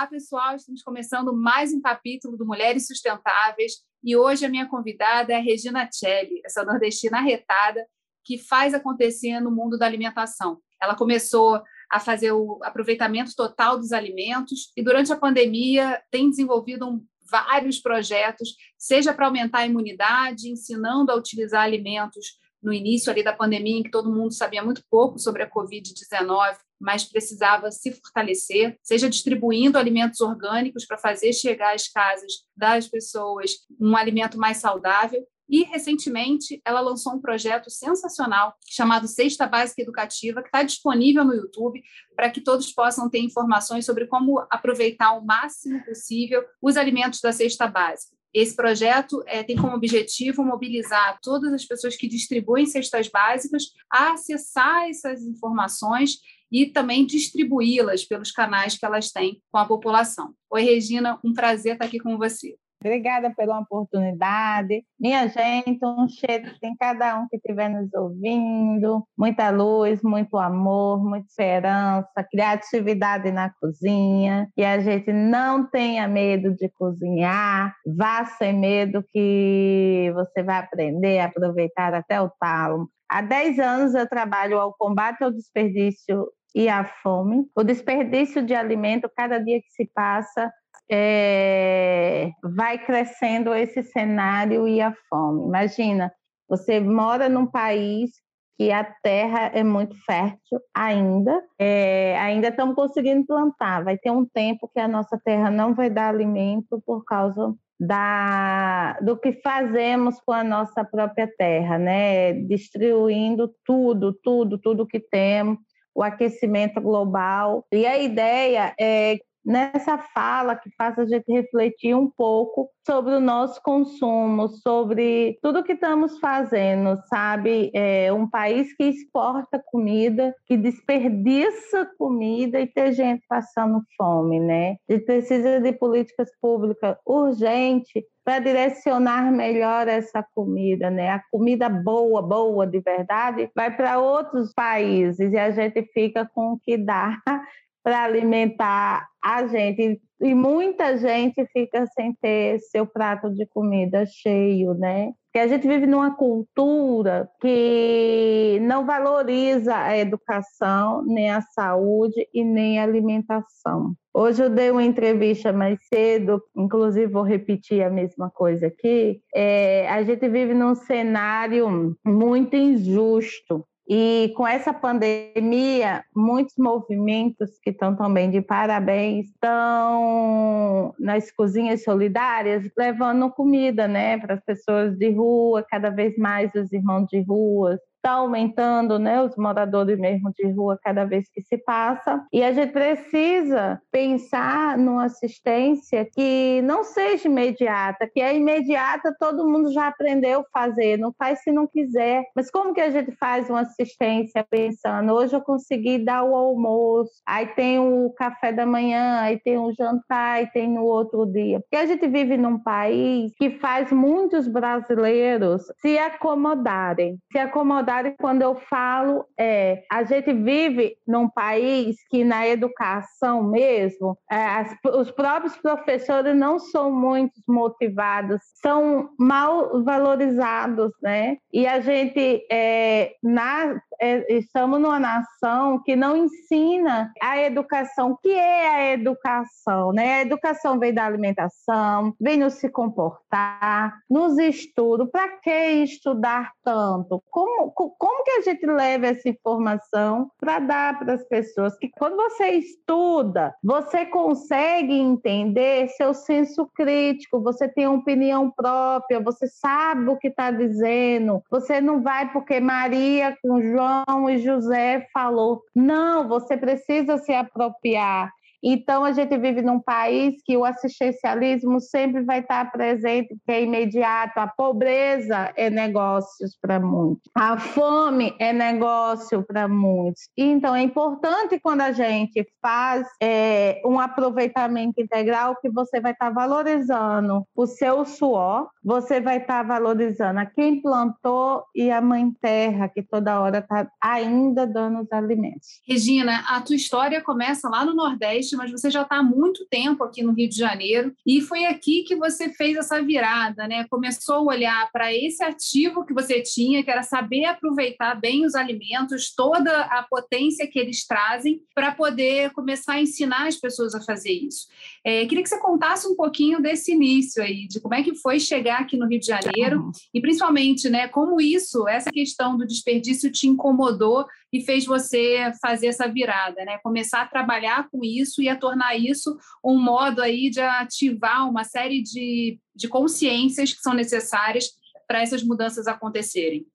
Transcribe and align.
Olá, 0.00 0.06
pessoal. 0.06 0.56
Estamos 0.56 0.82
começando 0.82 1.36
mais 1.36 1.74
um 1.74 1.80
capítulo 1.82 2.34
do 2.34 2.46
Mulheres 2.46 2.86
Sustentáveis 2.86 3.84
e 4.02 4.16
hoje 4.16 4.46
a 4.46 4.48
minha 4.48 4.66
convidada 4.66 5.30
é 5.34 5.36
a 5.36 5.42
Regina 5.42 5.86
Celli, 5.92 6.40
essa 6.42 6.64
nordestina 6.64 7.18
arretada 7.18 7.86
que 8.24 8.38
faz 8.38 8.72
acontecer 8.72 9.40
no 9.40 9.50
mundo 9.50 9.76
da 9.76 9.84
alimentação. 9.84 10.58
Ela 10.80 10.96
começou 10.96 11.62
a 11.92 12.00
fazer 12.00 12.32
o 12.32 12.58
aproveitamento 12.62 13.34
total 13.36 13.76
dos 13.76 13.92
alimentos 13.92 14.72
e 14.74 14.82
durante 14.82 15.12
a 15.12 15.18
pandemia 15.18 16.02
tem 16.10 16.30
desenvolvido 16.30 16.88
um, 16.88 17.04
vários 17.30 17.78
projetos, 17.78 18.56
seja 18.78 19.12
para 19.12 19.26
aumentar 19.26 19.58
a 19.58 19.66
imunidade, 19.66 20.48
ensinando 20.48 21.12
a 21.12 21.14
utilizar 21.14 21.64
alimentos 21.64 22.38
no 22.62 22.72
início 22.72 23.12
ali 23.12 23.22
da 23.22 23.34
pandemia, 23.34 23.80
em 23.80 23.82
que 23.82 23.90
todo 23.90 24.10
mundo 24.10 24.32
sabia 24.32 24.62
muito 24.62 24.82
pouco 24.90 25.18
sobre 25.18 25.42
a 25.42 25.50
Covid-19, 25.50 26.56
mas 26.80 27.04
precisava 27.04 27.70
se 27.70 27.92
fortalecer, 27.92 28.78
seja 28.82 29.10
distribuindo 29.10 29.78
alimentos 29.78 30.20
orgânicos 30.20 30.86
para 30.86 30.96
fazer 30.96 31.32
chegar 31.32 31.74
às 31.74 31.88
casas 31.88 32.32
das 32.56 32.88
pessoas 32.88 33.52
um 33.78 33.96
alimento 33.96 34.38
mais 34.38 34.56
saudável. 34.56 35.26
E, 35.48 35.64
recentemente, 35.64 36.62
ela 36.64 36.80
lançou 36.80 37.12
um 37.12 37.20
projeto 37.20 37.68
sensacional 37.68 38.54
chamado 38.68 39.08
Cesta 39.08 39.48
Básica 39.48 39.82
Educativa, 39.82 40.40
que 40.40 40.46
está 40.46 40.62
disponível 40.62 41.24
no 41.24 41.34
YouTube 41.34 41.82
para 42.14 42.30
que 42.30 42.40
todos 42.40 42.72
possam 42.72 43.10
ter 43.10 43.18
informações 43.18 43.84
sobre 43.84 44.06
como 44.06 44.46
aproveitar 44.48 45.12
o 45.18 45.26
máximo 45.26 45.84
possível 45.84 46.44
os 46.62 46.76
alimentos 46.76 47.20
da 47.20 47.32
cesta 47.32 47.66
básica. 47.66 48.16
Esse 48.32 48.54
projeto 48.54 49.22
é, 49.26 49.42
tem 49.42 49.56
como 49.56 49.74
objetivo 49.74 50.44
mobilizar 50.44 51.18
todas 51.20 51.52
as 51.52 51.64
pessoas 51.64 51.96
que 51.96 52.06
distribuem 52.06 52.64
cestas 52.64 53.08
básicas 53.08 53.64
a 53.90 54.12
acessar 54.12 54.88
essas 54.88 55.22
informações 55.22 56.18
e 56.50 56.66
também 56.66 57.06
distribuí-las 57.06 58.04
pelos 58.04 58.30
canais 58.30 58.76
que 58.76 58.84
elas 58.84 59.10
têm 59.10 59.40
com 59.50 59.58
a 59.58 59.66
população. 59.66 60.34
Oi, 60.50 60.62
Regina, 60.62 61.18
um 61.24 61.32
prazer 61.32 61.74
estar 61.74 61.84
aqui 61.84 61.98
com 61.98 62.16
você. 62.18 62.56
Obrigada 62.82 63.30
pela 63.36 63.58
oportunidade. 63.58 64.82
Minha 64.98 65.28
gente, 65.28 65.84
um 65.84 66.08
cheiro 66.08 66.50
em 66.62 66.74
cada 66.74 67.20
um 67.20 67.28
que 67.28 67.36
estiver 67.36 67.68
nos 67.68 67.92
ouvindo. 67.92 69.06
Muita 69.18 69.50
luz, 69.50 70.00
muito 70.02 70.38
amor, 70.38 71.04
muita 71.04 71.26
esperança, 71.26 72.26
criatividade 72.30 73.30
na 73.30 73.50
cozinha. 73.60 74.48
Que 74.56 74.64
a 74.64 74.80
gente 74.80 75.12
não 75.12 75.66
tenha 75.68 76.08
medo 76.08 76.54
de 76.56 76.70
cozinhar. 76.70 77.76
Vá 77.86 78.24
sem 78.24 78.58
medo 78.58 79.04
que 79.12 80.10
você 80.14 80.42
vai 80.42 80.60
aprender 80.60 81.18
a 81.18 81.26
aproveitar 81.26 81.92
até 81.92 82.18
o 82.18 82.30
talo. 82.40 82.88
Há 83.10 83.20
10 83.20 83.58
anos 83.58 83.94
eu 83.94 84.08
trabalho 84.08 84.58
ao 84.58 84.72
combate 84.72 85.22
ao 85.22 85.30
desperdício 85.30 86.26
e 86.54 86.68
à 86.68 86.84
fome. 86.84 87.46
O 87.54 87.62
desperdício 87.62 88.44
de 88.44 88.54
alimento, 88.54 89.10
cada 89.16 89.38
dia 89.38 89.60
que 89.60 89.70
se 89.70 89.90
passa, 89.94 90.52
é, 90.90 92.30
vai 92.42 92.78
crescendo 92.84 93.54
esse 93.54 93.82
cenário 93.82 94.66
e 94.66 94.80
a 94.80 94.92
fome. 95.08 95.46
Imagina, 95.46 96.12
você 96.48 96.80
mora 96.80 97.28
num 97.28 97.46
país 97.46 98.10
que 98.58 98.70
a 98.70 98.84
terra 98.84 99.52
é 99.54 99.64
muito 99.64 99.96
fértil 100.04 100.60
ainda, 100.74 101.42
é, 101.58 102.18
ainda 102.18 102.48
estamos 102.48 102.74
conseguindo 102.74 103.24
plantar. 103.24 103.82
Vai 103.82 103.96
ter 103.96 104.10
um 104.10 104.26
tempo 104.26 104.68
que 104.68 104.78
a 104.78 104.86
nossa 104.86 105.18
terra 105.24 105.50
não 105.50 105.74
vai 105.74 105.88
dar 105.88 106.08
alimento 106.08 106.82
por 106.84 107.02
causa 107.04 107.54
da, 107.80 108.98
do 109.00 109.16
que 109.16 109.32
fazemos 109.40 110.20
com 110.20 110.32
a 110.32 110.44
nossa 110.44 110.84
própria 110.84 111.26
terra, 111.38 111.78
né? 111.78 112.34
Destruindo 112.34 113.50
tudo, 113.64 114.12
tudo, 114.12 114.58
tudo 114.58 114.86
que 114.86 115.00
temos, 115.00 115.56
o 115.94 116.02
aquecimento 116.02 116.80
global. 116.80 117.64
E 117.72 117.86
a 117.86 117.98
ideia 117.98 118.74
é 118.78 119.18
nessa 119.44 119.98
fala 119.98 120.54
que 120.54 120.70
faz 120.76 120.98
a 120.98 121.04
gente 121.04 121.30
refletir 121.32 121.94
um 121.94 122.10
pouco 122.10 122.70
sobre 122.86 123.14
o 123.14 123.20
nosso 123.20 123.60
consumo, 123.62 124.48
sobre 124.48 125.38
tudo 125.42 125.64
que 125.64 125.72
estamos 125.72 126.18
fazendo, 126.18 126.96
sabe? 127.08 127.70
É 127.74 128.12
um 128.12 128.28
país 128.28 128.74
que 128.74 128.84
exporta 128.84 129.62
comida, 129.66 130.34
que 130.46 130.56
desperdiça 130.56 131.90
comida 131.98 132.60
e 132.60 132.66
tem 132.66 132.92
gente 132.92 133.24
passando 133.28 133.82
fome, 133.96 134.38
né? 134.38 134.76
Gente 134.88 135.04
precisa 135.04 135.60
de 135.60 135.72
políticas 135.72 136.30
públicas 136.40 136.96
urgentes 137.06 138.04
para 138.30 138.38
direcionar 138.38 139.32
melhor 139.32 139.88
essa 139.88 140.22
comida, 140.22 140.88
né? 140.88 141.10
A 141.10 141.22
comida 141.32 141.68
boa, 141.68 142.22
boa 142.22 142.64
de 142.64 142.78
verdade, 142.78 143.50
vai 143.56 143.76
para 143.76 143.98
outros 143.98 144.52
países 144.54 145.32
e 145.32 145.36
a 145.36 145.50
gente 145.50 145.82
fica 145.92 146.24
com 146.32 146.52
o 146.52 146.58
que 146.60 146.76
dá 146.76 147.18
para 147.82 148.04
alimentar 148.04 149.04
a 149.20 149.48
gente. 149.48 150.00
E 150.20 150.32
muita 150.32 150.96
gente 150.96 151.44
fica 151.46 151.84
sem 151.88 152.14
ter 152.22 152.60
seu 152.60 152.86
prato 152.86 153.34
de 153.34 153.44
comida 153.46 154.06
cheio, 154.06 154.74
né? 154.74 155.12
Porque 155.24 155.40
a 155.40 155.48
gente 155.48 155.66
vive 155.66 155.88
numa 155.88 156.14
cultura 156.14 157.28
que 157.40 158.60
não 158.62 158.86
valoriza 158.86 159.76
a 159.76 159.98
educação, 159.98 161.02
nem 161.04 161.30
a 161.30 161.40
saúde 161.40 162.28
e 162.32 162.44
nem 162.44 162.78
a 162.78 162.84
alimentação. 162.84 163.96
Hoje 164.12 164.42
eu 164.42 164.50
dei 164.50 164.70
uma 164.70 164.82
entrevista 164.82 165.52
mais 165.52 165.78
cedo, 165.86 166.42
inclusive 166.56 167.06
vou 167.06 167.22
repetir 167.22 167.82
a 167.82 167.90
mesma 167.90 168.28
coisa 168.30 168.66
aqui. 168.66 169.20
É, 169.34 169.88
a 169.88 170.02
gente 170.02 170.28
vive 170.28 170.52
num 170.52 170.74
cenário 170.74 171.96
muito 172.04 172.56
injusto 172.56 173.64
e 173.92 174.32
com 174.36 174.46
essa 174.46 174.72
pandemia, 174.72 176.04
muitos 176.14 176.54
movimentos 176.56 177.58
que 177.60 177.70
estão 177.70 177.96
também 177.96 178.30
de 178.30 178.40
parabéns 178.40 179.26
estão 179.26 180.94
nas 180.96 181.32
cozinhas 181.32 181.82
solidárias 181.82 182.70
levando 182.78 183.28
comida, 183.32 183.88
né, 183.88 184.16
para 184.16 184.34
as 184.34 184.44
pessoas 184.44 184.96
de 184.96 185.10
rua, 185.10 185.66
cada 185.68 185.90
vez 185.90 186.16
mais 186.16 186.54
os 186.54 186.72
irmãos 186.72 187.08
de 187.08 187.20
ruas, 187.22 187.80
está 188.00 188.12
aumentando, 188.12 188.98
né, 188.98 189.22
os 189.22 189.36
moradores 189.36 189.98
mesmo 189.98 190.32
de 190.32 190.50
rua 190.50 190.78
cada 190.82 191.04
vez 191.04 191.28
que 191.32 191.42
se 191.42 191.58
passa, 191.58 192.24
e 192.32 192.42
a 192.42 192.52
gente 192.52 192.72
precisa 192.72 193.80
pensar 193.92 194.76
numa 194.78 195.04
assistência 195.04 196.06
que 196.12 196.62
não 196.62 196.82
seja 196.82 197.28
imediata, 197.28 198.08
que 198.12 198.20
é 198.20 198.34
imediata 198.34 199.14
todo 199.18 199.46
mundo 199.46 199.72
já 199.72 199.88
aprendeu 199.88 200.40
a 200.40 200.60
fazer, 200.60 200.96
não 200.96 201.12
faz 201.18 201.42
se 201.42 201.52
não 201.52 201.66
quiser, 201.66 202.24
mas 202.34 202.50
como 202.50 202.72
que 202.72 202.80
a 202.80 202.90
gente 202.90 203.12
faz 203.12 203.50
uma 203.50 203.60
assistência 203.60 204.44
pensando, 204.48 205.12
hoje 205.12 205.36
eu 205.36 205.42
consegui 205.42 205.98
dar 205.98 206.24
o 206.24 206.34
almoço, 206.34 207.12
aí 207.26 207.46
tem 207.48 207.78
o 207.78 208.10
café 208.16 208.52
da 208.52 208.64
manhã, 208.64 209.20
aí 209.20 209.38
tem 209.38 209.58
o 209.58 209.72
jantar, 209.74 210.36
aí 210.36 210.46
tem 210.46 210.68
no 210.68 210.84
outro 210.84 211.26
dia, 211.26 211.60
porque 211.60 211.76
a 211.76 211.86
gente 211.86 212.08
vive 212.08 212.36
num 212.38 212.58
país 212.58 213.32
que 213.36 213.50
faz 213.58 213.92
muitos 213.92 214.48
brasileiros 214.48 215.62
se 215.80 215.98
acomodarem, 215.98 217.18
se 217.30 217.38
acomodarem 217.38 217.89
verdade, 217.90 218.14
quando 218.20 218.42
eu 218.42 218.54
falo, 218.54 219.26
é, 219.38 219.82
a 219.90 220.04
gente 220.04 220.32
vive 220.32 220.96
num 221.06 221.28
país 221.28 221.96
que 222.08 222.22
na 222.22 222.46
educação 222.46 223.42
mesmo, 223.42 224.16
é, 224.30 224.36
as, 224.36 224.76
os 224.94 225.10
próprios 225.10 225.56
professores 225.56 226.36
não 226.36 226.58
são 226.58 226.92
muito 226.92 227.32
motivados, 227.48 228.40
são 228.62 229.10
mal 229.18 229.82
valorizados, 229.82 230.92
né? 231.02 231.36
E 231.52 231.66
a 231.66 231.80
gente 231.80 232.46
é, 232.50 233.14
na, 233.22 233.80
é, 234.00 234.32
estamos 234.34 234.80
numa 234.80 234.98
nação 234.98 235.82
que 235.82 235.94
não 235.94 236.16
ensina 236.16 237.12
a 237.20 237.38
educação. 237.38 238.12
O 238.12 238.16
que 238.16 238.30
é 238.30 238.68
a 238.68 238.92
educação? 238.92 239.92
Né? 239.92 240.14
A 240.14 240.22
educação 240.22 240.78
vem 240.78 240.94
da 240.94 241.04
alimentação, 241.04 242.14
vem 242.18 242.38
no 242.38 242.50
se 242.50 242.70
comportar, 242.70 243.98
nos 244.08 244.38
estudos. 244.38 245.10
Para 245.10 245.28
que 245.40 245.82
estudar 245.82 246.50
tanto? 246.64 247.22
Como, 247.30 247.70
como 247.72 248.24
que 248.24 248.30
a 248.30 248.40
gente 248.40 248.64
leva 248.64 249.08
essa 249.08 249.28
informação 249.28 250.30
para 250.38 250.58
dar 250.58 250.98
para 250.98 251.14
as 251.14 251.24
pessoas? 251.24 251.76
Que 251.76 251.90
quando 251.90 252.16
você 252.16 252.52
estuda, 252.52 253.54
você 253.62 254.06
consegue 254.06 254.94
entender 254.94 255.88
seu 255.88 256.14
senso 256.14 256.66
crítico, 256.74 257.42
você 257.42 257.68
tem 257.68 257.86
uma 257.86 257.98
opinião 257.98 258.50
própria, 258.50 259.20
você 259.20 259.46
sabe 259.46 260.08
o 260.08 260.16
que 260.16 260.28
está 260.28 260.50
dizendo, 260.50 261.42
você 261.50 261.80
não 261.80 262.02
vai 262.02 262.32
porque 262.32 262.60
Maria 262.60 263.36
com 263.42 263.60
João 263.60 263.89
e 264.28 264.38
José 264.38 265.06
falou. 265.12 265.62
Não, 265.74 266.28
você 266.28 266.56
precisa 266.56 267.18
se 267.18 267.32
apropriar. 267.32 268.32
Então, 268.62 269.04
a 269.04 269.12
gente 269.12 269.36
vive 269.38 269.62
num 269.62 269.80
país 269.80 270.34
que 270.44 270.56
o 270.56 270.64
assistencialismo 270.64 271.80
sempre 271.80 272.22
vai 272.22 272.40
estar 272.40 272.70
presente, 272.70 273.36
que 273.46 273.52
é 273.52 273.62
imediato. 273.62 274.38
A 274.38 274.46
pobreza 274.46 275.52
é 275.56 275.70
negócios 275.70 276.56
para 276.60 276.78
muitos. 276.78 277.30
A 277.34 277.58
fome 277.58 278.34
é 278.38 278.52
negócio 278.52 279.42
para 279.42 279.66
muitos. 279.66 280.28
Então, 280.36 280.74
é 280.74 280.82
importante 280.82 281.58
quando 281.58 281.80
a 281.80 281.92
gente 281.92 282.46
faz 282.60 283.06
é, 283.22 283.80
um 283.84 283.98
aproveitamento 283.98 285.00
integral 285.00 285.56
que 285.60 285.70
você 285.70 286.00
vai 286.00 286.12
estar 286.12 286.30
valorizando 286.30 287.46
o 287.54 287.66
seu 287.66 288.04
suor, 288.04 288.68
você 288.84 289.20
vai 289.20 289.38
estar 289.38 289.62
valorizando 289.62 290.40
a 290.40 290.46
quem 290.46 290.80
plantou 290.80 291.64
e 291.74 291.90
a 291.90 292.00
mãe 292.00 292.30
terra, 292.40 292.88
que 292.88 293.02
toda 293.02 293.40
hora 293.40 293.58
está 293.58 293.90
ainda 294.00 294.66
dando 294.66 295.00
os 295.00 295.12
alimentos. 295.12 295.80
Regina, 295.86 296.44
a 296.48 296.60
tua 296.60 296.76
história 296.76 297.22
começa 297.22 297.68
lá 297.68 297.84
no 297.84 297.94
Nordeste 297.94 298.49
Nordeste, 298.50 298.56
mas 298.56 298.70
você 298.70 298.90
já 298.90 299.02
está 299.02 299.16
há 299.16 299.22
muito 299.22 299.66
tempo 299.66 300.02
aqui 300.04 300.22
no 300.22 300.32
Rio 300.32 300.48
de 300.48 300.56
Janeiro 300.56 301.14
e 301.26 301.40
foi 301.40 301.64
aqui 301.64 302.02
que 302.02 302.16
você 302.16 302.50
fez 302.50 302.76
essa 302.76 303.02
virada, 303.02 303.66
né? 303.66 303.86
Começou 303.88 304.36
a 304.36 304.54
olhar 304.54 304.90
para 304.92 305.14
esse 305.14 305.42
ativo 305.42 306.04
que 306.04 306.12
você 306.12 306.40
tinha, 306.42 306.82
que 306.82 306.90
era 306.90 307.02
saber 307.02 307.44
aproveitar 307.44 308.14
bem 308.14 308.44
os 308.44 308.54
alimentos, 308.54 309.32
toda 309.34 309.82
a 309.82 310.02
potência 310.02 310.66
que 310.66 310.78
eles 310.78 311.06
trazem, 311.06 311.60
para 311.74 311.92
poder 311.92 312.50
começar 312.52 312.94
a 312.94 313.02
ensinar 313.02 313.46
as 313.46 313.56
pessoas 313.56 313.94
a 313.94 314.00
fazer 314.00 314.32
isso. 314.32 314.66
É, 315.04 315.26
queria 315.26 315.42
que 315.42 315.48
você 315.48 315.60
contasse 315.60 316.06
um 316.06 316.16
pouquinho 316.16 316.60
desse 316.60 316.92
início 316.92 317.42
aí, 317.42 317.66
de 317.66 317.80
como 317.80 317.94
é 317.94 318.02
que 318.02 318.14
foi 318.14 318.38
chegar 318.38 318.80
aqui 318.80 318.96
no 318.96 319.06
Rio 319.06 319.20
de 319.20 319.26
Janeiro 319.26 319.80
uhum. 319.80 319.92
e 320.12 320.20
principalmente, 320.20 320.88
né, 320.88 321.08
como 321.08 321.40
isso, 321.40 321.88
essa 321.88 322.10
questão 322.10 322.56
do 322.56 322.66
desperdício 322.66 323.30
te 323.30 323.46
incomodou 323.46 324.26
e 324.52 324.60
fez 324.60 324.84
você 324.84 325.52
fazer 325.60 325.88
essa 325.88 326.08
virada, 326.08 326.64
né? 326.64 326.78
Começar 326.82 327.22
a 327.22 327.28
trabalhar 327.28 327.88
com 327.90 328.04
isso 328.04 328.42
e 328.42 328.48
a 328.48 328.56
tornar 328.56 328.96
isso 328.96 329.38
um 329.64 329.78
modo 329.78 330.20
aí 330.20 330.50
de 330.50 330.60
ativar 330.60 331.48
uma 331.48 331.64
série 331.64 332.02
de, 332.02 332.58
de 332.74 332.88
consciências 332.88 333.72
que 333.72 333.80
são 333.80 333.94
necessárias 333.94 334.70
para 335.06 335.22
essas 335.22 335.42
mudanças 335.42 335.86
acontecerem. 335.86 336.66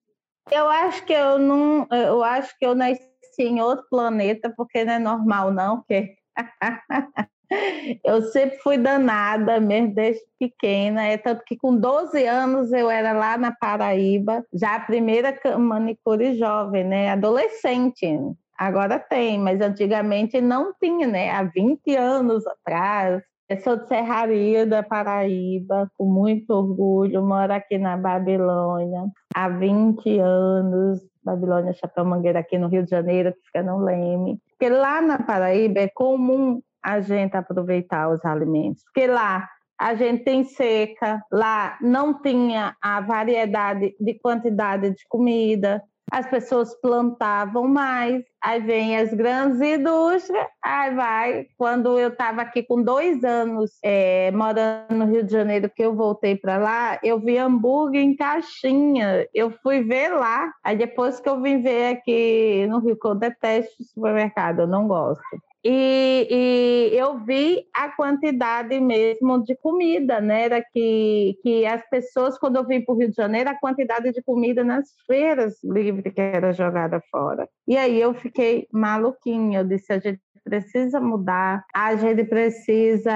Eu 0.51 0.69
acho 0.69 1.06
que 1.06 1.13
eu 1.13 1.39
não, 1.39 1.88
eu 1.89 2.24
acho 2.24 2.57
que 2.57 2.66
eu 2.66 2.75
nasci 2.75 3.01
em 3.39 3.62
outro 3.62 3.86
planeta 3.89 4.54
porque 4.56 4.86
não 4.86 4.94
é 4.94 5.00
normal 5.00 5.51
não, 5.51 5.77
porque 5.77 6.16
eu 8.03 8.21
sempre 8.24 8.57
fui 8.59 8.77
danada, 8.77 9.59
mesmo 9.59 9.94
desde 9.94 10.24
pequena. 10.39 11.03
É 11.03 11.18
tanto 11.18 11.44
que 11.45 11.56
com 11.57 11.75
12 11.75 12.25
anos 12.25 12.71
eu 12.71 12.89
era 12.89 13.13
lá 13.13 13.38
na 13.38 13.51
Paraíba, 13.51 14.44
já 14.53 14.75
a 14.75 14.80
primeira 14.80 15.38
manicure 15.57 16.38
jovem, 16.38 16.83
né? 16.83 17.09
Adolescente. 17.09 18.07
Agora 18.57 18.97
tem, 19.00 19.38
mas 19.38 19.59
antigamente 19.59 20.39
não 20.39 20.74
tinha, 20.81 21.07
né? 21.07 21.31
Há 21.31 21.44
20 21.44 21.95
anos 21.95 22.45
atrás. 22.47 23.21
Eu 23.48 23.59
sou 23.59 23.75
de 23.75 23.88
Serraria 23.88 24.65
da 24.65 24.81
Paraíba, 24.81 25.91
com 25.98 26.06
muito 26.06 26.50
orgulho, 26.51 27.21
moro 27.21 27.53
aqui 27.53 27.77
na 27.77 27.95
Babilônia 27.95 29.03
há 29.36 29.50
20 29.50 30.18
anos, 30.18 31.00
Babilônia 31.24 31.74
Chapéu 31.74 32.06
Mangueira 32.06 32.39
aqui 32.39 32.57
no 32.57 32.69
Rio 32.69 32.83
de 32.83 32.89
Janeiro, 32.89 33.33
que 33.33 33.41
fica 33.48 33.62
no 33.62 33.77
Leme. 33.83 34.39
Porque 34.51 34.69
lá 34.69 35.01
na 35.01 35.21
Paraíba 35.21 35.81
é 35.81 35.89
comum 35.89 36.62
a 36.86 37.02
gente 37.02 37.36
aproveitar 37.36 38.10
os 38.10 38.24
alimentos. 38.24 38.84
Porque 38.84 39.08
lá 39.08 39.50
a 39.80 39.96
gente 39.96 40.24
tem 40.24 40.44
seca, 40.44 41.22
lá 41.32 41.78
não 41.82 42.22
tinha 42.22 42.76
a 42.82 43.02
variedade 43.02 43.96
de 44.00 44.14
quantidade 44.20 44.92
de 44.92 45.06
comida, 45.10 45.84
as 46.12 46.30
pessoas 46.30 46.74
plantavam 46.80 47.68
mais, 47.68 48.24
aí 48.42 48.62
vem 48.62 48.96
as 48.96 49.14
grandes 49.14 49.60
indústrias, 49.60 50.48
aí 50.64 50.94
vai. 50.94 51.48
Quando 51.58 52.00
eu 52.00 52.10
estava 52.10 52.44
aqui 52.44 52.62
com 52.62 52.82
dois 52.82 53.24
anos 53.24 53.72
é, 53.84 54.32
morando 54.32 54.92
no 54.92 55.06
Rio 55.06 55.24
de 55.24 55.32
Janeiro, 55.32 55.70
que 55.70 55.84
eu 55.84 55.96
voltei 55.96 56.36
para 56.36 56.58
lá, 56.58 57.00
eu 57.04 57.20
vi 57.20 57.38
hambúrguer 57.38 58.02
em 58.02 58.16
caixinha, 58.16 59.28
eu 59.34 59.52
fui 59.64 59.84
ver 59.84 60.10
lá, 60.10 60.54
aí 60.64 60.78
depois 60.78 61.20
que 61.20 61.28
eu 61.28 61.42
vim 61.42 61.62
ver 61.62 61.96
aqui 61.96 62.68
no 62.70 62.80
Rio, 62.80 62.98
que 62.98 63.08
eu 63.08 63.16
detesto 63.16 63.84
supermercado, 63.84 64.60
eu 64.60 64.68
não 64.68 64.88
gosto. 64.88 65.24
E, 65.67 66.27
e, 66.29 66.95
eu 66.95 67.17
vi 67.25 67.65
a 67.73 67.89
quantidade 67.89 68.79
mesmo 68.79 69.44
de 69.44 69.56
comida, 69.56 70.21
né? 70.21 70.44
Era 70.44 70.62
que, 70.62 71.39
que 71.41 71.65
as 71.65 71.81
pessoas, 71.89 72.38
quando 72.38 72.57
eu 72.57 72.67
vim 72.67 72.85
para 72.85 72.94
o 72.94 72.97
Rio 73.00 73.09
de 73.09 73.15
Janeiro, 73.15 73.50
a 73.50 73.59
quantidade 73.59 74.12
de 74.12 74.21
comida 74.21 74.63
nas 74.63 74.88
feiras 75.07 75.56
livres 75.63 76.13
que 76.13 76.21
era 76.21 76.53
jogada 76.53 77.01
fora. 77.09 77.50
E 77.67 77.75
aí 77.75 78.00
eu 78.00 78.13
fiquei 78.13 78.67
maluquinha, 78.71 79.62
eu 79.62 79.63
disse, 79.63 79.91
a 79.91 79.97
gente 79.97 80.21
precisa 80.44 81.01
mudar, 81.01 81.65
a 81.73 81.95
gente 81.95 82.23
precisa 82.25 83.12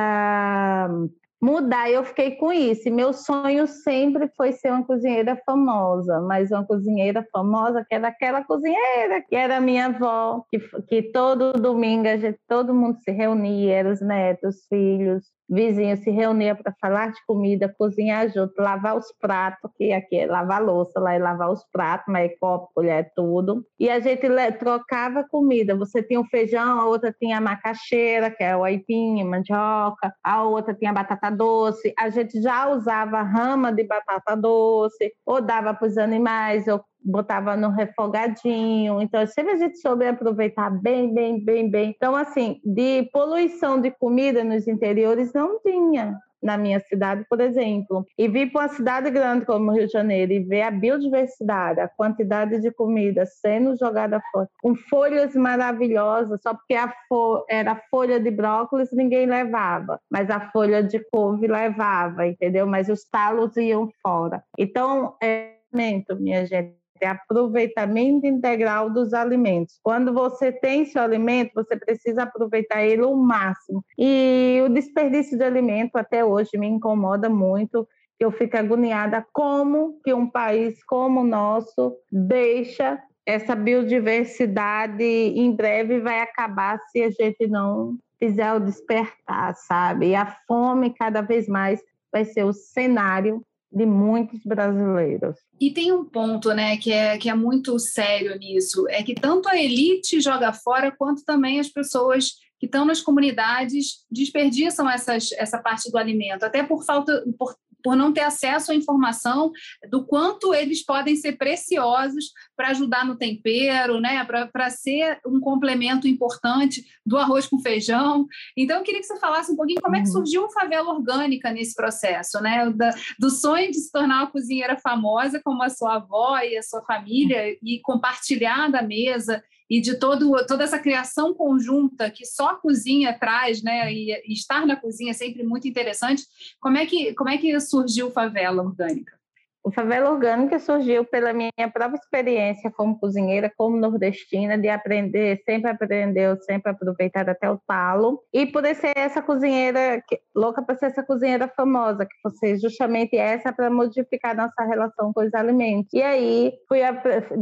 mudar. 1.42 1.90
Eu 1.90 2.04
fiquei 2.04 2.32
com 2.36 2.52
isso. 2.52 2.88
E 2.88 2.92
meu 2.92 3.14
sonho 3.14 3.68
sempre 3.68 4.30
foi 4.36 4.52
ser 4.52 4.72
uma 4.72 4.86
cozinheira 4.86 5.42
famosa, 5.46 6.20
mas 6.22 6.52
uma 6.52 6.66
cozinheira 6.66 7.26
famosa 7.32 7.86
que 7.88 7.96
era 7.96 8.10
aquela 8.10 8.44
cozinheira 8.44 9.22
que 9.22 9.36
era 9.36 9.60
minha 9.62 9.88
avó, 9.88 10.44
que, 10.50 10.60
que 10.88 11.04
todo 11.12 11.54
domingo 11.54 12.08
a 12.08 12.18
gente, 12.18 12.40
todo 12.48 12.74
mundo 12.74 13.00
se 13.02 13.12
reunia, 13.12 13.76
eram 13.76 13.92
os 13.92 14.02
netos, 14.02 14.56
os 14.56 14.68
filhos, 14.68 15.24
vizinhos 15.50 16.00
se 16.00 16.12
reuniam 16.12 16.56
para 16.56 16.74
falar 16.80 17.12
de 17.12 17.26
comida, 17.26 17.74
cozinhar 17.78 18.30
junto, 18.30 18.54
lavar 18.62 18.98
os 18.98 19.12
pratos, 19.20 19.72
que 19.78 19.92
aqui 19.92 20.18
é 20.18 20.26
lavar 20.28 20.64
louça, 20.64 21.00
lá 21.00 21.14
é 21.14 21.20
lavar 21.20 21.52
os 21.52 21.64
pratos, 21.72 22.06
mas 22.08 22.32
é 22.32 22.36
copo, 22.40 22.70
colher, 22.76 23.12
tudo. 23.16 23.66
E 23.80 23.90
a 23.90 24.00
gente 24.00 24.28
trocava 24.60 25.26
comida. 25.30 25.76
Você 25.76 26.04
tinha 26.04 26.20
o 26.20 26.26
feijão, 26.26 26.80
a 26.80 26.86
outra 26.86 27.14
tinha 27.18 27.38
a 27.38 27.42
macaxeira, 27.42 28.30
que 28.30 28.44
é 28.44 28.56
o 28.56 28.64
aipim, 28.64 29.24
mandioca, 29.24 30.14
a 30.24 30.44
outra 30.44 30.74
tinha 30.74 30.94
batata 30.94 31.32
doce. 31.32 31.94
A 31.98 32.10
gente 32.10 32.42
já 32.42 32.70
usava 32.70 33.22
rama 33.22 33.72
de 33.74 33.84
batata 33.84 34.36
doce, 34.36 35.14
ou 35.26 35.42
dava 35.42 35.74
para 35.74 35.88
os 35.88 35.98
animais, 35.98 36.68
ou 36.68 36.84
botava 37.04 37.56
no 37.56 37.70
refogadinho. 37.70 39.02
Então, 39.02 39.26
sempre 39.28 39.54
a 39.54 39.58
gente 39.58 39.78
soube 39.80 40.08
aproveitar 40.08 40.70
bem, 40.70 41.14
bem, 41.14 41.44
bem, 41.44 41.70
bem. 41.70 41.94
Então, 41.96 42.16
assim, 42.16 42.60
de 42.64 43.10
poluição 43.12 43.80
de 43.80 43.92
comida 43.92 44.44
nos 44.44 44.68
interiores 44.68 45.34
não 45.34 45.60
tinha 45.62 46.18
na 46.42 46.58
minha 46.58 46.80
cidade, 46.80 47.26
por 47.30 47.42
exemplo, 47.42 48.06
e 48.18 48.28
vir 48.28 48.52
para 48.52 48.62
uma 48.62 48.70
cidade 48.70 49.10
grande 49.10 49.46
como 49.46 49.72
Rio 49.72 49.88
de 49.88 49.94
Janeiro 49.94 50.32
e 50.32 50.40
ver 50.40 50.62
a 50.62 50.72
biodiversidade, 50.72 51.80
a 51.80 51.88
quantidade 51.88 52.60
de 52.62 52.72
comida 52.72 53.26
sendo 53.26 53.76
jogada 53.78 54.22
fora, 54.32 54.48
com 54.62 54.76
folhas 54.76 55.36
maravilhosas, 55.36 56.42
só 56.42 56.54
porque 56.54 56.76
a 56.76 56.94
fo 57.08 57.46
era 57.50 57.76
folha 57.92 58.20
de 58.20 58.32
brócolis 58.32 58.90
ninguém 58.92 59.26
levava, 59.26 60.00
mas 60.10 60.30
a 60.30 60.50
folha 60.52 60.82
de 60.82 61.00
couve 61.12 61.48
levava, 61.48 62.26
entendeu? 62.26 62.66
Mas 62.66 62.90
os 62.90 63.04
talos 63.04 63.56
iam 63.58 63.90
fora. 64.02 64.44
Então, 64.58 65.16
é 65.22 65.60
minha 65.72 66.46
gente, 66.46 66.79
é 67.02 67.08
aproveitamento 67.08 68.26
integral 68.26 68.90
dos 68.90 69.14
alimentos. 69.14 69.80
Quando 69.84 70.14
você 70.14 70.52
tem 70.52 70.86
seu 70.86 71.02
alimento, 71.02 71.52
você 71.56 71.76
precisa 71.76 72.24
aproveitar 72.24 72.84
ele 72.84 73.02
ao 73.02 73.16
máximo. 73.16 73.84
E 73.98 74.62
o 74.66 74.70
desperdício 74.70 75.38
de 75.38 75.44
alimento 75.44 75.96
até 75.98 76.24
hoje 76.24 76.58
me 76.58 76.68
incomoda 76.68 77.30
muito. 77.30 77.88
Eu 78.20 78.32
fico 78.32 78.58
agoniada 78.58 79.26
como 79.32 80.00
que 80.04 80.14
um 80.14 80.30
país 80.30 80.84
como 80.84 81.22
o 81.22 81.28
nosso 81.28 81.96
deixa 82.12 83.02
essa 83.26 83.56
biodiversidade 83.56 85.04
em 85.04 85.56
breve 85.56 86.00
vai 86.00 86.20
acabar 86.20 86.80
se 86.88 87.04
a 87.04 87.12
gente 87.12 87.48
não 87.48 87.96
fizer 88.18 88.54
o 88.54 88.60
despertar, 88.60 89.56
sabe? 89.56 90.10
E 90.10 90.16
a 90.16 90.36
fome 90.48 90.94
cada 90.94 91.22
vez 91.22 91.48
mais 91.48 91.80
vai 92.12 92.26
ser 92.26 92.44
o 92.44 92.52
cenário 92.52 93.42
de 93.72 93.86
muitos 93.86 94.40
brasileiros. 94.44 95.36
E 95.60 95.72
tem 95.72 95.92
um 95.92 96.04
ponto, 96.04 96.54
né, 96.54 96.78
que 96.78 96.92
é, 96.92 97.18
que 97.18 97.30
é 97.30 97.36
muito 97.36 97.78
sério 97.78 98.38
nisso, 98.38 98.88
é 98.90 99.04
que 99.04 99.14
tanto 99.14 99.48
a 99.48 99.58
elite 99.58 100.20
joga 100.20 100.52
fora, 100.52 100.92
quanto 100.92 101.24
também 101.24 101.60
as 101.60 101.70
pessoas 101.70 102.32
que 102.60 102.66
estão 102.66 102.84
nas 102.84 103.02
comunidades 103.02 104.06
desperdiçam 104.12 104.90
essas, 104.90 105.32
essa 105.34 105.58
parte 105.60 105.90
do 105.90 105.98
alimento, 105.98 106.44
até 106.44 106.62
por 106.64 106.84
falta, 106.84 107.24
por 107.38 107.56
por 107.84 107.96
não 107.96 108.12
ter 108.12 108.22
acesso 108.22 108.72
à 108.72 108.76
informação 108.76 109.52
do 109.90 110.06
quanto 110.06 110.54
eles 110.54 110.84
podem 110.84 111.16
ser 111.16 111.34
preciosos 111.38 112.32
para 112.56 112.70
ajudar 112.70 113.06
no 113.06 113.18
tempero, 113.18 114.00
né? 114.00 114.24
para 114.26 114.70
ser 114.70 115.20
um 115.26 115.40
complemento 115.40 116.08
importante 116.08 116.86
do 117.06 117.18
arroz 117.18 117.48
com 117.48 117.60
feijão. 117.60 118.28
Então, 118.56 118.78
eu 118.78 118.84
queria 118.84 119.00
que 119.00 119.08
você 119.08 119.20
falasse 119.20 119.52
um 119.52 119.56
pouquinho 119.56 119.82
como 119.82 119.96
é 119.96 120.02
que 120.02 120.08
uhum. 120.08 120.14
surgiu 120.14 120.46
a 120.46 120.52
favela 120.52 120.94
orgânica 120.94 121.52
nesse 121.52 121.74
processo, 121.74 122.42
né? 122.42 122.70
Da, 122.72 122.94
do 123.18 123.30
sonho 123.30 123.72
de 123.72 123.80
se 123.80 123.92
tornar 123.92 124.20
uma 124.20 124.32
cozinheira 124.32 124.78
famosa 124.78 125.42
como 125.44 125.64
a 125.64 125.70
sua 125.70 125.96
avó 125.96 126.38
e 126.40 126.58
a 126.58 126.64
sua 126.64 126.82
família 126.84 127.58
e 127.64 127.80
compartilhar 127.82 128.70
da 128.70 128.82
mesa 128.82 129.44
e 129.70 129.80
de 129.80 130.00
todo, 130.00 130.46
toda 130.48 130.64
essa 130.64 130.80
criação 130.80 131.34
conjunta 131.34 132.10
que 132.10 132.26
só 132.26 132.50
a 132.50 132.56
cozinha 132.56 133.18
traz, 133.18 133.62
né? 133.62 133.94
E, 133.94 134.34
estar 134.34 134.66
na 134.66 134.76
cozinha 134.76 135.12
é 135.12 135.14
sempre 135.14 135.44
muito 135.44 135.68
interessante. 135.68 136.24
Como 136.60 136.78
é 136.78 136.86
que, 136.86 137.14
como 137.14 137.30
é 137.30 137.38
que 137.38 137.60
surgiu 137.60 138.10
Favela 138.10 138.64
Orgânica? 138.64 139.19
O 139.64 139.72
Favela 139.72 140.12
Orgânica 140.12 140.58
surgiu 140.58 141.04
pela 141.04 141.34
minha 141.34 141.52
própria 141.74 141.98
experiência 141.98 142.72
como 142.72 142.98
cozinheira, 142.98 143.52
como 143.58 143.78
nordestina, 143.78 144.58
de 144.58 144.70
aprender, 144.70 145.42
sempre 145.46 145.70
aprendeu, 145.70 146.38
sempre 146.38 146.72
aproveitar 146.72 147.30
até 147.30 147.50
o 147.52 147.60
talo. 147.68 148.22
E 148.34 148.46
por 148.46 148.66
ser 148.74 148.94
essa 148.96 149.22
cozinheira, 149.22 150.02
louca 150.34 150.62
para 150.62 150.76
ser 150.76 150.88
essa 150.88 151.04
cozinheira 151.04 151.48
famosa, 151.48 152.06
que 152.06 152.16
fosse 152.22 152.58
justamente 152.58 153.18
essa 153.18 153.52
para 153.52 153.70
modificar 153.70 154.36
nossa 154.36 154.64
relação 154.64 155.12
com 155.14 155.22
os 155.22 155.34
alimentos. 155.34 155.94
E 155.94 156.02
aí, 156.02 156.54
fui 156.68 156.80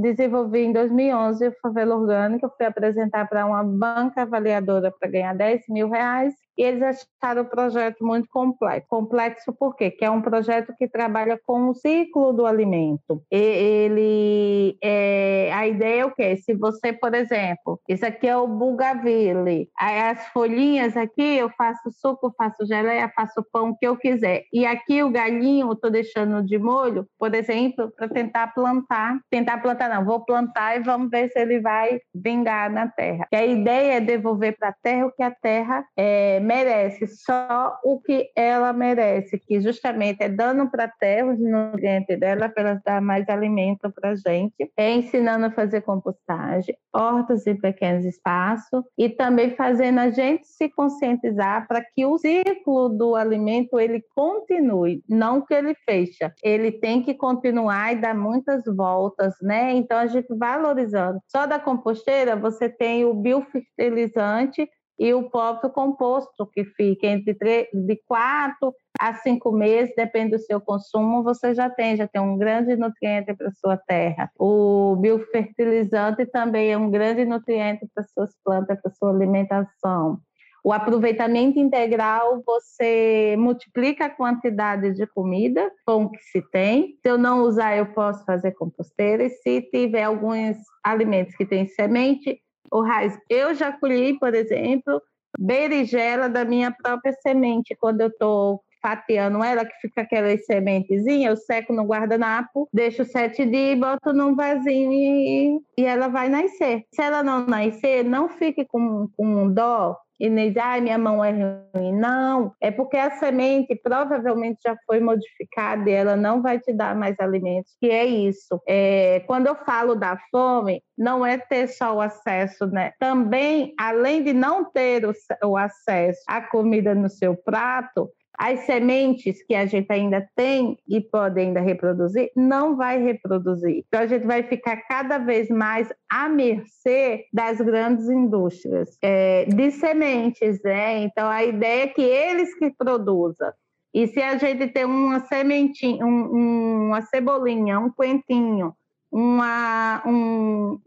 desenvolver 0.02 0.64
em 0.64 0.74
2011 0.74 1.48
o 1.48 1.56
Favela 1.62 1.96
Orgânica, 1.96 2.50
fui 2.58 2.66
apresentar 2.66 3.28
para 3.30 3.46
uma 3.46 3.64
banca 3.64 4.24
avaliadora 4.24 4.92
para 4.92 5.10
ganhar 5.10 5.34
10 5.34 5.66
mil 5.70 5.90
reais 5.90 6.34
e 6.58 6.64
eles 6.64 6.82
acharam 7.22 7.44
o 7.44 7.50
projeto 7.50 8.04
muito 8.04 8.28
complexo. 8.30 8.88
Complexo 8.90 9.54
por 9.54 9.76
quê? 9.76 9.92
Que 9.92 10.06
é 10.06 10.10
um 10.10 10.22
projeto 10.22 10.74
que 10.78 10.88
trabalha 10.88 11.40
com 11.46 11.70
o 11.70 11.76
ciclo 11.76 12.34
do 12.34 12.46
alimento. 12.46 13.22
E 13.32 13.38
ele, 13.38 14.78
é, 14.84 15.52
a 15.54 15.68
ideia 15.68 16.02
é 16.02 16.06
o 16.06 16.14
quê? 16.14 16.36
Se 16.38 16.54
você, 16.54 16.92
por 16.92 17.14
exemplo, 17.14 17.80
isso 17.88 18.06
aqui 18.06 18.28
é 18.28 18.36
o 18.36 18.48
bugaville, 18.48 19.70
as 19.78 20.28
folhinhas 20.30 20.98
aqui 20.98 21.38
eu 21.38 21.50
faço 21.52 21.92
suco, 21.92 22.34
faço 22.38 22.66
geleia, 22.66 23.12
faço 23.16 23.46
pão, 23.52 23.70
o 23.70 23.78
que 23.78 23.88
eu 23.88 23.96
quiser. 23.96 24.44
E 24.52 24.66
aqui 24.66 25.04
o 25.04 25.12
galinho 25.12 25.68
eu 25.68 25.74
estou 25.74 25.92
deixando 25.92 26.44
de 26.44 26.58
molho, 26.58 27.06
por 27.20 27.34
exemplo, 27.36 27.92
para 27.96 28.08
tentar 28.08 28.48
plantar, 28.54 29.20
tentar 29.30 29.60
plantar 29.60 29.90
não, 29.90 30.06
vou 30.06 30.24
plantar 30.26 30.78
e 30.78 30.84
vamos 30.84 31.10
ver 31.10 31.30
se 31.30 31.40
ele 31.40 31.60
vai 31.60 32.00
vingar 32.14 32.72
na 32.72 32.88
terra. 32.88 33.28
E 33.32 33.36
a 33.36 33.46
ideia 33.46 33.98
é 33.98 34.02
devolver 34.02 34.58
para 34.58 34.70
a 34.70 34.76
terra 34.82 35.06
o 35.06 35.12
que 35.12 35.24
a 35.24 35.32
terra 35.32 35.86
é, 35.96 36.40
merece, 36.48 37.06
só 37.08 37.78
o 37.84 38.00
que 38.00 38.32
ela 38.36 38.72
merece, 38.72 39.38
que 39.38 39.60
justamente 39.60 40.24
é 40.24 40.30
dando 40.30 40.70
para 40.72 40.86
a 40.86 40.88
terra 40.88 41.34
os 41.34 41.40
nutrientes 41.40 42.18
dela 42.18 42.48
para 42.48 42.70
ela 42.70 42.82
dar 42.86 43.02
mais 43.02 43.28
alimento 43.28 43.92
para 43.92 44.12
a 44.12 44.16
gente, 44.16 44.72
é 44.78 44.92
ensinando 44.92 45.48
a 45.48 45.52
fazer 45.52 45.82
compostagem, 45.82 46.76
hortas 46.94 47.46
em 47.46 47.56
pequenos 47.56 48.06
espaços 48.06 48.84
e 48.98 49.10
também 49.10 49.56
fazendo 49.56 50.00
a 50.00 50.10
gente 50.10 50.48
se 50.48 50.70
conscientizar 50.70 51.68
para 51.68 51.84
que 51.84 52.06
o 52.06 52.18
ciclo 52.18 52.90
do 52.90 53.16
alimento 53.16 53.78
ele 53.78 54.02
continue, 54.16 55.04
não 55.10 55.42
que 55.42 55.54
ele 55.54 55.76
fecha, 55.86 56.34
ele 56.42 56.72
tem 56.72 57.04
que 57.04 57.14
continuar 57.14 57.94
e 57.94 57.98
dar 57.98 58.16
muitas 58.16 58.64
voltas, 58.66 59.36
né? 59.42 59.74
Então 59.74 59.98
a 59.98 60.08
gente 60.08 60.34
valorizando. 60.34 61.20
Só 61.28 61.46
da 61.46 61.60
composteira 61.60 62.36
você 62.36 62.70
tem 62.70 63.04
o 63.04 63.14
biofertilizante 63.14 64.68
e 65.00 65.14
o 65.14 65.30
próprio 65.30 65.70
composto, 65.70 66.46
que 66.48 66.66
fica 66.66 67.08
entre 67.08 67.34
três, 67.36 67.68
de 67.74 68.02
quatro 68.08 68.74
a 69.00 69.14
cinco 69.14 69.52
meses, 69.52 69.94
depende 69.96 70.32
do 70.32 70.40
seu 70.40 70.60
consumo, 70.60 71.24
você 71.24 71.54
já 71.54 71.70
tem, 71.70 71.96
já 71.96 72.08
tem 72.08 72.22
um 72.22 72.38
grande 72.38 72.76
nutriente 72.76 73.34
para 73.36 73.50
a 73.50 73.54
sua 73.54 73.78
terra. 73.78 74.32
O 74.40 74.96
biofertilizante 74.96 76.26
também 76.26 76.72
é 76.72 76.78
um 76.78 76.90
grande 76.90 77.24
nutriente 77.26 77.88
para 77.94 78.04
suas 78.06 78.32
plantas, 78.44 78.82
para 78.82 78.92
sua 78.92 79.12
alimentação. 79.12 80.20
O 80.64 80.74
aproveitamento 80.74 81.58
integral, 81.60 82.44
você 82.46 83.36
multiplica 83.38 84.06
a 84.06 84.10
quantidade 84.10 84.94
de 84.94 85.08
comida 85.08 85.72
com 85.86 86.10
que 86.10 86.22
se 86.24 86.42
tem. 86.42 86.98
Se 87.02 87.10
eu 87.10 87.18
não 87.18 87.44
usar, 87.44 87.78
eu 87.78 87.86
posso 87.94 88.26
fazer 88.26 88.52
composteira. 88.52 89.24
E 89.24 89.30
se 89.30 89.62
tiver 89.62 90.04
alguns 90.04 90.58
alimentos 90.84 91.34
que 91.38 91.46
têm 91.46 91.68
semente, 91.68 92.42
o 92.72 92.82
raiz. 92.82 93.18
Eu 93.30 93.54
já 93.54 93.72
colhi, 93.72 94.18
por 94.20 94.34
exemplo, 94.34 95.02
berinjela 95.38 96.30
da 96.30 96.46
minha 96.46 96.72
própria 96.72 97.14
semente, 97.22 97.76
quando 97.76 98.02
eu 98.02 98.08
estou 98.08 98.62
fatiando 98.82 99.44
ela, 99.44 99.66
que 99.66 99.76
fica 99.82 100.02
aquela 100.02 100.36
sementezinha, 100.38 101.30
eu 101.30 101.38
seco 101.38 101.74
no 101.74 101.84
guardanapo, 101.84 102.68
deixo 102.74 103.06
sete 103.06 103.46
dias, 103.46 103.80
boto 103.80 104.14
num 104.14 104.36
vasinho 104.36 104.92
e, 104.92 105.60
e 105.78 105.86
ela 105.86 106.08
vai 106.08 106.30
nascer. 106.30 106.84
Se 106.94 107.02
ela 107.02 107.24
não 107.24 107.46
nascer, 107.46 108.04
não 108.04 108.30
fique 108.30 108.66
com, 108.66 109.08
com 109.16 109.52
dó, 109.52 109.98
e 110.20 110.30
nem 110.30 110.50
diz, 110.50 110.58
ai, 110.58 110.82
minha 110.82 110.98
mão 110.98 111.24
é 111.24 111.32
ruim. 111.32 111.94
Não, 111.94 112.54
é 112.60 112.72
porque 112.72 112.98
a 112.98 113.12
semente 113.12 113.76
provavelmente 113.76 114.60
já 114.66 114.76
foi 114.86 115.00
modificada 115.00 115.90
e 115.90 115.94
ela 115.94 116.16
não 116.16 116.42
vai 116.42 116.60
te 116.60 116.74
dar 116.74 116.96
mais 116.96 117.20
alimentos, 117.20 117.76
que 117.80 117.90
é 117.90 118.06
isso. 118.06 118.60
É, 118.68 119.22
quando 119.28 119.48
eu 119.48 119.56
falo 119.56 119.96
da 119.96 120.18
fome, 120.32 120.82
não 120.98 121.26
é 121.26 121.38
ter 121.38 121.68
só 121.68 121.96
o 121.96 122.02
acesso, 122.02 122.66
né? 122.68 122.94
Também, 123.00 123.74
além 123.80 124.24
de 124.24 124.34
não 124.34 124.66
ter 124.66 125.06
o, 125.06 125.14
o 125.46 125.56
acesso 125.56 126.22
à 126.28 126.42
comida 126.42 126.96
no 126.96 127.10
seu 127.10 127.36
prato, 127.36 128.10
as 128.38 128.60
sementes 128.62 129.44
que 129.44 129.56
a 129.56 129.66
gente 129.66 129.92
ainda 129.92 130.28
tem 130.36 130.78
e 130.88 131.02
pode 131.02 131.40
ainda 131.40 131.60
reproduzir, 131.60 132.30
não 132.36 132.76
vai 132.76 133.02
reproduzir. 133.02 133.84
Então, 133.88 134.02
a 134.02 134.06
gente 134.06 134.28
vai 134.28 134.44
ficar 134.44 134.78
cada 134.88 135.18
vez 135.18 135.50
mais 135.50 135.92
à 136.08 136.30
mercê 136.30 137.26
das 137.34 137.60
grandes 137.60 138.08
indústrias 138.08 138.96
é, 139.02 139.46
de 139.46 139.72
sementes, 139.72 140.62
né? 140.62 141.00
Então, 141.00 141.28
a 141.28 141.44
ideia 141.44 141.86
é 141.86 141.88
que 141.88 142.04
eles 142.04 142.54
que 142.60 142.70
produzam. 142.70 143.52
E 143.92 144.06
se 144.08 144.22
a 144.22 144.38
gente 144.38 144.68
tem 144.68 144.86
uma 144.86 145.22
sementinha, 145.22 146.06
um, 146.06 146.90
uma 146.90 147.02
cebolinha, 147.02 147.80
um 147.80 147.90
coentinho, 147.90 148.72
uma, 149.12 150.04
um, 150.06 150.80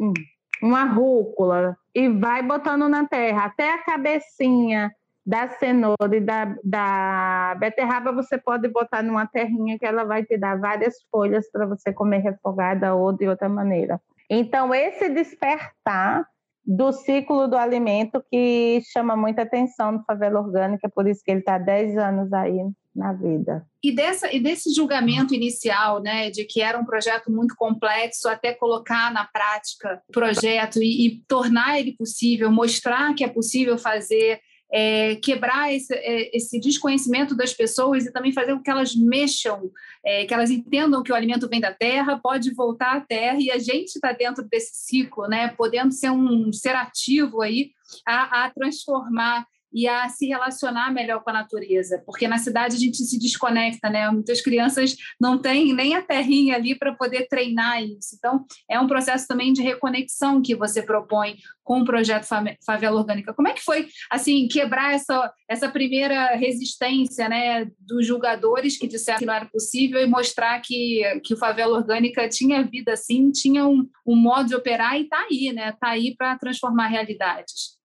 uma 0.62 0.84
rúcula, 0.84 1.76
e 1.92 2.08
vai 2.08 2.44
botando 2.44 2.88
na 2.88 3.08
terra, 3.08 3.46
até 3.46 3.72
a 3.72 3.78
cabecinha, 3.78 4.92
da 5.30 5.48
cenoura 5.48 6.16
e 6.16 6.20
da, 6.20 6.56
da 6.64 7.54
beterraba 7.60 8.10
você 8.10 8.36
pode 8.36 8.66
botar 8.66 9.00
numa 9.00 9.28
terrinha 9.28 9.78
que 9.78 9.86
ela 9.86 10.02
vai 10.02 10.24
te 10.24 10.36
dar 10.36 10.58
várias 10.58 10.96
folhas 11.08 11.48
para 11.52 11.66
você 11.66 11.92
comer 11.92 12.18
refogada 12.18 12.96
ou 12.96 13.12
de 13.12 13.28
outra 13.28 13.48
maneira. 13.48 14.00
Então, 14.28 14.74
esse 14.74 15.08
despertar 15.08 16.26
do 16.66 16.90
ciclo 16.90 17.46
do 17.46 17.56
alimento 17.56 18.20
que 18.28 18.82
chama 18.92 19.16
muita 19.16 19.42
atenção 19.42 19.92
no 19.92 20.04
Favela 20.04 20.40
Orgânica, 20.40 20.90
por 20.92 21.06
isso 21.06 21.22
que 21.24 21.30
ele 21.30 21.40
está 21.40 21.54
há 21.54 21.58
10 21.58 21.96
anos 21.96 22.32
aí 22.32 22.58
na 22.94 23.12
vida. 23.12 23.64
E, 23.84 23.94
dessa, 23.94 24.34
e 24.34 24.40
desse 24.40 24.74
julgamento 24.74 25.32
inicial, 25.32 26.02
né, 26.02 26.28
de 26.28 26.44
que 26.44 26.60
era 26.60 26.76
um 26.76 26.84
projeto 26.84 27.30
muito 27.30 27.54
complexo, 27.54 28.28
até 28.28 28.52
colocar 28.52 29.12
na 29.12 29.24
prática 29.24 30.02
o 30.08 30.12
projeto 30.12 30.82
e, 30.82 31.06
e 31.06 31.22
tornar 31.28 31.78
ele 31.78 31.94
possível, 31.96 32.50
mostrar 32.50 33.14
que 33.14 33.22
é 33.22 33.28
possível 33.28 33.78
fazer 33.78 34.40
é, 34.72 35.16
quebrar 35.16 35.72
esse, 35.72 35.92
é, 35.94 36.36
esse, 36.36 36.60
desconhecimento 36.60 37.34
das 37.34 37.52
pessoas 37.52 38.06
e 38.06 38.12
também 38.12 38.32
fazer 38.32 38.54
com 38.54 38.62
que 38.62 38.70
elas 38.70 38.94
mexam, 38.94 39.70
é, 40.04 40.24
que 40.24 40.32
elas 40.32 40.50
entendam 40.50 41.02
que 41.02 41.12
o 41.12 41.14
alimento 41.14 41.48
vem 41.48 41.60
da 41.60 41.72
terra, 41.72 42.20
pode 42.22 42.54
voltar 42.54 42.96
à 42.96 43.00
terra 43.00 43.38
e 43.40 43.50
a 43.50 43.58
gente 43.58 43.96
está 43.96 44.12
dentro 44.12 44.44
desse 44.44 44.72
ciclo, 44.74 45.26
né, 45.26 45.48
podendo 45.48 45.92
ser 45.92 46.10
um 46.10 46.52
ser 46.52 46.76
ativo 46.76 47.42
aí 47.42 47.72
a, 48.06 48.44
a 48.44 48.50
transformar 48.50 49.46
e 49.72 49.86
a 49.86 50.08
se 50.08 50.26
relacionar 50.26 50.92
melhor 50.92 51.22
com 51.22 51.30
a 51.30 51.34
natureza, 51.34 52.02
porque 52.04 52.26
na 52.26 52.38
cidade 52.38 52.76
a 52.76 52.78
gente 52.78 52.98
se 52.98 53.18
desconecta, 53.18 53.88
né? 53.88 54.10
Muitas 54.10 54.40
crianças 54.40 54.96
não 55.20 55.38
têm 55.38 55.72
nem 55.72 55.94
a 55.94 56.02
terrinha 56.02 56.56
ali 56.56 56.76
para 56.76 56.94
poder 56.94 57.26
treinar 57.28 57.82
isso. 57.82 58.16
Então, 58.16 58.44
é 58.68 58.78
um 58.78 58.86
processo 58.86 59.26
também 59.26 59.52
de 59.52 59.62
reconexão 59.62 60.42
que 60.42 60.54
você 60.54 60.82
propõe 60.82 61.36
com 61.62 61.80
o 61.80 61.84
projeto 61.84 62.26
Favela 62.66 62.98
Orgânica. 62.98 63.32
Como 63.32 63.46
é 63.46 63.52
que 63.52 63.62
foi, 63.62 63.86
assim, 64.10 64.48
quebrar 64.48 64.92
essa, 64.92 65.32
essa 65.48 65.68
primeira 65.68 66.34
resistência, 66.34 67.28
né, 67.28 67.70
dos 67.78 68.04
julgadores 68.04 68.76
que 68.76 68.88
disseram 68.88 69.20
que 69.20 69.26
não 69.26 69.34
era 69.34 69.46
possível 69.46 70.00
e 70.00 70.06
mostrar 70.06 70.60
que, 70.60 71.02
que 71.24 71.34
o 71.34 71.36
Favela 71.36 71.78
Orgânica 71.78 72.28
tinha 72.28 72.64
vida, 72.64 72.94
assim, 72.94 73.30
tinha 73.30 73.66
um, 73.66 73.88
um 74.04 74.16
modo 74.16 74.48
de 74.48 74.56
operar 74.56 74.98
e 74.98 75.02
está 75.02 75.20
aí, 75.30 75.52
né? 75.52 75.70
Está 75.70 75.90
aí 75.90 76.14
para 76.16 76.36
transformar 76.38 76.88
realidades. 76.88 77.79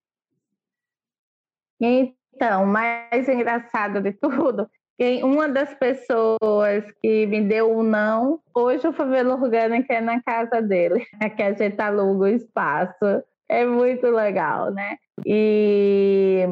Então, 1.79 2.65
mais 2.65 3.27
engraçado 3.27 4.01
de 4.01 4.13
tudo, 4.13 4.67
uma 5.23 5.49
das 5.49 5.73
pessoas 5.73 6.85
que 7.01 7.25
me 7.25 7.41
deu 7.41 7.77
um 7.77 7.83
não, 7.83 8.39
hoje 8.53 8.87
o 8.87 8.93
Favela 8.93 9.35
Orgânica 9.35 9.93
é 9.93 10.01
na 10.01 10.21
casa 10.21 10.61
dele, 10.61 11.05
que 11.35 11.43
a 11.43 11.53
gente 11.53 11.79
aluga 11.81 12.25
o 12.25 12.27
espaço. 12.27 13.23
É 13.49 13.65
muito 13.65 14.07
legal, 14.07 14.71
né? 14.71 14.95
E 15.25 16.45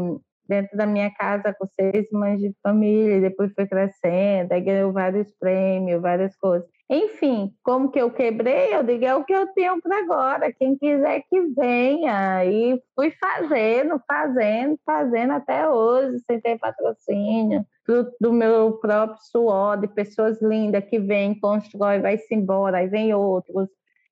dentro 0.47 0.77
da 0.77 0.85
minha 0.85 1.09
casa 1.11 1.55
com 1.57 1.65
seis 1.67 2.07
mães 2.11 2.39
de 2.39 2.53
família, 2.61 3.21
depois 3.21 3.51
foi 3.53 3.65
crescendo, 3.65 4.51
aí 4.51 4.61
ganhou 4.61 4.91
vários 4.91 5.31
prêmios, 5.39 6.01
várias 6.01 6.35
coisas. 6.37 6.67
Enfim, 6.93 7.51
como 7.63 7.89
que 7.89 7.99
eu 7.99 8.11
quebrei, 8.11 8.75
eu 8.75 8.83
digo, 8.83 9.03
é 9.03 9.15
o 9.15 9.23
que 9.23 9.33
eu 9.33 9.47
tenho 9.47 9.81
para 9.81 9.97
agora. 9.97 10.53
Quem 10.53 10.77
quiser 10.77 11.23
que 11.27 11.41
venha. 11.55 12.45
E 12.45 12.79
fui 12.95 13.11
fazendo, 13.19 13.99
fazendo, 14.07 14.79
fazendo 14.85 15.33
até 15.33 15.67
hoje, 15.67 16.19
sem 16.27 16.39
ter 16.39 16.59
patrocínio. 16.59 17.65
Do, 17.87 18.11
do 18.21 18.31
meu 18.31 18.73
próprio 18.73 19.17
suor, 19.23 19.77
de 19.77 19.87
pessoas 19.87 20.39
lindas 20.39 20.85
que 20.85 20.99
vêm, 20.99 21.39
constrói, 21.39 21.99
vai-se 21.99 22.33
embora, 22.33 22.77
aí 22.77 22.87
vem 22.87 23.13
outros. 23.13 23.67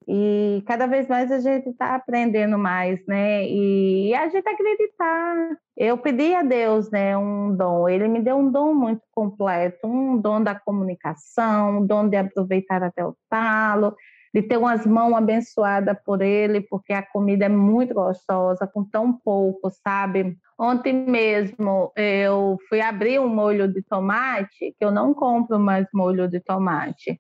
E 0.07 0.63
cada 0.65 0.87
vez 0.87 1.07
mais 1.07 1.31
a 1.31 1.39
gente 1.39 1.69
está 1.69 1.95
aprendendo 1.95 2.57
mais, 2.57 2.99
né? 3.07 3.47
E 3.47 4.13
a 4.15 4.27
gente 4.29 4.47
acreditar. 4.47 5.57
Eu 5.77 5.97
pedi 5.97 6.33
a 6.33 6.41
Deus, 6.41 6.89
né, 6.91 7.15
um 7.17 7.55
dom. 7.55 7.87
Ele 7.87 8.07
me 8.07 8.21
deu 8.21 8.37
um 8.37 8.51
dom 8.51 8.73
muito 8.73 9.01
completo, 9.11 9.87
um 9.87 10.17
dom 10.17 10.41
da 10.43 10.55
comunicação, 10.55 11.79
um 11.79 11.85
dom 11.85 12.07
de 12.09 12.17
aproveitar 12.17 12.83
até 12.83 13.05
o 13.05 13.15
talo, 13.29 13.95
de 14.33 14.41
ter 14.41 14.57
umas 14.57 14.85
mãos 14.85 15.13
abençoadas 15.13 15.97
por 16.05 16.21
Ele, 16.21 16.61
porque 16.61 16.93
a 16.93 17.03
comida 17.03 17.45
é 17.45 17.49
muito 17.49 17.93
gostosa, 17.93 18.67
com 18.67 18.83
tão 18.83 19.13
pouco, 19.13 19.69
sabe? 19.83 20.37
Ontem 20.59 20.93
mesmo 20.93 21.91
eu 21.95 22.57
fui 22.69 22.81
abrir 22.81 23.19
um 23.19 23.27
molho 23.27 23.67
de 23.67 23.81
tomate, 23.83 24.75
que 24.77 24.85
eu 24.85 24.91
não 24.91 25.13
compro 25.13 25.59
mais 25.59 25.87
molho 25.93 26.27
de 26.27 26.39
tomate. 26.39 27.19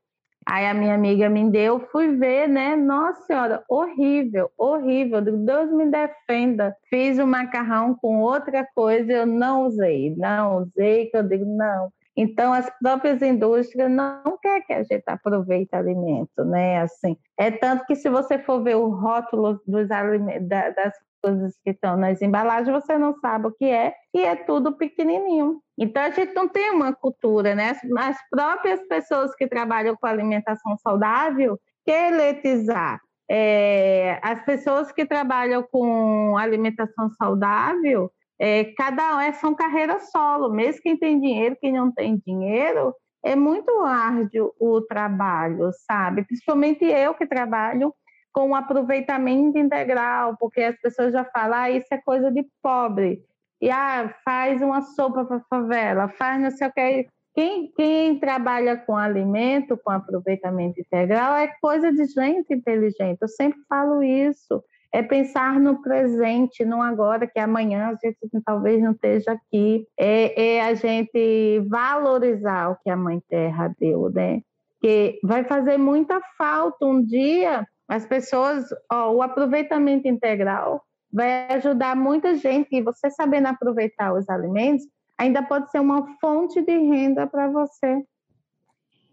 Aí 0.51 0.67
a 0.67 0.73
minha 0.73 0.95
amiga 0.95 1.29
me 1.29 1.49
deu, 1.49 1.79
fui 1.93 2.17
ver, 2.17 2.45
né? 2.49 2.75
Nossa 2.75 3.21
senhora, 3.21 3.63
horrível, 3.69 4.51
horrível. 4.57 5.21
Deus 5.21 5.71
me 5.71 5.89
defenda. 5.89 6.75
Fiz 6.89 7.17
o 7.19 7.25
macarrão 7.25 7.95
com 7.95 8.19
outra 8.19 8.67
coisa, 8.75 9.13
eu 9.13 9.25
não 9.25 9.67
usei, 9.67 10.13
não 10.17 10.57
usei, 10.57 11.05
que 11.05 11.15
eu 11.15 11.23
digo, 11.23 11.45
não. 11.45 11.89
Então, 12.17 12.51
as 12.51 12.69
próprias 12.81 13.21
indústrias 13.21 13.89
não 13.89 14.37
querem 14.41 14.65
que 14.65 14.73
a 14.73 14.83
gente 14.83 15.05
aproveite 15.07 15.73
alimento, 15.73 16.43
né? 16.43 16.81
Assim, 16.81 17.15
é 17.39 17.49
tanto 17.49 17.85
que 17.85 17.95
se 17.95 18.09
você 18.09 18.37
for 18.37 18.61
ver 18.61 18.75
o 18.75 18.89
rótulo 18.89 19.61
dos 19.65 19.89
alimentos, 19.89 20.49
das 20.49 20.93
coisas 21.23 21.57
que 21.63 21.69
estão 21.69 21.95
nas 21.95 22.21
embalagens, 22.21 22.83
você 22.83 22.97
não 22.97 23.17
sabe 23.21 23.47
o 23.47 23.51
que 23.51 23.65
é, 23.65 23.93
e 24.13 24.19
é 24.25 24.35
tudo 24.35 24.75
pequenininho. 24.75 25.61
Então, 25.81 26.03
a 26.03 26.11
gente 26.11 26.31
não 26.35 26.47
tem 26.47 26.69
uma 26.69 26.93
cultura, 26.93 27.55
né? 27.55 27.75
As 27.97 28.17
próprias 28.29 28.79
pessoas 28.87 29.33
que 29.33 29.47
trabalham 29.47 29.97
com 29.99 30.05
alimentação 30.05 30.77
saudável 30.77 31.59
querem 31.83 32.15
letizar. 32.15 33.01
É, 33.27 34.19
as 34.21 34.45
pessoas 34.45 34.91
que 34.91 35.07
trabalham 35.07 35.63
com 35.71 36.37
alimentação 36.37 37.09
saudável, 37.17 38.11
é, 38.39 38.65
cada 38.77 39.17
um 39.17 39.19
é, 39.21 39.33
são 39.33 39.55
carreiras 39.55 40.11
solo, 40.11 40.53
mesmo 40.53 40.83
quem 40.83 40.95
tem 40.95 41.19
dinheiro, 41.19 41.57
quem 41.59 41.73
não 41.73 41.91
tem 41.91 42.21
dinheiro, 42.27 42.93
é 43.25 43.35
muito 43.35 43.71
árduo 43.81 44.53
o 44.59 44.81
trabalho, 44.81 45.71
sabe? 45.87 46.23
Principalmente 46.25 46.85
eu 46.85 47.15
que 47.15 47.25
trabalho 47.25 47.91
com 48.31 48.53
aproveitamento 48.53 49.57
integral, 49.57 50.37
porque 50.39 50.61
as 50.61 50.79
pessoas 50.79 51.11
já 51.11 51.25
falam, 51.25 51.57
ah, 51.57 51.71
isso 51.71 51.87
é 51.91 51.97
coisa 51.97 52.31
de 52.31 52.45
pobre. 52.61 53.25
E 53.61 53.69
ah, 53.69 54.13
faz 54.25 54.61
uma 54.61 54.81
sopa 54.81 55.23
para 55.23 55.39
favela, 55.49 56.07
faz 56.09 56.41
não 56.41 56.51
sei 56.51 56.67
o 56.67 56.71
que. 56.71 57.07
Quem, 57.33 57.71
quem 57.77 58.19
trabalha 58.19 58.75
com 58.75 58.97
alimento, 58.97 59.77
com 59.77 59.91
aproveitamento 59.91 60.81
integral, 60.81 61.35
é 61.35 61.47
coisa 61.61 61.91
de 61.91 62.05
gente 62.05 62.53
inteligente. 62.53 63.19
Eu 63.21 63.27
sempre 63.27 63.59
falo 63.69 64.03
isso. 64.03 64.61
É 64.93 65.01
pensar 65.01 65.57
no 65.57 65.81
presente, 65.81 66.65
não 66.65 66.81
agora, 66.81 67.25
que 67.25 67.39
amanhã 67.39 67.87
a 67.87 68.05
gente 68.05 68.17
talvez 68.45 68.81
não 68.81 68.91
esteja 68.91 69.31
aqui. 69.31 69.87
É, 69.97 70.57
é 70.57 70.61
a 70.61 70.73
gente 70.73 71.61
valorizar 71.69 72.71
o 72.71 72.77
que 72.83 72.89
a 72.89 72.97
Mãe 72.97 73.21
Terra 73.29 73.73
deu, 73.79 74.09
né? 74.09 74.41
Que 74.81 75.17
vai 75.23 75.45
fazer 75.45 75.77
muita 75.77 76.19
falta 76.37 76.85
um 76.85 77.01
dia 77.01 77.65
as 77.91 78.05
pessoas, 78.05 78.69
ó, 78.89 79.11
o 79.11 79.21
aproveitamento 79.21 80.07
integral 80.07 80.81
vai 81.11 81.51
ajudar 81.53 81.95
muita 81.95 82.35
gente 82.35 82.69
e 82.71 82.81
você 82.81 83.09
sabendo 83.09 83.47
aproveitar 83.47 84.13
os 84.13 84.29
alimentos 84.29 84.85
ainda 85.17 85.43
pode 85.43 85.69
ser 85.69 85.79
uma 85.79 86.17
fonte 86.19 86.61
de 86.61 86.77
renda 86.77 87.27
para 87.27 87.47
você. 87.49 88.03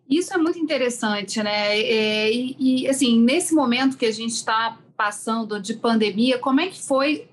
Isso 0.09 0.33
é 0.33 0.39
muito 0.39 0.59
interessante, 0.59 1.43
né? 1.43 1.79
É, 1.79 2.33
e, 2.33 2.57
e, 2.59 2.89
assim, 2.89 3.21
nesse 3.21 3.55
momento 3.55 3.99
que 3.99 4.07
a 4.07 4.11
gente 4.11 4.33
está 4.33 4.79
passando 4.97 5.61
de 5.61 5.75
pandemia, 5.75 6.39
como 6.39 6.61
é 6.61 6.69
que 6.69 6.83
foi 6.83 7.29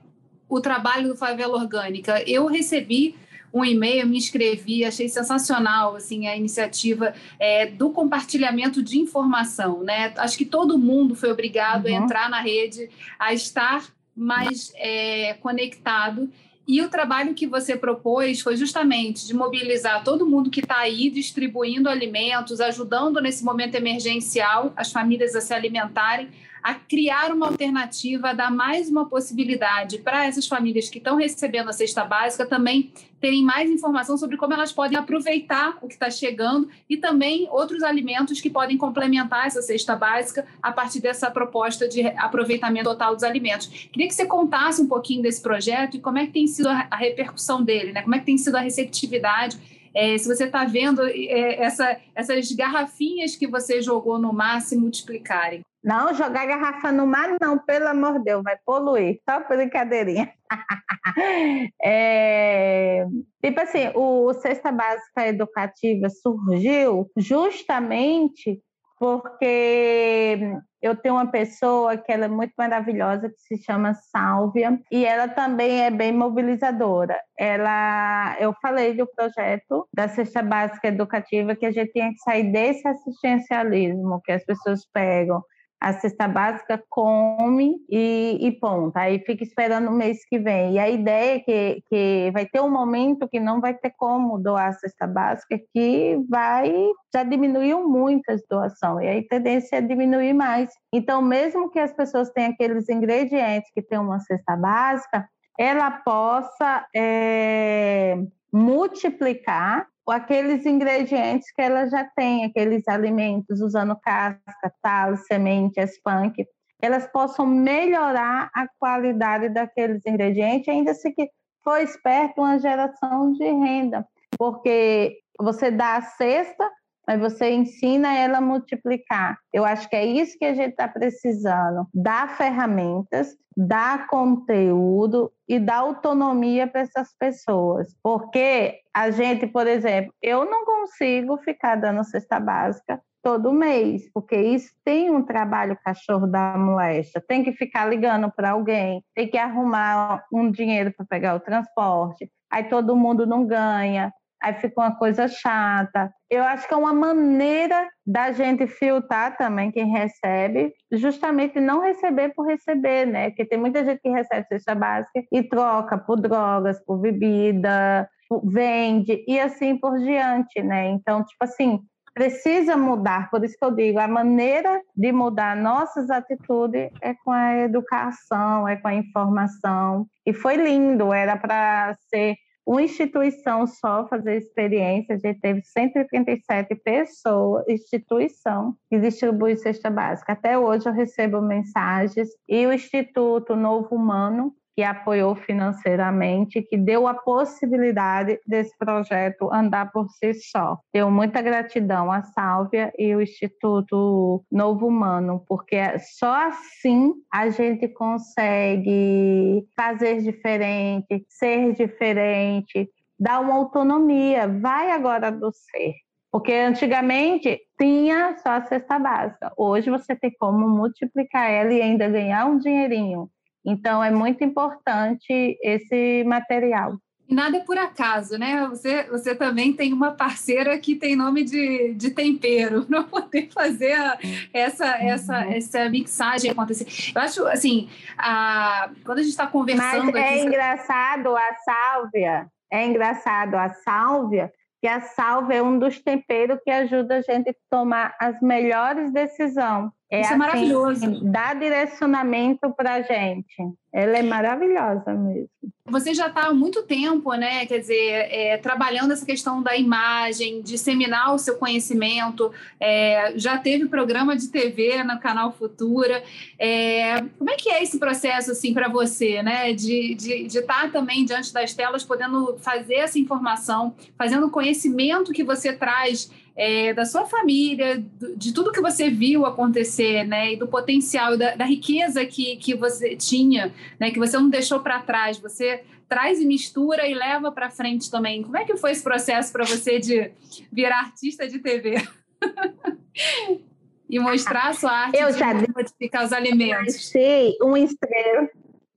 o 0.49 0.59
trabalho 0.59 1.07
do 1.07 1.15
Favela 1.15 1.55
Orgânica? 1.55 2.21
Eu 2.29 2.47
recebi 2.47 3.15
um 3.53 3.63
e-mail, 3.63 4.05
me 4.05 4.17
inscrevi, 4.17 4.83
achei 4.83 5.07
sensacional 5.07 5.95
assim 5.95 6.27
a 6.27 6.35
iniciativa 6.35 7.13
é, 7.39 7.65
do 7.65 7.89
compartilhamento 7.89 8.83
de 8.83 8.99
informação, 8.99 9.81
né? 9.81 10.13
Acho 10.17 10.37
que 10.37 10.43
todo 10.43 10.77
mundo 10.77 11.15
foi 11.15 11.31
obrigado 11.31 11.85
uhum. 11.85 11.95
a 11.95 12.03
entrar 12.03 12.29
na 12.29 12.41
rede, 12.41 12.89
a 13.17 13.33
estar 13.33 13.94
mais 14.15 14.71
é, 14.75 15.33
conectado. 15.35 16.29
E 16.67 16.81
o 16.81 16.89
trabalho 16.89 17.35
que 17.35 17.45
você 17.45 17.75
propôs 17.75 18.41
foi 18.41 18.57
justamente 18.57 19.27
de 19.27 19.35
mobilizar 19.35 20.03
todo 20.03 20.25
mundo 20.25 20.49
que 20.49 20.61
está 20.61 20.79
aí 20.79 21.11
distribuindo 21.11 21.87
alimentos, 21.87 22.59
ajudando 22.59 23.21
nesse 23.21 23.43
momento 23.43 23.75
emergencial 23.75 24.73
as 24.75 24.91
famílias 24.91 25.35
a 25.35 25.41
se 25.41 25.53
alimentarem, 25.53 26.29
a 26.65 26.73
criar 26.73 27.31
uma 27.31 27.45
alternativa, 27.45 28.29
a 28.29 28.33
dar 28.33 28.49
mais 28.49 28.89
uma 28.89 29.07
possibilidade 29.07 29.99
para 29.99 30.25
essas 30.25 30.47
famílias 30.47 30.89
que 30.89 30.97
estão 30.97 31.15
recebendo 31.15 31.69
a 31.69 31.73
cesta 31.73 32.03
básica 32.03 32.43
também 32.43 32.91
terem 33.21 33.43
mais 33.43 33.69
informação 33.69 34.17
sobre 34.17 34.35
como 34.35 34.51
elas 34.51 34.71
podem 34.71 34.97
aproveitar 34.97 35.77
o 35.79 35.87
que 35.87 35.93
está 35.93 36.09
chegando 36.09 36.67
e 36.89 36.97
também 36.97 37.47
outros 37.51 37.83
alimentos 37.83 38.41
que 38.41 38.49
podem 38.49 38.79
complementar 38.79 39.45
essa 39.45 39.61
cesta 39.61 39.95
básica 39.95 40.43
a 40.59 40.71
partir 40.71 41.01
dessa 41.01 41.29
proposta 41.29 41.87
de 41.87 42.01
aproveitamento 42.17 42.89
total 42.89 43.13
dos 43.13 43.23
alimentos. 43.23 43.67
Queria 43.67 44.07
que 44.07 44.15
você 44.15 44.25
contasse 44.25 44.81
um 44.81 44.87
pouquinho 44.87 45.21
desse 45.21 45.43
projeto 45.43 45.97
e 45.97 45.99
como 45.99 46.17
é 46.17 46.25
que 46.25 46.33
tem 46.33 46.47
sido 46.47 46.67
a 46.67 46.95
repercussão 46.95 47.63
dele, 47.63 47.91
né? 47.91 48.01
como 48.01 48.15
é 48.15 48.19
que 48.19 48.25
tem 48.25 48.39
sido 48.39 48.55
a 48.55 48.61
receptividade 48.61 49.74
é, 49.95 50.17
se 50.17 50.27
você 50.27 50.43
está 50.43 50.65
vendo 50.65 51.01
é, 51.07 51.63
essa, 51.63 51.97
essas 52.13 52.51
garrafinhas 52.51 53.35
que 53.35 53.47
você 53.47 53.81
jogou 53.81 54.19
no 54.19 54.33
mar 54.33 54.61
se 54.61 54.75
multiplicarem. 54.75 55.61
Não, 55.85 56.13
jogar 56.15 56.47
garrafa 56.47 56.91
no 56.91 57.05
mar 57.05 57.37
não, 57.39 57.59
pelo 57.59 57.87
amor 57.87 58.17
de 58.17 58.25
Deus, 58.25 58.43
vai 58.43 58.57
poluir. 58.65 59.19
Só 59.29 59.47
brincadeirinha. 59.47 60.33
é, 61.81 63.05
tipo 63.43 63.59
assim, 63.59 63.91
o 63.93 64.33
Cesta 64.33 64.71
Básica 64.71 65.27
Educativa 65.27 66.09
surgiu 66.09 67.07
justamente 67.15 68.59
porque 68.97 70.39
eu 70.81 70.95
tenho 70.95 71.15
uma 71.15 71.27
pessoa 71.27 71.97
que 71.97 72.11
ela 72.11 72.25
é 72.25 72.27
muito 72.27 72.53
maravilhosa, 72.57 73.29
que 73.29 73.39
se 73.39 73.63
chama 73.63 73.93
Sálvia, 73.93 74.79
e 74.91 75.05
ela 75.05 75.27
também 75.27 75.83
é 75.83 75.91
bem 75.91 76.13
mobilizadora. 76.13 77.19
Ela, 77.37 78.37
eu 78.39 78.53
falei 78.61 78.93
do 78.93 79.07
projeto 79.07 79.87
da 79.93 80.07
cesta 80.07 80.41
básica 80.43 80.87
educativa 80.87 81.55
que 81.55 81.65
a 81.65 81.71
gente 81.71 81.91
tinha 81.91 82.09
que 82.09 82.19
sair 82.19 82.51
desse 82.51 82.87
assistencialismo 82.87 84.21
que 84.23 84.31
as 84.31 84.45
pessoas 84.45 84.81
pegam 84.93 85.43
a 85.79 85.93
cesta 85.93 86.27
básica, 86.27 86.81
come 86.89 87.77
e, 87.89 88.39
e 88.41 88.51
ponta. 88.53 89.01
Aí 89.01 89.19
fica 89.19 89.43
esperando 89.43 89.89
o 89.89 89.93
mês 89.93 90.25
que 90.27 90.39
vem. 90.39 90.73
E 90.73 90.79
a 90.79 90.89
ideia 90.89 91.35
é 91.35 91.39
que, 91.39 91.83
que 91.89 92.31
vai 92.33 92.45
ter 92.45 92.61
um 92.61 92.69
momento 92.69 93.27
que 93.27 93.39
não 93.39 93.61
vai 93.61 93.73
ter 93.73 93.91
como 93.97 94.39
doar 94.39 94.69
a 94.69 94.73
cesta 94.73 95.05
básica, 95.05 95.59
que 95.73 96.17
vai. 96.29 96.73
Já 97.13 97.23
diminuiu 97.23 97.87
muito 97.87 98.29
as 98.29 98.41
doações, 98.49 99.05
e 99.05 99.07
aí 99.07 99.19
a 99.19 99.27
tendência 99.35 99.77
é 99.77 99.81
diminuir 99.81 100.33
mais. 100.33 100.71
Então, 100.91 101.21
mesmo 101.21 101.69
que 101.69 101.79
as 101.79 101.93
pessoas 101.93 102.29
tenham 102.31 102.51
aqueles 102.51 102.89
ingredientes 102.89 103.71
que 103.73 103.81
tem 103.81 103.99
uma 103.99 104.19
cesta 104.19 104.55
básica, 104.55 105.27
ela 105.57 105.91
possa 105.91 106.85
é, 106.93 108.17
multiplicar 108.51 109.87
aqueles 110.11 110.65
ingredientes 110.65 111.51
que 111.51 111.61
ela 111.61 111.87
já 111.87 112.03
tem, 112.15 112.45
aqueles 112.45 112.87
alimentos 112.87 113.61
usando 113.61 113.95
casca, 113.99 114.73
talo, 114.81 115.17
semente, 115.17 115.79
espunk, 115.79 116.45
elas 116.81 117.07
possam 117.07 117.45
melhorar 117.45 118.49
a 118.53 118.67
qualidade 118.79 119.49
daqueles 119.49 120.05
ingredientes, 120.05 120.67
ainda 120.67 120.93
se 120.93 121.11
que 121.11 121.29
for 121.63 121.79
esperto 121.81 122.41
uma 122.41 122.59
geração 122.59 123.33
de 123.33 123.43
renda, 123.43 124.05
porque 124.37 125.17
você 125.39 125.71
dá 125.71 125.95
a 125.95 126.01
cesta, 126.01 126.69
mas 127.07 127.19
você 127.19 127.51
ensina 127.51 128.13
ela 128.13 128.39
a 128.39 128.41
multiplicar. 128.41 129.37
Eu 129.53 129.63
acho 129.65 129.89
que 129.89 129.95
é 129.95 130.05
isso 130.05 130.37
que 130.37 130.45
a 130.45 130.53
gente 130.53 130.71
está 130.71 130.87
precisando: 130.87 131.87
dar 131.93 132.35
ferramentas, 132.37 133.35
dar 133.55 134.07
conteúdo 134.07 135.31
e 135.47 135.59
dar 135.59 135.77
autonomia 135.77 136.67
para 136.67 136.81
essas 136.81 137.13
pessoas. 137.17 137.95
Porque 138.03 138.79
a 138.93 139.09
gente, 139.11 139.47
por 139.47 139.67
exemplo, 139.67 140.13
eu 140.21 140.45
não 140.45 140.65
consigo 140.65 141.37
ficar 141.37 141.75
dando 141.75 142.03
cesta 142.03 142.39
básica 142.39 143.01
todo 143.25 143.51
mês, 143.51 144.07
porque 144.13 144.39
isso 144.39 144.71
tem 144.83 145.09
um 145.09 145.23
trabalho 145.23 145.75
cachorro 145.83 146.27
da 146.27 146.55
moléstia, 146.59 147.23
tem 147.27 147.43
que 147.43 147.53
ficar 147.53 147.87
ligando 147.87 148.31
para 148.31 148.51
alguém, 148.51 149.03
tem 149.15 149.27
que 149.27 149.35
arrumar 149.35 150.23
um 150.31 150.51
dinheiro 150.51 150.93
para 150.95 151.07
pegar 151.07 151.33
o 151.33 151.39
transporte, 151.39 152.31
aí 152.51 152.65
todo 152.65 152.95
mundo 152.95 153.25
não 153.25 153.43
ganha, 153.43 154.13
aí 154.41 154.53
fica 154.55 154.81
uma 154.81 154.95
coisa 154.95 155.27
chata. 155.27 156.11
Eu 156.29 156.43
acho 156.43 156.67
que 156.67 156.73
é 156.73 156.77
uma 156.77 156.93
maneira 156.93 157.87
da 158.05 158.31
gente 158.31 158.67
filtrar 158.67 159.37
também 159.37 159.71
quem 159.71 159.87
recebe, 159.87 160.73
justamente 160.91 161.59
não 161.59 161.81
receber 161.81 162.33
por 162.35 162.47
receber, 162.47 163.05
né? 163.05 163.29
Porque 163.29 163.45
tem 163.45 163.59
muita 163.59 163.83
gente 163.83 164.01
que 164.01 164.09
recebe 164.09 164.45
cesta 164.47 164.75
básica 164.75 165.23
e 165.31 165.43
troca 165.43 165.97
por 165.97 166.19
drogas, 166.19 166.83
por 166.85 166.97
bebida, 166.97 168.09
vende 168.43 169.23
e 169.27 169.39
assim 169.39 169.77
por 169.77 169.97
diante, 169.99 170.61
né? 170.61 170.89
Então, 170.89 171.23
tipo 171.23 171.43
assim, 171.43 171.81
precisa 172.15 172.77
mudar, 172.77 173.29
por 173.29 173.43
isso 173.43 173.57
que 173.59 173.65
eu 173.65 173.71
digo, 173.71 173.99
a 173.99 174.07
maneira 174.07 174.81
de 174.95 175.11
mudar 175.11 175.55
nossas 175.55 176.09
atitudes 176.09 176.89
é 177.01 177.13
com 177.13 177.31
a 177.31 177.57
educação, 177.57 178.65
é 178.65 178.77
com 178.77 178.87
a 178.87 178.95
informação. 178.95 180.07
E 180.25 180.33
foi 180.33 180.55
lindo, 180.55 181.11
era 181.11 181.35
para 181.35 181.93
ser 182.09 182.35
uma 182.65 182.81
instituição 182.81 183.67
só 183.67 184.07
fazer 184.07 184.37
experiência, 184.37 185.15
a 185.15 185.19
gente 185.19 185.39
teve 185.39 185.61
137 185.63 186.73
pessoas, 186.75 187.63
instituição, 187.67 188.75
que 188.89 188.97
distribui 188.97 189.55
cesta 189.55 189.89
básica. 189.89 190.33
Até 190.33 190.57
hoje 190.57 190.89
eu 190.89 190.93
recebo 190.93 191.41
mensagens 191.41 192.29
e 192.49 192.65
o 192.65 192.73
Instituto 192.73 193.55
Novo 193.55 193.95
Humano 193.95 194.55
que 194.75 194.83
apoiou 194.83 195.35
financeiramente, 195.35 196.61
que 196.61 196.77
deu 196.77 197.07
a 197.07 197.13
possibilidade 197.13 198.39
desse 198.45 198.77
projeto 198.77 199.51
andar 199.51 199.91
por 199.91 200.09
si 200.09 200.33
só. 200.33 200.77
Tenho 200.91 201.09
muita 201.09 201.41
gratidão 201.41 202.11
à 202.11 202.21
Sálvia 202.23 202.91
e 202.97 203.15
o 203.15 203.21
Instituto 203.21 204.43
Novo 204.51 204.87
Humano, 204.87 205.43
porque 205.47 205.77
só 205.99 206.49
assim 206.49 207.13
a 207.31 207.49
gente 207.49 207.87
consegue 207.87 209.65
fazer 209.75 210.21
diferente, 210.21 211.25
ser 211.29 211.73
diferente, 211.73 212.89
dar 213.17 213.39
uma 213.39 213.55
autonomia. 213.55 214.47
Vai 214.47 214.91
agora 214.91 215.31
do 215.31 215.51
ser. 215.53 215.93
Porque 216.29 216.51
antigamente 216.51 217.61
tinha 217.79 218.37
só 218.39 218.49
a 218.49 218.65
cesta 218.65 218.99
básica. 218.99 219.53
Hoje 219.55 219.89
você 219.89 220.13
tem 220.13 220.35
como 220.37 220.67
multiplicar 220.67 221.49
ela 221.49 221.71
e 221.71 221.81
ainda 221.81 222.09
ganhar 222.09 222.45
um 222.45 222.57
dinheirinho. 222.57 223.29
Então 223.65 224.03
é 224.03 224.11
muito 224.11 224.43
importante 224.43 225.57
esse 225.61 226.23
material. 226.25 226.97
E 227.27 227.33
nada 227.33 227.57
é 227.57 227.59
por 227.61 227.77
acaso, 227.77 228.37
né? 228.37 228.67
Você, 228.67 229.03
você 229.05 229.33
também 229.33 229.73
tem 229.73 229.91
uma 229.91 230.11
parceira 230.11 230.77
que 230.77 230.95
tem 230.95 231.15
nome 231.15 231.43
de, 231.43 231.95
de 231.95 232.11
tempero 232.11 232.85
para 232.85 233.03
poder 233.03 233.49
fazer 233.51 233.93
a, 233.93 234.17
essa, 234.53 234.85
essa, 234.97 235.39
uhum. 235.39 235.53
essa 235.53 235.89
mixagem 235.89 236.51
acontecer. 236.51 236.85
Eu 237.15 237.21
acho, 237.21 237.47
assim, 237.47 237.89
a, 238.17 238.91
quando 239.03 239.19
a 239.19 239.21
gente 239.23 239.31
está 239.31 239.47
conversando. 239.47 240.11
Mas 240.11 240.15
é 240.15 240.29
aqui, 240.29 240.39
engraçado 240.41 241.35
a 241.35 241.53
sálvia, 241.65 242.47
é 242.71 242.85
engraçado 242.85 243.55
a 243.55 243.69
sálvia, 243.69 244.51
que 244.79 244.87
a 244.87 245.01
salva 245.01 245.51
é 245.51 245.63
um 245.63 245.79
dos 245.79 245.99
temperos 245.99 246.59
que 246.63 246.69
ajuda 246.69 247.15
a 247.17 247.21
gente 247.21 247.49
a 247.49 247.55
tomar 247.71 248.15
as 248.19 248.39
melhores 248.39 249.11
decisões. 249.11 249.89
É, 250.09 250.21
Isso 250.21 250.31
é 250.31 250.33
assim, 250.33 250.33
é 250.33 250.37
maravilhoso. 250.37 251.31
Dá 251.31 251.53
direcionamento 251.53 252.71
para 252.75 252.95
a 252.95 253.01
gente. 253.01 253.55
Ela 253.91 254.17
é 254.17 254.21
maravilhosa 254.21 255.13
mesmo. 255.13 255.49
Você 255.87 256.13
já 256.13 256.27
está 256.27 256.47
há 256.47 256.53
muito 256.53 256.83
tempo, 256.83 257.33
né? 257.33 257.65
Quer 257.65 257.79
dizer, 257.79 258.27
é, 258.31 258.57
trabalhando 258.57 259.13
essa 259.13 259.25
questão 259.25 259.63
da 259.63 259.75
imagem, 259.75 260.61
disseminar 260.61 261.33
o 261.33 261.37
seu 261.37 261.55
conhecimento. 261.55 262.51
É, 262.79 263.33
já 263.35 263.57
teve 263.57 263.87
programa 263.87 264.35
de 264.35 264.49
TV 264.49 265.03
no 265.03 265.19
canal 265.19 265.51
Futura. 265.53 266.23
É, 266.59 267.21
como 267.37 267.49
é 267.49 267.55
que 267.55 267.69
é 267.69 267.81
esse 267.81 267.97
processo 267.97 268.51
assim 268.51 268.73
para 268.73 268.89
você, 268.89 269.41
né? 269.41 269.73
De 269.73 270.13
estar 270.13 270.25
de, 270.25 270.47
de 270.47 270.61
tá 270.61 270.87
também 270.89 271.23
diante 271.23 271.53
das 271.53 271.73
telas, 271.73 272.03
podendo 272.03 272.57
fazer 272.59 272.95
essa 272.95 273.17
informação, 273.17 273.95
fazendo 274.17 274.47
o 274.47 274.51
conhecimento 274.51 275.31
que 275.31 275.43
você 275.43 275.71
traz 275.71 276.29
é, 276.55 276.93
da 276.93 277.03
sua 277.03 277.25
família, 277.25 278.01
de 278.37 278.53
tudo 278.53 278.71
que 278.71 278.79
você 278.79 279.09
viu 279.09 279.45
acontecer, 279.45 280.23
né, 280.23 280.53
e 280.53 280.55
do 280.55 280.67
potencial, 280.67 281.37
da, 281.37 281.55
da 281.55 281.65
riqueza 281.65 282.25
que, 282.25 282.55
que 282.55 282.73
você 282.73 283.15
tinha, 283.15 283.73
né, 283.99 284.09
que 284.09 284.19
você 284.19 284.37
não 284.37 284.49
deixou 284.49 284.79
para 284.79 285.01
trás, 285.01 285.37
você 285.37 285.83
traz 286.07 286.39
e 286.39 286.45
mistura 286.45 287.05
e 287.07 287.13
leva 287.13 287.51
para 287.51 287.69
frente 287.69 288.09
também. 288.09 288.41
Como 288.41 288.55
é 288.55 288.63
que 288.63 288.77
foi 288.77 288.91
esse 288.91 289.03
processo 289.03 289.51
para 289.51 289.65
você 289.65 289.99
de 289.99 290.31
virar 290.71 290.99
artista 290.99 291.47
de 291.47 291.59
TV? 291.59 291.95
e 294.09 294.19
mostrar 294.19 294.69
a 294.69 294.73
sua 294.73 294.91
arte 294.91 295.17
eu 295.17 295.33
já 295.33 295.51
de 295.51 295.67
modificar 295.75 296.23
os 296.23 296.31
alimentos. 296.31 297.09
Sim, 297.09 297.57
uma 297.61 297.79
estrela. 297.79 298.49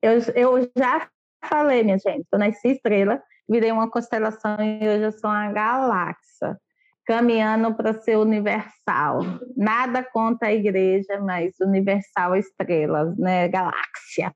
Eu, 0.03 0.19
eu 0.35 0.71
já 0.77 1.09
falei, 1.45 1.83
minha 1.83 1.99
gente, 1.99 2.27
eu 2.31 2.39
nasci 2.39 2.69
estrela, 2.69 3.21
virei 3.49 3.73
uma 3.73 3.91
constelação 3.91 4.59
e 4.61 4.87
hoje 4.87 5.05
eu 5.05 5.13
sou 5.13 5.31
uma 5.31 5.51
galáxia 5.51 6.59
caminhando 7.09 7.75
para 7.75 7.95
ser 7.95 8.19
universal. 8.19 9.21
Nada 9.57 10.03
contra 10.03 10.49
a 10.49 10.53
igreja, 10.53 11.19
mas 11.19 11.59
universal 11.59 12.37
estrelas, 12.37 13.17
né? 13.17 13.49
Galáxia. 13.49 14.31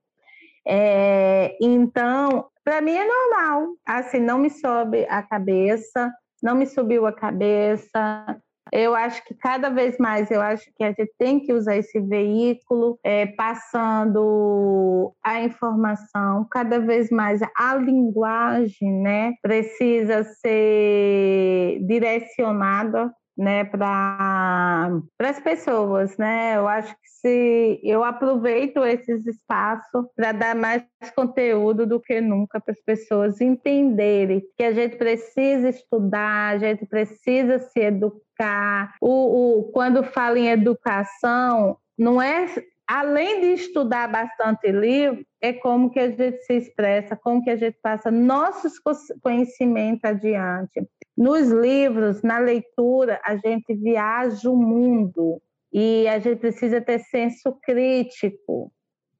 É, 0.67 1.55
então, 1.61 2.47
para 2.65 2.81
mim 2.81 2.97
é 2.97 3.07
normal. 3.07 3.75
Assim, 3.87 4.21
não 4.21 4.39
me 4.39 4.49
sobe 4.49 5.07
a 5.11 5.23
cabeça, 5.23 6.11
não 6.43 6.55
me 6.55 6.65
subiu 6.65 7.05
a 7.07 7.13
cabeça, 7.13 8.41
eu 8.73 8.95
acho 8.95 9.23
que 9.25 9.35
cada 9.35 9.69
vez 9.69 9.99
mais 9.99 10.31
eu 10.31 10.41
acho 10.41 10.65
que 10.75 10.83
a 10.83 10.89
gente 10.89 11.13
tem 11.19 11.39
que 11.39 11.53
usar 11.53 11.77
esse 11.77 12.01
veículo 12.01 12.99
é, 13.05 13.27
passando 13.27 15.15
a 15.23 15.43
informação, 15.43 16.47
cada 16.51 16.81
vez 16.81 17.11
mais 17.11 17.41
a 17.55 17.75
linguagem, 17.77 18.91
né, 19.03 19.35
precisa 19.43 20.25
ser 20.25 21.81
direcionada 21.87 23.13
né, 23.37 23.64
para 23.64 25.01
as 25.21 25.40
pessoas, 25.40 26.16
né? 26.16 26.57
Eu 26.57 26.68
acho 26.68 26.92
que 26.95 27.09
se 27.09 27.81
eu 27.83 28.03
aproveito 28.03 28.85
esses 28.85 29.27
espaços 29.27 30.07
para 30.14 30.33
dar 30.33 30.55
mais 30.55 30.85
conteúdo 31.14 31.87
do 31.87 32.01
que 32.01 32.21
nunca 32.21 32.61
para 32.61 32.73
as 32.73 32.83
pessoas 32.83 33.40
entenderem 33.40 34.42
que 34.57 34.64
a 34.64 34.73
gente 34.73 34.97
precisa 34.97 35.68
estudar, 35.68 36.55
a 36.55 36.59
gente 36.59 36.85
precisa 36.87 37.59
se 37.59 37.81
educar. 37.81 38.95
O, 39.01 39.61
o 39.61 39.62
quando 39.73 40.03
fala 40.03 40.38
em 40.38 40.49
educação, 40.49 41.77
não 41.97 42.21
é 42.21 42.47
além 42.87 43.40
de 43.40 43.47
estudar 43.55 44.11
bastante 44.11 44.71
livro, 44.71 45.25
é 45.40 45.53
como 45.53 45.90
que 45.90 45.99
a 45.99 46.11
gente 46.11 46.38
se 46.42 46.55
expressa, 46.55 47.16
como 47.16 47.42
que 47.42 47.51
a 47.51 47.57
gente 47.57 47.79
passa 47.83 48.11
nossos 48.11 48.75
conhecimentos 49.23 50.05
adiante. 50.05 50.87
Nos 51.16 51.49
livros, 51.51 52.23
na 52.23 52.38
leitura, 52.38 53.21
a 53.25 53.37
gente 53.37 53.75
viaja 53.75 54.51
o 54.51 54.57
mundo 54.57 55.40
e 55.73 56.07
a 56.09 56.18
gente 56.18 56.38
precisa 56.38 56.81
ter 56.81 56.99
senso 57.01 57.59
crítico. 57.62 58.73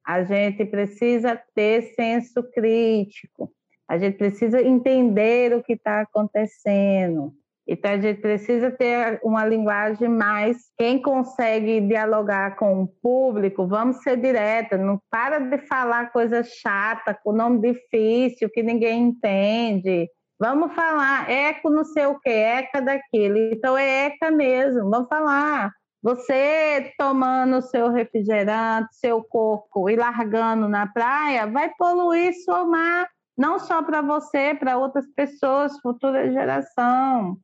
A 0.05 0.23
gente 0.23 0.65
precisa 0.65 1.41
ter 1.55 1.93
senso 1.95 2.43
crítico. 2.51 3.51
A 3.87 3.97
gente 3.97 4.17
precisa 4.17 4.61
entender 4.61 5.53
o 5.53 5.63
que 5.63 5.73
está 5.73 6.01
acontecendo. 6.01 7.33
Então, 7.67 7.91
a 7.91 7.97
gente 7.97 8.19
precisa 8.19 8.69
ter 8.71 9.19
uma 9.23 9.45
linguagem 9.45 10.09
mais. 10.09 10.57
Quem 10.77 11.01
consegue 11.01 11.79
dialogar 11.81 12.57
com 12.57 12.83
o 12.83 12.87
público, 12.87 13.65
vamos 13.67 14.03
ser 14.03 14.17
direta, 14.17 14.77
não 14.77 14.99
para 15.09 15.39
de 15.39 15.57
falar 15.59 16.11
coisa 16.11 16.43
chata, 16.43 17.17
com 17.23 17.31
nome 17.31 17.59
difícil, 17.59 18.49
que 18.49 18.61
ninguém 18.61 19.03
entende. 19.03 20.09
Vamos 20.39 20.73
falar 20.73 21.29
eco 21.29 21.69
não 21.69 21.85
sei 21.85 22.05
o 22.05 22.19
que, 22.19 22.29
eca 22.29 22.81
daquilo. 22.81 23.37
Então, 23.37 23.77
é 23.77 24.07
eca 24.07 24.29
mesmo, 24.29 24.89
vamos 24.89 25.07
falar. 25.07 25.71
Você 26.01 26.93
tomando 26.97 27.61
seu 27.61 27.89
refrigerante, 27.89 28.93
seu 28.97 29.23
coco 29.23 29.89
e 29.89 29.95
largando 29.95 30.67
na 30.67 30.85
praia, 30.85 31.47
vai 31.47 31.71
poluir 31.77 32.33
seu 32.43 32.67
mar, 32.67 33.07
não 33.37 33.57
só 33.57 33.81
para 33.81 34.01
você, 34.01 34.53
para 34.53 34.77
outras 34.77 35.05
pessoas, 35.15 35.79
futura 35.79 36.29
geração. 36.29 37.37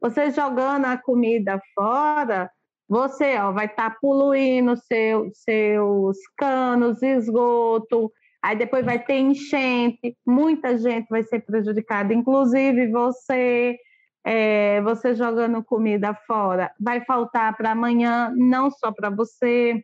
Você 0.00 0.30
jogando 0.30 0.86
a 0.86 0.96
comida 0.96 1.60
fora, 1.74 2.50
você 2.88 3.36
ó, 3.38 3.52
vai 3.52 3.66
estar 3.66 3.90
tá 3.90 3.96
poluindo 4.00 4.76
seu, 4.76 5.30
seus 5.34 6.16
canos, 6.36 7.02
esgoto, 7.02 8.10
aí 8.42 8.56
depois 8.56 8.84
vai 8.84 8.98
ter 8.98 9.18
enchente, 9.18 10.16
muita 10.26 10.78
gente 10.78 11.06
vai 11.10 11.22
ser 11.22 11.40
prejudicada, 11.40 12.14
inclusive 12.14 12.90
você. 12.90 13.78
É, 14.24 14.82
você 14.82 15.14
jogando 15.14 15.64
comida 15.64 16.12
fora, 16.26 16.70
vai 16.78 17.02
faltar 17.02 17.56
para 17.56 17.70
amanhã, 17.70 18.30
não 18.36 18.70
só 18.70 18.92
para 18.92 19.08
você. 19.08 19.82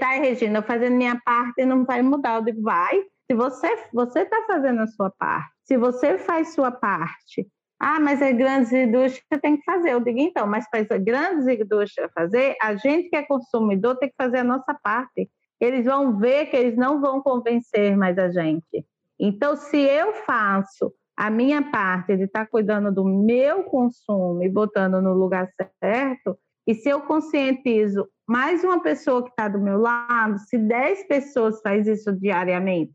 Ah, 0.00 0.20
Regina, 0.20 0.62
fazendo 0.62 0.96
minha 0.96 1.20
parte 1.24 1.64
não 1.64 1.84
vai 1.84 2.00
mudar. 2.00 2.36
Eu 2.36 2.44
digo, 2.44 2.62
vai. 2.62 3.02
Se 3.26 3.34
você 3.34 4.20
está 4.20 4.44
fazendo 4.46 4.80
a 4.82 4.86
sua 4.86 5.10
parte, 5.10 5.50
se 5.64 5.76
você 5.76 6.18
faz 6.18 6.52
sua 6.54 6.70
parte, 6.70 7.48
ah, 7.80 7.98
mas 7.98 8.20
é 8.20 8.30
grandes 8.30 8.70
indústrias 8.72 9.40
tem 9.40 9.56
que 9.56 9.64
fazer. 9.64 9.92
Eu 9.92 10.00
digo, 10.00 10.18
então, 10.18 10.46
mas 10.46 10.68
para 10.68 10.80
as 10.80 11.02
grandes 11.02 11.48
indústrias 11.48 12.12
fazer, 12.14 12.54
a 12.60 12.76
gente 12.76 13.08
que 13.08 13.16
é 13.16 13.22
consumidor 13.22 13.96
tem 13.96 14.10
que 14.10 14.14
fazer 14.20 14.38
a 14.38 14.44
nossa 14.44 14.74
parte. 14.82 15.30
Eles 15.58 15.86
vão 15.86 16.18
ver 16.18 16.46
que 16.46 16.56
eles 16.56 16.76
não 16.76 17.00
vão 17.00 17.22
convencer 17.22 17.96
mais 17.96 18.18
a 18.18 18.30
gente. 18.30 18.84
Então, 19.18 19.56
se 19.56 19.78
eu 19.78 20.12
faço 20.26 20.92
a 21.16 21.30
minha 21.30 21.70
parte 21.70 22.16
de 22.18 22.24
estar 22.24 22.44
tá 22.44 22.50
cuidando 22.50 22.92
do 22.92 23.04
meu 23.04 23.64
consumo 23.64 24.42
e 24.42 24.48
botando 24.48 25.00
no 25.00 25.14
lugar 25.14 25.48
certo, 25.82 26.38
e 26.66 26.74
se 26.74 26.88
eu 26.90 27.00
conscientizo 27.00 28.06
mais 28.28 28.62
uma 28.62 28.82
pessoa 28.82 29.22
que 29.22 29.30
está 29.30 29.48
do 29.48 29.58
meu 29.58 29.78
lado, 29.78 30.38
se 30.38 30.58
10 30.58 31.08
pessoas 31.08 31.60
fazem 31.62 31.94
isso 31.94 32.12
diariamente, 32.12 32.92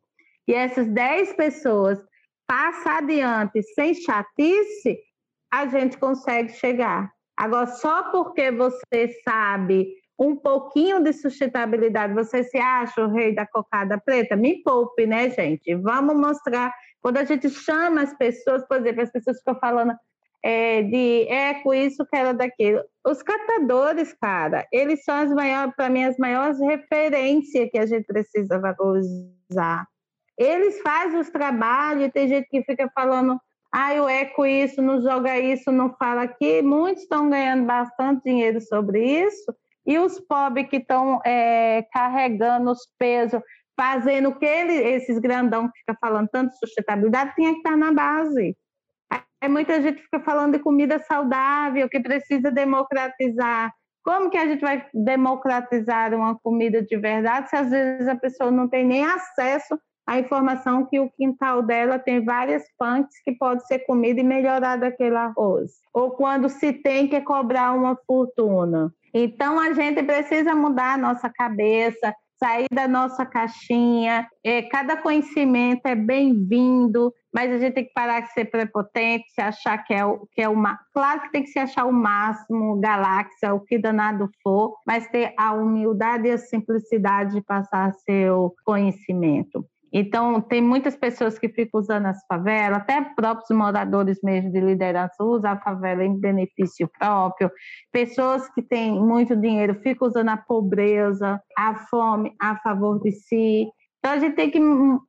e 0.47 0.53
essas 0.53 0.87
10 0.87 1.33
pessoas 1.33 1.99
passa 2.47 2.97
adiante 2.97 3.61
sem 3.73 3.93
chatice, 3.93 4.99
a 5.51 5.67
gente 5.67 5.97
consegue 5.97 6.49
chegar. 6.53 7.11
Agora, 7.37 7.67
só 7.67 8.11
porque 8.11 8.51
você 8.51 9.09
sabe 9.23 9.87
um 10.17 10.35
pouquinho 10.35 11.03
de 11.03 11.11
sustentabilidade, 11.11 12.13
você 12.13 12.43
se 12.43 12.57
acha 12.57 13.05
o 13.05 13.11
rei 13.11 13.35
da 13.35 13.45
cocada 13.45 13.99
preta? 13.99 14.35
Me 14.35 14.61
poupe, 14.63 15.05
né, 15.05 15.29
gente? 15.29 15.75
Vamos 15.75 16.15
mostrar. 16.15 16.73
Quando 17.01 17.17
a 17.17 17.25
gente 17.25 17.49
chama 17.49 18.01
as 18.01 18.17
pessoas, 18.17 18.65
por 18.67 18.77
exemplo, 18.77 19.01
as 19.01 19.11
pessoas 19.11 19.37
ficam 19.37 19.59
falando 19.59 19.93
é, 20.41 20.83
de 20.83 21.27
eco, 21.27 21.73
isso, 21.73 22.05
que 22.05 22.15
era 22.15 22.33
daquilo. 22.33 22.81
Os 23.05 23.21
catadores, 23.21 24.13
cara, 24.13 24.65
eles 24.71 25.03
são 25.03 25.15
as 25.15 25.31
maiores, 25.31 25.75
para 25.75 25.89
mim, 25.89 26.03
as 26.03 26.17
maiores 26.17 26.59
referências 26.59 27.69
que 27.71 27.77
a 27.77 27.85
gente 27.85 28.05
precisa 28.05 28.59
valorizar. 28.59 29.85
Eles 30.37 30.81
fazem 30.81 31.19
os 31.19 31.29
trabalhos, 31.29 32.11
tem 32.11 32.27
gente 32.27 32.47
que 32.49 32.63
fica 32.63 32.89
falando, 32.93 33.39
ah, 33.71 33.93
eu 33.93 34.07
eco 34.07 34.45
isso, 34.45 34.81
não 34.81 35.01
joga 35.01 35.37
isso, 35.37 35.71
não 35.71 35.93
fala 35.97 36.23
aqui. 36.23 36.61
Muitos 36.61 37.03
estão 37.03 37.29
ganhando 37.29 37.65
bastante 37.65 38.23
dinheiro 38.23 38.61
sobre 38.61 39.03
isso, 39.03 39.53
e 39.85 39.99
os 39.99 40.19
pobres 40.19 40.67
que 40.69 40.77
estão 40.77 41.19
é, 41.25 41.85
carregando 41.91 42.71
os 42.71 42.79
pesos, 42.97 43.41
fazendo 43.75 44.29
o 44.29 44.35
que 44.35 44.45
ele, 44.45 44.73
esses 44.73 45.19
grandão 45.19 45.67
que 45.67 45.79
ficam 45.79 45.95
falando 45.99 46.29
tanto 46.29 46.51
de 46.51 46.57
sustentabilidade, 46.59 47.35
tinha 47.35 47.51
que 47.51 47.57
estar 47.57 47.75
na 47.77 47.91
base. 47.91 48.57
Aí 49.11 49.49
muita 49.49 49.81
gente 49.81 50.01
fica 50.01 50.19
falando 50.21 50.53
de 50.53 50.59
comida 50.59 50.97
saudável, 50.99 51.89
que 51.89 51.99
precisa 51.99 52.49
democratizar. 52.49 53.73
Como 54.03 54.29
que 54.29 54.37
a 54.37 54.47
gente 54.47 54.61
vai 54.61 54.87
democratizar 54.93 56.13
uma 56.13 56.37
comida 56.39 56.81
de 56.81 56.95
verdade 56.95 57.49
se 57.49 57.55
às 57.55 57.69
vezes 57.69 58.07
a 58.07 58.15
pessoa 58.15 58.51
não 58.51 58.67
tem 58.67 58.85
nem 58.85 59.03
acesso 59.03 59.77
à 60.05 60.19
informação 60.19 60.85
que 60.85 60.99
o 60.99 61.09
quintal 61.09 61.61
dela 61.61 61.97
tem 61.97 62.23
várias 62.23 62.63
plantas 62.77 63.15
que 63.23 63.31
pode 63.31 63.65
ser 63.67 63.79
comida 63.79 64.19
e 64.19 64.23
melhorar 64.23 64.77
daquele 64.77 65.15
arroz? 65.15 65.71
Ou 65.93 66.11
quando 66.11 66.49
se 66.49 66.73
tem 66.73 67.07
que 67.07 67.21
cobrar 67.21 67.73
uma 67.73 67.95
fortuna. 68.07 68.93
Então 69.13 69.59
a 69.59 69.73
gente 69.73 70.03
precisa 70.03 70.53
mudar 70.53 70.93
a 70.93 70.97
nossa 70.97 71.29
cabeça, 71.29 72.13
sair 72.37 72.67
da 72.71 72.87
nossa 72.87 73.25
caixinha. 73.25 74.27
É, 74.43 74.61
cada 74.63 74.97
conhecimento 74.97 75.85
é 75.85 75.95
bem-vindo, 75.95 77.13
mas 77.33 77.51
a 77.51 77.57
gente 77.57 77.73
tem 77.73 77.85
que 77.85 77.93
parar 77.93 78.21
de 78.21 78.33
ser 78.33 78.45
prepotente, 78.45 79.25
se 79.33 79.41
achar 79.41 79.77
que 79.79 79.93
é 79.93 80.05
o 80.05 80.27
que 80.31 80.41
é 80.41 80.49
uma. 80.49 80.79
Claro 80.93 81.21
que 81.21 81.31
tem 81.31 81.43
que 81.43 81.49
se 81.49 81.59
achar 81.59 81.85
o 81.85 81.93
máximo, 81.93 82.79
galáxia, 82.79 83.53
o 83.53 83.59
que 83.59 83.77
danado 83.77 84.29
for, 84.43 84.75
mas 84.85 85.07
ter 85.07 85.33
a 85.37 85.53
humildade 85.53 86.27
e 86.27 86.31
a 86.31 86.37
simplicidade 86.37 87.35
de 87.35 87.41
passar 87.41 87.93
seu 87.93 88.53
conhecimento. 88.65 89.65
Então, 89.97 90.41
tem 90.41 90.61
muitas 90.61 90.93
pessoas 90.93 91.39
que 91.39 91.47
ficam 91.47 91.79
usando 91.79 92.07
as 92.07 92.19
favelas, 92.27 92.79
até 92.79 93.01
próprios 93.01 93.49
moradores 93.57 94.19
mesmo 94.21 94.51
de 94.51 94.59
liderança 94.59 95.23
usam 95.23 95.51
a 95.51 95.57
favela 95.61 96.03
em 96.03 96.19
benefício 96.19 96.89
próprio. 96.99 97.49
Pessoas 97.93 98.45
que 98.49 98.61
têm 98.61 98.91
muito 98.91 99.37
dinheiro 99.37 99.73
ficam 99.75 100.09
usando 100.09 100.27
a 100.27 100.35
pobreza, 100.35 101.41
a 101.57 101.75
fome 101.89 102.35
a 102.41 102.57
favor 102.57 102.99
de 102.99 103.13
si. 103.13 103.69
Então, 103.99 104.11
a 104.11 104.19
gente 104.19 104.35
tem 104.35 104.51
que 104.51 104.59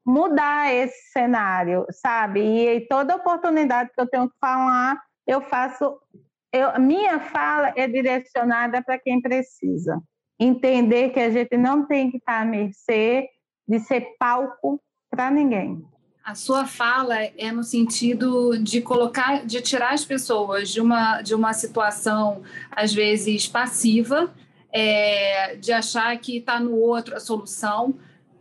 mudar 0.06 0.72
esse 0.72 1.10
cenário, 1.10 1.84
sabe? 1.90 2.40
E 2.40 2.86
toda 2.86 3.16
oportunidade 3.16 3.90
que 3.92 4.00
eu 4.00 4.08
tenho 4.08 4.28
que 4.30 4.36
falar, 4.40 5.02
eu 5.26 5.40
faço. 5.40 5.98
Eu, 6.52 6.80
minha 6.80 7.18
fala 7.18 7.72
é 7.74 7.88
direcionada 7.88 8.80
para 8.84 9.00
quem 9.00 9.20
precisa. 9.20 10.00
Entender 10.38 11.10
que 11.10 11.18
a 11.18 11.28
gente 11.28 11.56
não 11.56 11.88
tem 11.88 12.08
que 12.08 12.18
estar 12.18 12.42
à 12.42 12.44
mercê 12.44 13.28
de 13.66 13.78
ser 13.80 14.16
palco 14.18 14.80
para 15.10 15.30
ninguém. 15.30 15.84
A 16.24 16.34
sua 16.34 16.66
fala 16.66 17.16
é 17.22 17.52
no 17.52 17.62
sentido 17.62 18.58
de 18.58 18.80
colocar, 18.80 19.46
de 19.46 19.60
tirar 19.60 19.92
as 19.92 20.04
pessoas 20.04 20.70
de 20.70 20.80
uma, 20.80 21.22
de 21.22 21.34
uma 21.34 21.52
situação, 21.52 22.42
às 22.70 22.92
vezes, 22.92 23.46
passiva, 23.46 24.34
é, 24.72 25.54
de 25.56 25.72
achar 25.72 26.18
que 26.18 26.38
está 26.38 26.58
no 26.58 26.74
outro 26.76 27.14
a 27.14 27.20
solução, 27.20 27.94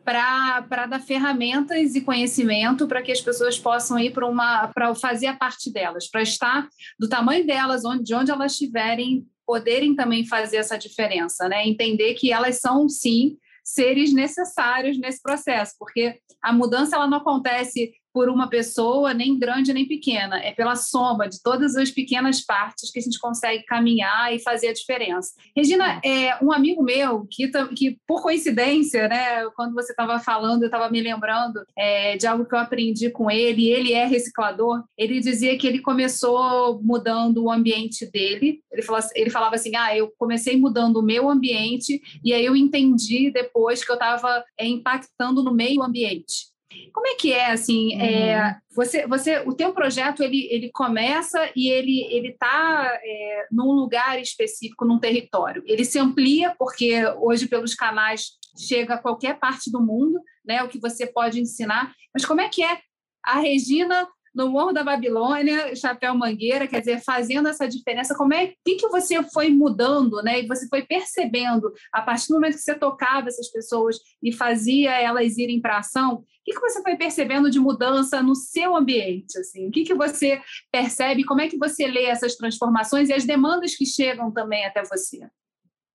para 0.04 0.86
dar 0.88 1.00
ferramentas 1.00 1.96
e 1.96 2.02
conhecimento 2.02 2.88
para 2.88 3.02
que 3.02 3.12
as 3.12 3.22
pessoas 3.22 3.58
possam 3.58 3.98
ir 3.98 4.12
para 4.12 4.28
uma 4.28 4.68
para 4.68 4.94
fazer 4.94 5.26
a 5.26 5.36
parte 5.36 5.72
delas, 5.72 6.08
para 6.08 6.22
estar 6.22 6.68
do 7.00 7.10
tamanho 7.10 7.46
delas, 7.46 7.84
onde, 7.84 8.04
de 8.04 8.14
onde 8.14 8.30
elas 8.30 8.52
estiverem, 8.52 9.26
poderem 9.46 9.96
também 9.96 10.26
fazer 10.26 10.58
essa 10.58 10.78
diferença, 10.78 11.50
né? 11.50 11.68
Entender 11.68 12.14
que 12.14 12.32
elas 12.32 12.60
são 12.60 12.88
sim 12.88 13.38
seres 13.66 14.14
necessários 14.14 15.00
nesse 15.00 15.22
processo, 15.22 15.74
porque 15.80 16.20
a 16.42 16.54
mudança 16.54 16.96
ela 16.96 17.08
não 17.08 17.18
acontece 17.18 17.92
por 18.16 18.30
uma 18.30 18.48
pessoa, 18.48 19.14
nem 19.14 19.38
grande 19.38 19.74
nem 19.74 19.86
pequena, 19.86 20.38
é 20.38 20.54
pela 20.54 20.78
soma 20.78 21.28
de 21.28 21.44
todas 21.44 21.76
as 21.76 21.92
pequenas 21.92 22.40
partes 22.40 22.90
que 22.90 22.98
a 22.98 23.02
gente 23.02 23.20
consegue 23.20 23.66
caminhar 23.66 24.34
e 24.34 24.40
fazer 24.40 24.70
a 24.70 24.74
diferença. 24.74 25.34
Regina, 25.54 26.00
é, 26.02 26.42
um 26.42 26.50
amigo 26.54 26.82
meu, 26.82 27.28
que, 27.30 27.52
que 27.76 28.00
por 28.08 28.24
coincidência, 28.24 29.10
né, 29.10 29.46
quando 29.58 29.74
você 29.74 29.92
estava 29.92 30.18
falando, 30.18 30.64
eu 30.64 30.68
estava 30.68 30.90
me 30.90 31.02
lembrando 31.02 31.62
é, 31.78 32.16
de 32.16 32.26
algo 32.26 32.46
que 32.46 32.56
eu 32.56 32.60
aprendi 32.60 33.10
com 33.10 33.30
ele, 33.30 33.68
ele 33.68 33.92
é 33.92 34.06
reciclador, 34.06 34.82
ele 34.98 35.20
dizia 35.20 35.58
que 35.58 35.68
ele 35.68 35.80
começou 35.80 36.82
mudando 36.82 37.44
o 37.44 37.52
ambiente 37.52 38.10
dele, 38.10 38.62
ele, 38.72 38.82
falou, 38.82 39.02
ele 39.14 39.30
falava 39.30 39.56
assim, 39.56 39.76
ah, 39.76 39.94
eu 39.94 40.10
comecei 40.18 40.56
mudando 40.56 41.02
o 41.02 41.04
meu 41.04 41.30
ambiente 41.30 42.02
e 42.24 42.32
aí 42.32 42.46
eu 42.46 42.56
entendi 42.56 43.30
depois 43.30 43.84
que 43.84 43.92
eu 43.92 43.96
estava 43.96 44.42
é, 44.58 44.66
impactando 44.66 45.44
no 45.44 45.54
meio 45.54 45.84
ambiente. 45.84 46.55
Como 46.94 47.08
é 47.08 47.16
que 47.16 47.34
é 47.34 47.52
assim? 47.52 47.94
É, 47.96 47.98
uhum. 47.98 48.08
É, 48.08 48.60
você, 48.76 49.08
você, 49.08 49.40
o 49.40 49.54
teu 49.54 49.74
projeto 49.74 50.24
ele, 50.24 50.48
ele 50.52 50.72
começa 50.72 51.50
e 51.56 51.70
ele 51.70 52.08
ele 52.12 52.30
está 52.30 53.00
é, 53.04 53.48
num 53.52 53.72
lugar 53.72 54.20
específico, 54.20 54.86
num 54.86 55.00
território. 55.00 55.64
Ele 55.66 55.86
se 55.86 56.00
amplia 56.00 56.56
porque 56.58 57.06
hoje 57.20 57.48
pelos 57.48 57.74
canais 57.74 58.32
chega 58.58 58.96
a 58.96 59.02
qualquer 59.02 59.40
parte 59.40 59.72
do 59.72 59.82
mundo, 59.82 60.20
né? 60.46 60.64
O 60.64 60.68
que 60.68 60.80
você 60.80 61.06
pode 61.06 61.40
ensinar. 61.40 61.94
Mas 62.14 62.26
como 62.26 62.42
é 62.42 62.50
que 62.50 62.64
é 62.64 62.80
a 63.24 63.40
Regina 63.40 64.08
no 64.36 64.50
Morro 64.50 64.74
da 64.74 64.84
Babilônia, 64.84 65.74
Chapéu 65.76 66.14
Mangueira, 66.14 66.68
quer 66.68 66.80
dizer, 66.80 67.02
fazendo 67.02 67.48
essa 67.48 67.68
diferença, 67.68 68.14
como 68.14 68.34
é 68.34 68.54
que, 68.66 68.76
que 68.76 68.88
você 68.90 69.24
foi 69.24 69.50
mudando, 69.50 70.22
né? 70.22 70.42
E 70.42 70.48
você 70.48 70.68
foi 70.68 70.84
percebendo, 70.84 71.72
a 71.92 72.02
partir 72.02 72.28
do 72.28 72.34
momento 72.34 72.56
que 72.56 72.62
você 72.62 72.76
tocava 72.76 73.30
essas 73.30 73.50
pessoas 73.50 73.98
e 74.22 74.34
fazia 74.34 74.92
elas 74.92 75.38
irem 75.38 75.62
para 75.62 75.78
ação, 75.78 76.16
o 76.16 76.24
que, 76.44 76.54
que 76.54 76.60
você 76.60 76.82
foi 76.84 76.96
percebendo 76.98 77.50
de 77.50 77.60
mudança 77.60 78.22
no 78.22 78.36
seu 78.36 78.76
ambiente? 78.76 79.38
Assim? 79.40 79.70
O 79.70 79.72
que, 79.72 79.84
que 79.84 79.96
você 79.96 80.42
percebe? 80.72 81.24
Como 81.24 81.42
é 81.42 81.48
que 81.48 81.58
você 81.58 81.88
lê 81.88 82.04
essas 82.04 82.36
transformações 82.36 83.10
e 83.10 83.14
as 83.14 83.26
demandas 83.26 83.74
que 83.76 83.86
chegam 83.86 84.32
também 84.32 84.66
até 84.66 84.84
você? 84.84 85.28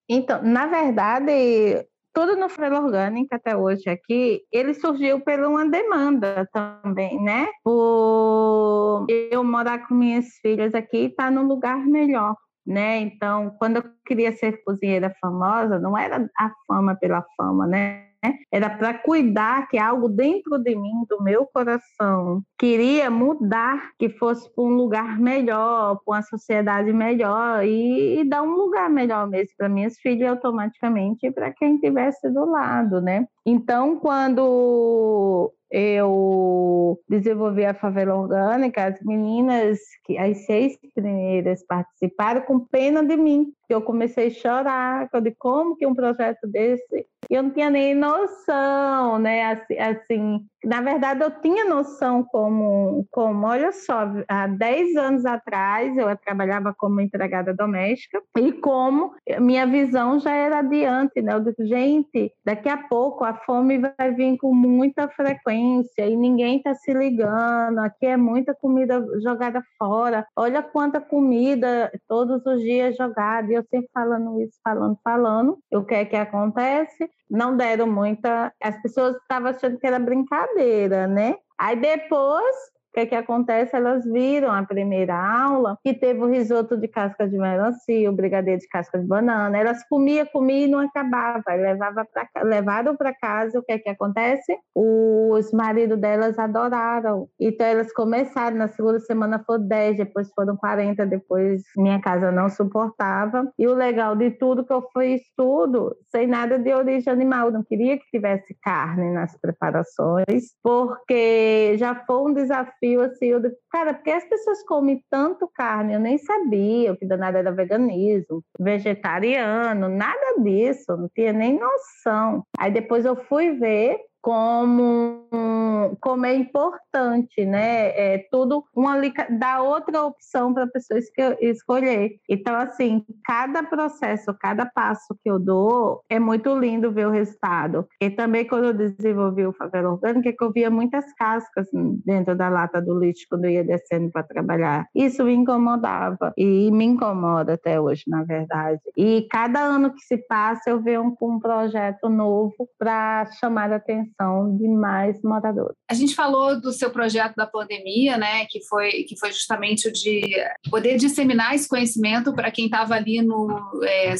Então, 0.08 0.42
na 0.42 0.66
verdade, 0.66 1.86
tudo 2.12 2.36
no 2.36 2.48
Freira 2.48 2.80
Orgânica 2.80 3.36
até 3.36 3.56
hoje 3.56 3.88
aqui, 3.88 4.42
ele 4.52 4.74
surgiu 4.74 5.20
por 5.20 5.38
uma 5.40 5.68
demanda 5.68 6.48
também, 6.52 7.22
né? 7.22 7.48
Por 7.62 9.06
eu 9.08 9.44
morar 9.44 9.86
com 9.86 9.94
minhas 9.94 10.26
filhas 10.42 10.74
aqui 10.74 10.96
e 10.96 11.06
estar 11.06 11.24
tá 11.24 11.30
num 11.30 11.46
lugar 11.46 11.78
melhor, 11.86 12.36
né? 12.66 12.98
Então, 12.98 13.50
quando 13.58 13.76
eu 13.76 13.84
queria 14.04 14.32
ser 14.32 14.62
cozinheira 14.64 15.14
famosa, 15.20 15.78
não 15.78 15.96
era 15.96 16.28
a 16.38 16.52
fama 16.66 16.96
pela 16.96 17.24
fama, 17.36 17.66
né? 17.66 18.09
Era 18.52 18.68
para 18.68 18.94
cuidar 18.94 19.68
que 19.68 19.78
algo 19.78 20.08
dentro 20.08 20.58
de 20.58 20.74
mim, 20.74 21.04
do 21.08 21.22
meu 21.22 21.46
coração, 21.46 22.42
queria 22.58 23.10
mudar, 23.10 23.92
que 23.98 24.08
fosse 24.08 24.52
para 24.54 24.64
um 24.64 24.74
lugar 24.74 25.18
melhor, 25.18 26.00
para 26.04 26.16
uma 26.16 26.22
sociedade 26.22 26.92
melhor 26.92 27.64
e, 27.64 28.20
e 28.20 28.24
dar 28.28 28.42
um 28.42 28.56
lugar 28.56 28.90
melhor 28.90 29.28
mesmo 29.28 29.54
para 29.56 29.68
minhas 29.68 29.98
filhas 29.98 30.30
automaticamente 30.30 31.26
e 31.26 31.30
para 31.30 31.52
quem 31.52 31.76
estivesse 31.76 32.28
do 32.30 32.44
lado, 32.44 33.00
né? 33.00 33.26
Então, 33.46 33.96
quando 33.96 35.52
eu 35.70 37.00
desenvolvi 37.08 37.64
a 37.64 37.74
favela 37.74 38.16
orgânica, 38.16 38.86
as 38.86 39.00
meninas, 39.02 39.78
que 40.04 40.18
as 40.18 40.44
seis 40.44 40.76
primeiras 40.94 41.64
participaram 41.66 42.42
com 42.42 42.58
pena 42.58 43.04
de 43.04 43.16
mim, 43.16 43.52
eu 43.68 43.80
comecei 43.80 44.26
a 44.26 44.30
chorar, 44.30 45.08
eu 45.12 45.20
disse, 45.20 45.36
como 45.38 45.76
que 45.76 45.86
um 45.86 45.94
projeto 45.94 46.44
desse? 46.48 47.06
Eu 47.28 47.44
não 47.44 47.50
tinha 47.50 47.70
nem 47.70 47.94
noção, 47.94 49.18
né? 49.20 49.52
Assim, 49.52 49.78
assim 49.78 50.46
na 50.64 50.82
verdade, 50.82 51.22
eu 51.22 51.30
tinha 51.40 51.64
noção 51.64 52.24
como, 52.24 53.06
como, 53.10 53.46
olha 53.46 53.70
só, 53.70 54.10
há 54.28 54.46
10 54.48 54.96
anos 54.96 55.24
atrás 55.24 55.96
eu 55.96 56.14
trabalhava 56.18 56.74
como 56.76 57.00
empregada 57.00 57.54
doméstica 57.54 58.20
e 58.36 58.52
como 58.52 59.14
minha 59.38 59.66
visão 59.66 60.18
já 60.18 60.32
era 60.32 60.58
adiante, 60.58 61.22
né? 61.22 61.32
Eu 61.32 61.40
digo, 61.40 61.64
gente, 61.64 62.32
daqui 62.44 62.68
a 62.68 62.76
pouco 62.76 63.24
a 63.24 63.34
fome 63.34 63.78
vai 63.78 64.12
vir 64.12 64.36
com 64.36 64.52
muita 64.52 65.08
frequência 65.08 65.59
e 65.98 66.16
ninguém 66.16 66.56
está 66.58 66.74
se 66.74 66.92
ligando, 66.92 67.78
aqui 67.78 68.06
é 68.06 68.16
muita 68.16 68.54
comida 68.54 69.04
jogada 69.22 69.62
fora, 69.78 70.26
olha 70.36 70.62
quanta 70.62 71.00
comida 71.00 71.90
todos 72.08 72.44
os 72.46 72.60
dias 72.60 72.96
jogada, 72.96 73.50
e 73.50 73.54
eu 73.54 73.64
sempre 73.70 73.90
falando 73.92 74.40
isso, 74.40 74.58
falando, 74.62 74.98
falando, 75.02 75.58
o 75.72 75.84
que 75.84 75.94
é 75.94 76.04
que 76.04 76.16
acontece? 76.16 77.08
Não 77.28 77.56
deram 77.56 77.86
muita, 77.86 78.52
as 78.62 78.80
pessoas 78.82 79.16
estavam 79.16 79.50
achando 79.50 79.78
que 79.78 79.86
era 79.86 79.98
brincadeira, 79.98 81.06
né? 81.06 81.36
Aí 81.58 81.76
depois 81.76 82.56
o 82.90 82.92
que, 82.92 83.00
é 83.00 83.06
que 83.06 83.14
acontece? 83.14 83.76
Elas 83.76 84.04
viram 84.04 84.50
a 84.50 84.64
primeira 84.64 85.14
aula 85.14 85.78
que 85.84 85.94
teve 85.94 86.20
o 86.20 86.28
risoto 86.28 86.76
de 86.76 86.88
casca 86.88 87.28
de 87.28 87.38
melancia, 87.38 88.10
o 88.10 88.12
brigadeiro 88.12 88.60
de 88.60 88.66
casca 88.66 88.98
de 88.98 89.06
banana. 89.06 89.56
Elas 89.56 89.86
comiam, 89.88 90.26
comiam 90.26 90.66
e 90.66 90.66
não 90.66 90.80
acabava. 90.80 91.54
Levava 91.54 92.04
pra, 92.04 92.42
levaram 92.42 92.96
para 92.96 93.14
casa, 93.14 93.60
o 93.60 93.62
que 93.62 93.72
é 93.72 93.78
que 93.78 93.88
acontece? 93.88 94.58
Os 94.74 95.52
maridos 95.52 96.00
delas 96.00 96.36
adoraram. 96.36 97.28
Então 97.38 97.64
elas 97.64 97.92
começaram, 97.92 98.56
na 98.56 98.66
segunda 98.66 98.98
semana 98.98 99.38
foram 99.46 99.68
10, 99.68 99.98
depois 99.98 100.28
foram 100.34 100.56
40, 100.56 101.06
depois 101.06 101.62
minha 101.76 102.00
casa 102.00 102.32
não 102.32 102.48
suportava. 102.48 103.52
E 103.56 103.68
o 103.68 103.74
legal 103.74 104.16
de 104.16 104.32
tudo 104.32 104.64
que 104.64 104.72
eu 104.72 104.82
fiz 104.92 105.22
tudo 105.36 105.94
sem 106.10 106.26
nada 106.26 106.58
de 106.58 106.72
origem 106.72 107.12
animal. 107.12 107.52
Não 107.52 107.62
queria 107.62 107.96
que 107.96 108.10
tivesse 108.10 108.52
carne 108.60 109.12
nas 109.12 109.38
preparações, 109.38 110.56
porque 110.60 111.76
já 111.78 111.94
foi 111.94 112.30
um 112.30 112.34
desafio 112.34 112.79
assim, 113.02 113.26
eu, 113.26 113.40
cara, 113.70 113.94
porque 113.94 114.10
as 114.10 114.24
pessoas 114.24 114.62
comem 114.64 115.04
tanto 115.10 115.48
carne, 115.54 115.94
eu 115.94 116.00
nem 116.00 116.18
sabia 116.18 116.96
que 116.96 117.06
danado 117.06 117.36
era 117.36 117.52
veganismo, 117.52 118.42
vegetariano, 118.58 119.88
nada 119.88 120.42
disso, 120.42 120.96
não 120.96 121.08
tinha 121.14 121.32
nem 121.32 121.58
noção. 121.58 122.44
Aí 122.58 122.70
depois 122.70 123.04
eu 123.04 123.16
fui 123.16 123.52
ver 123.52 123.98
como, 124.20 125.96
como 126.00 126.26
é 126.26 126.34
importante, 126.34 127.44
né? 127.44 127.88
É 127.88 128.26
tudo 128.30 128.64
uma 128.74 129.00
dá 129.38 129.62
outra 129.62 130.04
opção 130.04 130.52
para 130.52 130.64
a 130.64 130.70
pessoa 130.70 131.00
escolher. 131.40 132.16
Então, 132.28 132.54
assim, 132.56 133.04
cada 133.24 133.62
processo, 133.62 134.34
cada 134.38 134.66
passo 134.66 135.16
que 135.22 135.30
eu 135.30 135.38
dou, 135.38 136.02
é 136.08 136.18
muito 136.18 136.56
lindo 136.58 136.92
ver 136.92 137.06
o 137.06 137.10
resultado. 137.10 137.86
E 138.00 138.10
também 138.10 138.46
quando 138.46 138.66
eu 138.66 138.74
desenvolvi 138.74 139.46
o 139.46 139.52
favela 139.52 139.90
orgânica, 139.90 140.28
é 140.28 140.32
que 140.32 140.44
eu 140.44 140.52
via 140.52 140.70
muitas 140.70 141.12
cascas 141.14 141.66
dentro 142.04 142.36
da 142.36 142.48
lata 142.48 142.80
do 142.80 142.98
lixo 142.98 143.26
quando 143.28 143.46
eu 143.46 143.52
ia 143.52 143.64
descendo 143.64 144.10
para 144.10 144.22
trabalhar. 144.22 144.86
Isso 144.94 145.24
me 145.24 145.34
incomodava 145.34 146.32
e 146.36 146.70
me 146.70 146.84
incomoda 146.84 147.54
até 147.54 147.80
hoje, 147.80 148.04
na 148.06 148.22
verdade. 148.22 148.80
E 148.96 149.26
cada 149.30 149.60
ano 149.60 149.92
que 149.94 150.00
se 150.00 150.18
passa, 150.18 150.70
eu 150.70 150.80
venho 150.80 151.14
com 151.16 151.36
um 151.36 151.40
projeto 151.40 152.08
novo 152.08 152.68
para 152.78 153.26
chamar 153.38 153.72
a 153.72 153.76
atenção 153.76 154.09
atenção 154.10 154.56
de 154.56 154.68
mais 154.68 155.20
moradores. 155.22 155.76
A 155.90 155.94
gente 155.94 156.14
falou 156.14 156.60
do 156.60 156.72
seu 156.72 156.90
projeto 156.90 157.34
da 157.34 157.46
pandemia, 157.46 158.16
né, 158.16 158.46
que 158.48 158.64
foi, 158.66 159.04
que 159.04 159.18
foi 159.18 159.32
justamente 159.32 159.88
o 159.88 159.92
de 159.92 160.36
poder 160.70 160.96
disseminar 160.96 161.54
esse 161.54 161.68
conhecimento 161.68 162.34
para 162.34 162.50
quem 162.50 162.66
estava 162.66 162.94
ali 162.94 163.22
no, 163.22 163.48
é, 163.84 164.14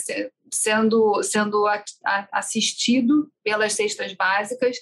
sendo, 0.53 1.23
sendo 1.23 1.65
assistido 2.33 3.29
pelas 3.45 3.73
cestas 3.73 4.13
básicas. 4.15 4.77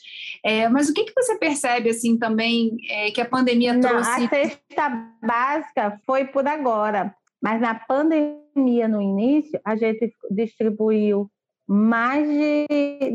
É, 0.44 0.68
mas 0.68 0.88
o 0.88 0.94
que, 0.94 1.04
que 1.04 1.14
você 1.14 1.36
percebe 1.36 1.90
assim 1.90 2.18
também 2.18 2.76
é, 2.88 3.10
que 3.10 3.20
a 3.20 3.28
pandemia 3.28 3.72
Não, 3.72 3.80
trouxe? 3.80 4.10
A 4.10 4.28
cesta 4.28 4.88
básica 5.22 6.00
foi 6.06 6.24
por 6.26 6.46
agora, 6.46 7.14
mas 7.42 7.60
na 7.60 7.74
pandemia 7.74 8.88
no 8.88 9.00
início 9.00 9.60
a 9.64 9.76
gente 9.76 10.12
distribuiu 10.30 11.30
mais 11.68 12.26
de, 12.26 12.66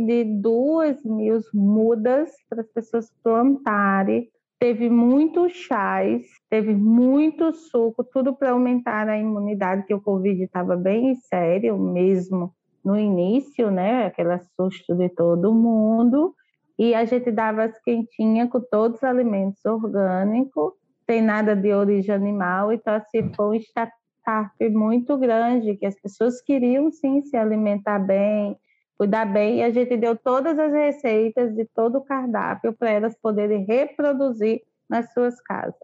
de 0.05 0.23
duas 0.25 1.03
mil 1.03 1.39
mudas 1.51 2.31
para 2.47 2.61
as 2.61 2.67
pessoas 2.67 3.11
plantarem. 3.23 4.29
Teve 4.59 4.89
muitos 4.89 5.53
chás, 5.53 6.21
teve 6.49 6.73
muito 6.73 7.51
suco, 7.51 8.03
tudo 8.03 8.33
para 8.35 8.51
aumentar 8.51 9.09
a 9.09 9.17
imunidade, 9.17 9.85
que 9.85 9.93
o 9.93 9.99
Covid 9.99 10.43
estava 10.43 10.77
bem 10.77 11.15
sério 11.15 11.77
mesmo 11.77 12.53
no 12.85 12.97
início, 12.97 13.71
né? 13.71 14.05
Aquele 14.05 14.37
susto 14.55 14.95
de 14.95 15.09
todo 15.09 15.53
mundo. 15.53 16.35
E 16.77 16.93
a 16.93 17.05
gente 17.05 17.31
dava 17.31 17.63
as 17.63 17.79
quentinhas 17.81 18.49
com 18.49 18.61
todos 18.61 18.97
os 18.97 19.03
alimentos 19.03 19.65
orgânicos, 19.65 20.73
sem 21.05 21.21
nada 21.21 21.55
de 21.55 21.73
origem 21.73 22.13
animal, 22.13 22.71
então 22.71 22.93
assim, 22.93 23.31
foi 23.35 23.47
um 23.47 23.53
startup 24.23 24.69
muito 24.69 25.17
grande, 25.17 25.75
que 25.75 25.85
as 25.85 25.99
pessoas 25.99 26.41
queriam 26.41 26.89
sim 26.91 27.21
se 27.23 27.35
alimentar 27.35 27.99
bem, 27.99 28.57
cuidar 28.97 29.25
bem, 29.25 29.59
e 29.59 29.63
a 29.63 29.69
gente 29.69 29.97
deu 29.97 30.15
todas 30.15 30.57
as 30.57 30.71
receitas 30.71 31.53
de 31.53 31.65
todo 31.65 31.97
o 31.97 32.03
cardápio 32.03 32.73
para 32.73 32.89
elas 32.89 33.15
poderem 33.21 33.65
reproduzir 33.65 34.61
nas 34.89 35.11
suas 35.13 35.39
casas. 35.41 35.75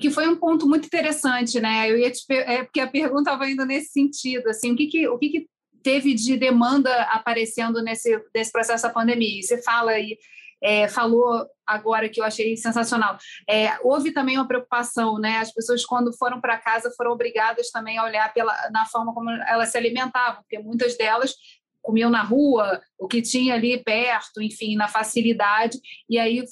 Que 0.00 0.10
foi 0.10 0.26
um 0.26 0.36
ponto 0.36 0.66
muito 0.66 0.86
interessante, 0.86 1.60
né? 1.60 1.88
Eu 1.88 1.96
ia 1.96 2.10
te, 2.10 2.24
é 2.32 2.64
porque 2.64 2.80
a 2.80 2.86
pergunta 2.86 3.30
estava 3.30 3.48
indo 3.48 3.64
nesse 3.64 3.92
sentido, 3.92 4.48
assim, 4.48 4.72
o 4.72 4.76
que, 4.76 4.86
que 4.86 5.06
o 5.06 5.18
que, 5.18 5.28
que 5.28 5.46
teve 5.82 6.14
de 6.14 6.36
demanda 6.36 6.90
aparecendo 7.12 7.82
nesse, 7.82 8.20
nesse 8.34 8.50
processo 8.50 8.82
da 8.82 8.90
pandemia? 8.90 9.38
E 9.38 9.42
você 9.42 9.62
fala 9.62 9.92
aí 9.92 10.16
é, 10.64 10.88
falou 10.88 11.46
agora 11.66 12.08
que 12.08 12.20
eu 12.20 12.24
achei 12.24 12.56
sensacional. 12.56 13.18
É, 13.48 13.76
houve 13.82 14.12
também 14.12 14.38
uma 14.38 14.48
preocupação, 14.48 15.18
né? 15.18 15.36
As 15.38 15.52
pessoas, 15.52 15.84
quando 15.84 16.16
foram 16.16 16.40
para 16.40 16.58
casa, 16.58 16.90
foram 16.96 17.12
obrigadas 17.12 17.70
também 17.70 17.98
a 17.98 18.04
olhar 18.04 18.32
pela, 18.32 18.70
na 18.70 18.86
forma 18.86 19.12
como 19.12 19.30
elas 19.30 19.68
se 19.68 19.76
alimentavam, 19.76 20.42
porque 20.42 20.58
muitas 20.58 20.96
delas 20.96 21.34
comiam 21.82 22.08
na 22.08 22.22
rua, 22.22 22.80
o 22.98 23.06
que 23.06 23.20
tinha 23.20 23.54
ali 23.54 23.82
perto, 23.84 24.40
enfim, 24.40 24.74
na 24.74 24.88
facilidade, 24.88 25.78
e 26.08 26.18
aí 26.18 26.42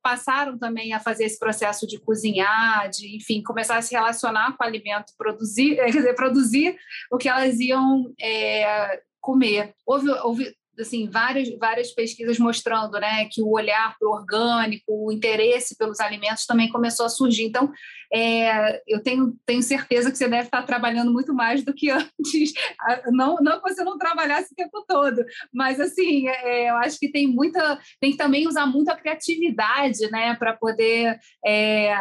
passaram 0.00 0.56
também 0.56 0.92
a 0.92 1.00
fazer 1.00 1.24
esse 1.24 1.36
processo 1.36 1.84
de 1.88 1.98
cozinhar, 1.98 2.88
de, 2.88 3.16
enfim, 3.16 3.42
começar 3.42 3.76
a 3.76 3.82
se 3.82 3.92
relacionar 3.92 4.56
com 4.56 4.62
o 4.62 4.66
alimento, 4.66 5.12
produzir, 5.18 5.74
quer 5.82 5.90
dizer, 5.90 6.14
produzir 6.14 6.76
o 7.10 7.18
que 7.18 7.28
elas 7.28 7.58
iam 7.58 8.14
é, 8.20 9.02
comer. 9.20 9.74
Houve, 9.84 10.08
houve 10.20 10.54
assim, 10.78 11.08
várias, 11.08 11.48
várias 11.58 11.92
pesquisas 11.92 12.38
mostrando 12.38 12.98
né, 12.98 13.26
que 13.30 13.42
o 13.42 13.50
olhar 13.50 13.96
para 13.98 14.08
o 14.08 14.12
orgânico, 14.12 14.84
o 14.88 15.12
interesse 15.12 15.76
pelos 15.76 16.00
alimentos 16.00 16.46
também 16.46 16.68
começou 16.68 17.06
a 17.06 17.08
surgir. 17.08 17.44
Então, 17.44 17.72
é, 18.12 18.80
eu 18.86 19.02
tenho, 19.02 19.34
tenho 19.44 19.62
certeza 19.62 20.10
que 20.10 20.18
você 20.18 20.28
deve 20.28 20.44
estar 20.44 20.62
trabalhando 20.62 21.12
muito 21.12 21.34
mais 21.34 21.64
do 21.64 21.74
que 21.74 21.90
antes. 21.90 22.52
Não, 23.08 23.36
não 23.36 23.60
que 23.60 23.74
você 23.74 23.82
não 23.82 23.98
trabalhasse 23.98 24.52
o 24.52 24.56
tempo 24.56 24.84
todo, 24.86 25.24
mas 25.52 25.80
assim, 25.80 26.28
é, 26.28 26.70
eu 26.70 26.76
acho 26.76 26.98
que 26.98 27.10
tem 27.10 27.26
muita, 27.26 27.78
tem 28.00 28.12
que 28.12 28.16
também 28.16 28.46
usar 28.46 28.66
muito 28.66 28.90
a 28.90 28.96
criatividade 28.96 30.10
né, 30.10 30.34
para 30.36 30.52
poder 30.52 31.18
é, 31.44 31.96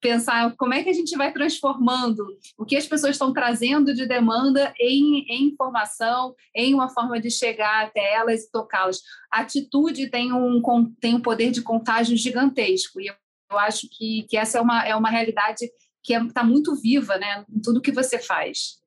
pensar 0.00 0.54
como 0.56 0.74
é 0.74 0.82
que 0.82 0.90
a 0.90 0.94
gente 0.94 1.16
vai 1.16 1.32
transformando 1.32 2.24
o 2.58 2.64
que 2.64 2.76
as 2.76 2.86
pessoas 2.86 3.12
estão 3.12 3.32
trazendo 3.32 3.94
de 3.94 4.06
demanda 4.06 4.72
em, 4.80 5.26
em 5.28 5.44
informação, 5.48 6.34
em 6.54 6.74
uma 6.74 6.88
forma 6.88 7.20
de 7.20 7.30
chegar 7.30 7.86
até 7.86 8.14
elas 8.14 8.44
e 8.44 8.50
tocá-las. 8.50 9.00
A 9.30 9.40
atitude 9.40 10.10
tem 10.10 10.32
um, 10.32 10.60
tem 11.00 11.14
um 11.14 11.20
poder 11.20 11.50
de 11.50 11.62
contágio 11.62 12.16
gigantesco, 12.16 13.00
e 13.00 13.06
eu 13.06 13.58
acho 13.58 13.88
que, 13.90 14.26
que 14.28 14.36
essa 14.36 14.58
é 14.58 14.60
uma, 14.60 14.86
é 14.86 14.96
uma 14.96 15.10
realidade 15.10 15.70
que 16.02 16.14
está 16.14 16.40
é, 16.40 16.44
muito 16.44 16.74
viva 16.80 17.18
né, 17.18 17.44
em 17.54 17.60
tudo 17.60 17.82
que 17.82 17.92
você 17.92 18.18
faz. 18.18 18.80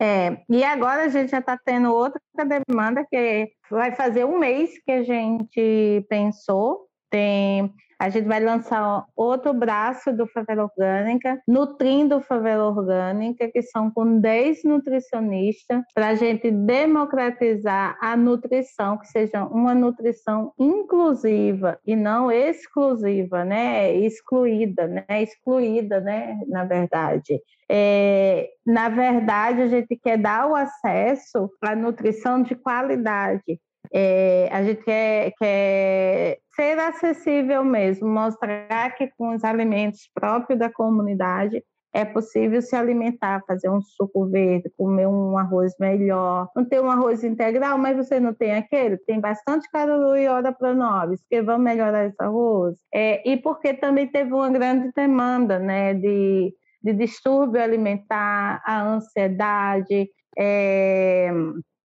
É, 0.00 0.42
e 0.48 0.62
agora 0.62 1.04
a 1.04 1.08
gente 1.08 1.30
já 1.30 1.38
está 1.38 1.56
tendo 1.56 1.92
outra 1.92 2.20
demanda 2.44 3.06
que 3.10 3.50
vai 3.70 3.94
fazer 3.94 4.24
um 4.24 4.38
mês 4.38 4.70
que 4.84 4.92
a 4.92 5.02
gente 5.02 6.06
pensou. 6.08 6.86
Tem 7.10 7.72
a 7.98 8.08
gente 8.08 8.26
vai 8.26 8.40
lançar 8.40 9.04
outro 9.16 9.54
braço 9.54 10.12
do 10.12 10.26
Favela 10.26 10.64
Orgânica, 10.64 11.40
Nutrindo 11.48 12.20
Favela 12.20 12.68
Orgânica, 12.68 13.50
que 13.50 13.62
são 13.62 13.90
com 13.90 14.20
10 14.20 14.64
nutricionistas, 14.64 15.82
para 15.94 16.08
a 16.08 16.14
gente 16.14 16.50
democratizar 16.50 17.96
a 18.00 18.16
nutrição, 18.16 18.98
que 18.98 19.06
seja 19.06 19.44
uma 19.44 19.74
nutrição 19.74 20.52
inclusiva 20.58 21.78
e 21.86 21.96
não 21.96 22.30
exclusiva, 22.30 23.44
né? 23.44 23.94
Excluída, 23.94 24.86
né? 24.86 25.04
Excluída, 25.22 26.00
né? 26.00 26.38
Na 26.48 26.64
verdade. 26.64 27.40
É, 27.68 28.48
na 28.64 28.88
verdade, 28.88 29.62
a 29.62 29.68
gente 29.68 29.96
quer 29.96 30.18
dar 30.18 30.48
o 30.48 30.54
acesso 30.54 31.50
à 31.60 31.74
nutrição 31.74 32.42
de 32.42 32.54
qualidade, 32.54 33.60
é, 33.92 34.48
a 34.52 34.62
gente 34.62 34.82
quer, 34.82 35.32
quer 35.38 36.38
ser 36.54 36.78
acessível 36.78 37.64
mesmo, 37.64 38.08
mostrar 38.08 38.90
que 38.96 39.08
com 39.16 39.34
os 39.34 39.44
alimentos 39.44 40.08
próprios 40.14 40.58
da 40.58 40.70
comunidade 40.70 41.62
é 41.96 42.04
possível 42.04 42.60
se 42.60 42.76
alimentar, 42.76 43.42
fazer 43.46 43.70
um 43.70 43.80
suco 43.80 44.26
verde, 44.26 44.70
comer 44.76 45.06
um 45.06 45.38
arroz 45.38 45.72
melhor. 45.80 46.46
Não 46.54 46.62
tem 46.62 46.78
um 46.78 46.90
arroz 46.90 47.24
integral, 47.24 47.78
mas 47.78 47.96
você 47.96 48.20
não 48.20 48.34
tem 48.34 48.54
aquele? 48.54 48.98
Tem 48.98 49.18
bastante 49.18 49.66
caloria 49.70 50.24
e 50.24 50.28
hora 50.28 50.52
para 50.52 50.74
nós, 50.74 51.18
que 51.30 51.40
vamos 51.40 51.64
melhorar 51.64 52.04
esse 52.04 52.22
arroz. 52.22 52.76
É, 52.92 53.26
e 53.26 53.38
porque 53.38 53.72
também 53.72 54.06
teve 54.08 54.30
uma 54.30 54.50
grande 54.50 54.92
demanda 54.94 55.58
né, 55.58 55.94
de, 55.94 56.54
de 56.82 56.92
distúrbio 56.92 57.62
alimentar, 57.62 58.62
a 58.66 58.82
ansiedade, 58.82 60.10
é, 60.38 61.32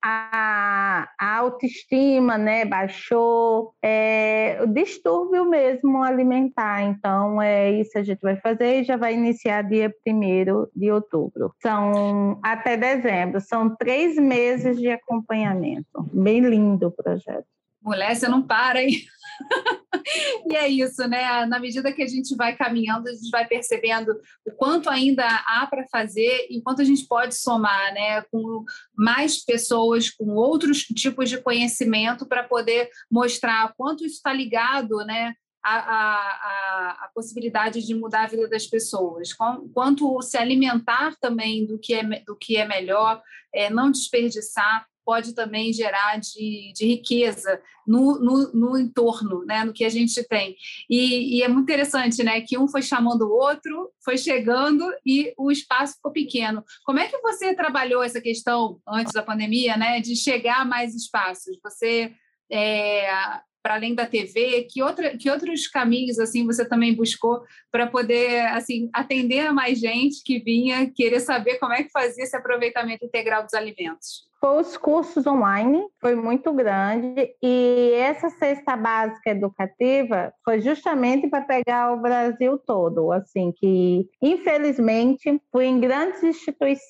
a, 0.03 1.09
a 1.19 1.37
autoestima 1.37 2.39
né, 2.39 2.65
baixou, 2.65 3.75
é, 3.83 4.59
o 4.63 4.67
distúrbio 4.67 5.45
mesmo 5.45 6.03
alimentar. 6.03 6.83
Então, 6.83 7.41
é 7.41 7.71
isso 7.71 7.99
a 7.99 8.03
gente 8.03 8.21
vai 8.21 8.37
fazer 8.37 8.81
e 8.81 8.85
já 8.85 8.97
vai 8.97 9.15
iniciar 9.15 9.63
dia 9.63 9.93
1 10.07 10.69
de 10.75 10.91
outubro. 10.91 11.55
São 11.61 12.39
até 12.43 12.77
dezembro, 12.77 13.41
são 13.41 13.75
três 13.77 14.17
meses 14.17 14.79
de 14.79 14.91
acompanhamento. 14.91 16.09
Bem 16.13 16.41
lindo 16.41 16.89
o 16.89 16.93
projeto. 16.93 17.47
Mulher, 17.83 18.15
você 18.15 18.29
não 18.29 18.43
para, 18.43 18.83
hein? 18.83 18.91
e 20.51 20.57
é 20.57 20.69
isso, 20.69 21.07
né? 21.07 21.47
Na 21.47 21.59
medida 21.59 21.93
que 21.93 22.03
a 22.03 22.07
gente 22.07 22.35
vai 22.37 22.57
caminhando, 22.57 23.09
a 23.09 23.13
gente 23.13 23.31
vai 23.31 23.47
percebendo 23.47 24.19
o 24.47 24.51
quanto 24.53 24.89
ainda 24.89 25.25
há 25.25 25.67
para 25.67 25.87
fazer 25.89 26.47
e 26.51 26.61
quanto 26.63 26.83
a 26.83 26.85
gente 26.85 27.07
pode 27.07 27.35
somar, 27.35 27.93
né? 27.93 28.23
Com 28.31 28.65
mais 28.97 29.45
pessoas, 29.45 30.11
com 30.11 30.35
outros 30.35 30.83
tipos 30.83 31.29
de 31.29 31.39
conhecimento 31.39 32.27
para 32.27 32.43
poder 32.43 32.89
mostrar 33.11 33.73
quanto 33.77 34.05
isso 34.05 34.17
está 34.17 34.33
ligado, 34.33 34.99
né? 35.05 35.35
A, 35.63 35.77
a, 35.77 36.91
a, 37.05 37.11
possibilidade 37.15 37.87
de 37.87 37.95
mudar 37.95 38.25
a 38.25 38.27
vida 38.27 38.49
das 38.49 38.67
pessoas, 38.67 39.35
quanto 39.75 40.23
se 40.23 40.39
alimentar 40.39 41.15
também 41.21 41.67
do 41.67 41.79
que 41.79 41.93
é, 41.93 42.03
do 42.03 42.35
que 42.35 42.57
é 42.57 42.67
melhor, 42.67 43.23
é, 43.55 43.69
não 43.69 43.91
desperdiçar, 43.91 44.87
pode 45.11 45.35
também 45.35 45.73
gerar 45.73 46.21
de, 46.21 46.73
de 46.73 46.87
riqueza 46.87 47.61
no, 47.85 48.17
no, 48.21 48.53
no, 48.53 48.79
entorno, 48.79 49.45
né, 49.45 49.65
no 49.65 49.73
que 49.73 49.85
a 49.85 49.89
gente 49.89 50.23
tem. 50.29 50.55
E, 50.89 51.39
e, 51.39 51.43
é 51.43 51.49
muito 51.49 51.65
interessante, 51.65 52.23
né, 52.23 52.41
que 52.43 52.57
um 52.57 52.69
foi 52.69 52.81
chamando 52.81 53.23
o 53.23 53.33
outro, 53.33 53.91
foi 54.05 54.17
chegando 54.17 54.89
e 55.05 55.35
o 55.37 55.51
espaço 55.51 55.95
ficou 55.95 56.13
pequeno. 56.13 56.63
Como 56.85 57.01
é 57.01 57.09
que 57.09 57.19
você 57.19 57.53
trabalhou 57.57 58.05
essa 58.05 58.21
questão 58.21 58.81
antes 58.87 59.13
da 59.13 59.21
pandemia, 59.21 59.77
né, 59.77 59.99
de 59.99 60.15
chegar 60.15 60.61
a 60.61 60.65
mais 60.65 60.95
espaços? 60.95 61.59
Você 61.65 62.13
é, 62.49 63.11
para 63.61 63.75
além 63.75 63.97
da 63.97 64.07
TV, 64.07 64.69
que, 64.71 64.81
outra, 64.81 65.19
que 65.19 65.29
outros 65.29 65.67
caminhos 65.67 66.21
assim 66.21 66.47
você 66.47 66.65
também 66.65 66.95
buscou 66.95 67.43
para 67.73 67.89
poder 67.89 68.43
assim 68.53 68.89
atender 68.93 69.41
a 69.41 69.53
mais 69.53 69.81
gente 69.81 70.23
que 70.23 70.39
vinha 70.39 70.89
querer 70.89 71.19
saber 71.19 71.59
como 71.59 71.73
é 71.73 71.83
que 71.83 71.91
fazia 71.91 72.23
esse 72.23 72.37
aproveitamento 72.37 73.05
integral 73.05 73.43
dos 73.43 73.55
alimentos? 73.55 74.30
Foi 74.41 74.61
os 74.61 74.77
cursos 74.77 75.27
online, 75.27 75.85
foi 76.01 76.15
muito 76.15 76.53
grande, 76.53 77.29
e 77.43 77.93
essa 77.97 78.31
cesta 78.31 78.75
básica 78.75 79.31
educativa 79.31 80.33
foi 80.43 80.61
justamente 80.63 81.29
para 81.29 81.43
pegar 81.43 81.93
o 81.93 82.01
Brasil 82.01 82.59
todo, 82.67 83.13
assim, 83.13 83.53
que 83.53 84.09
infelizmente 84.23 85.41
fui 85.53 85.67
em 85.67 85.79
grandes 85.79 86.23
instituições 86.23 86.81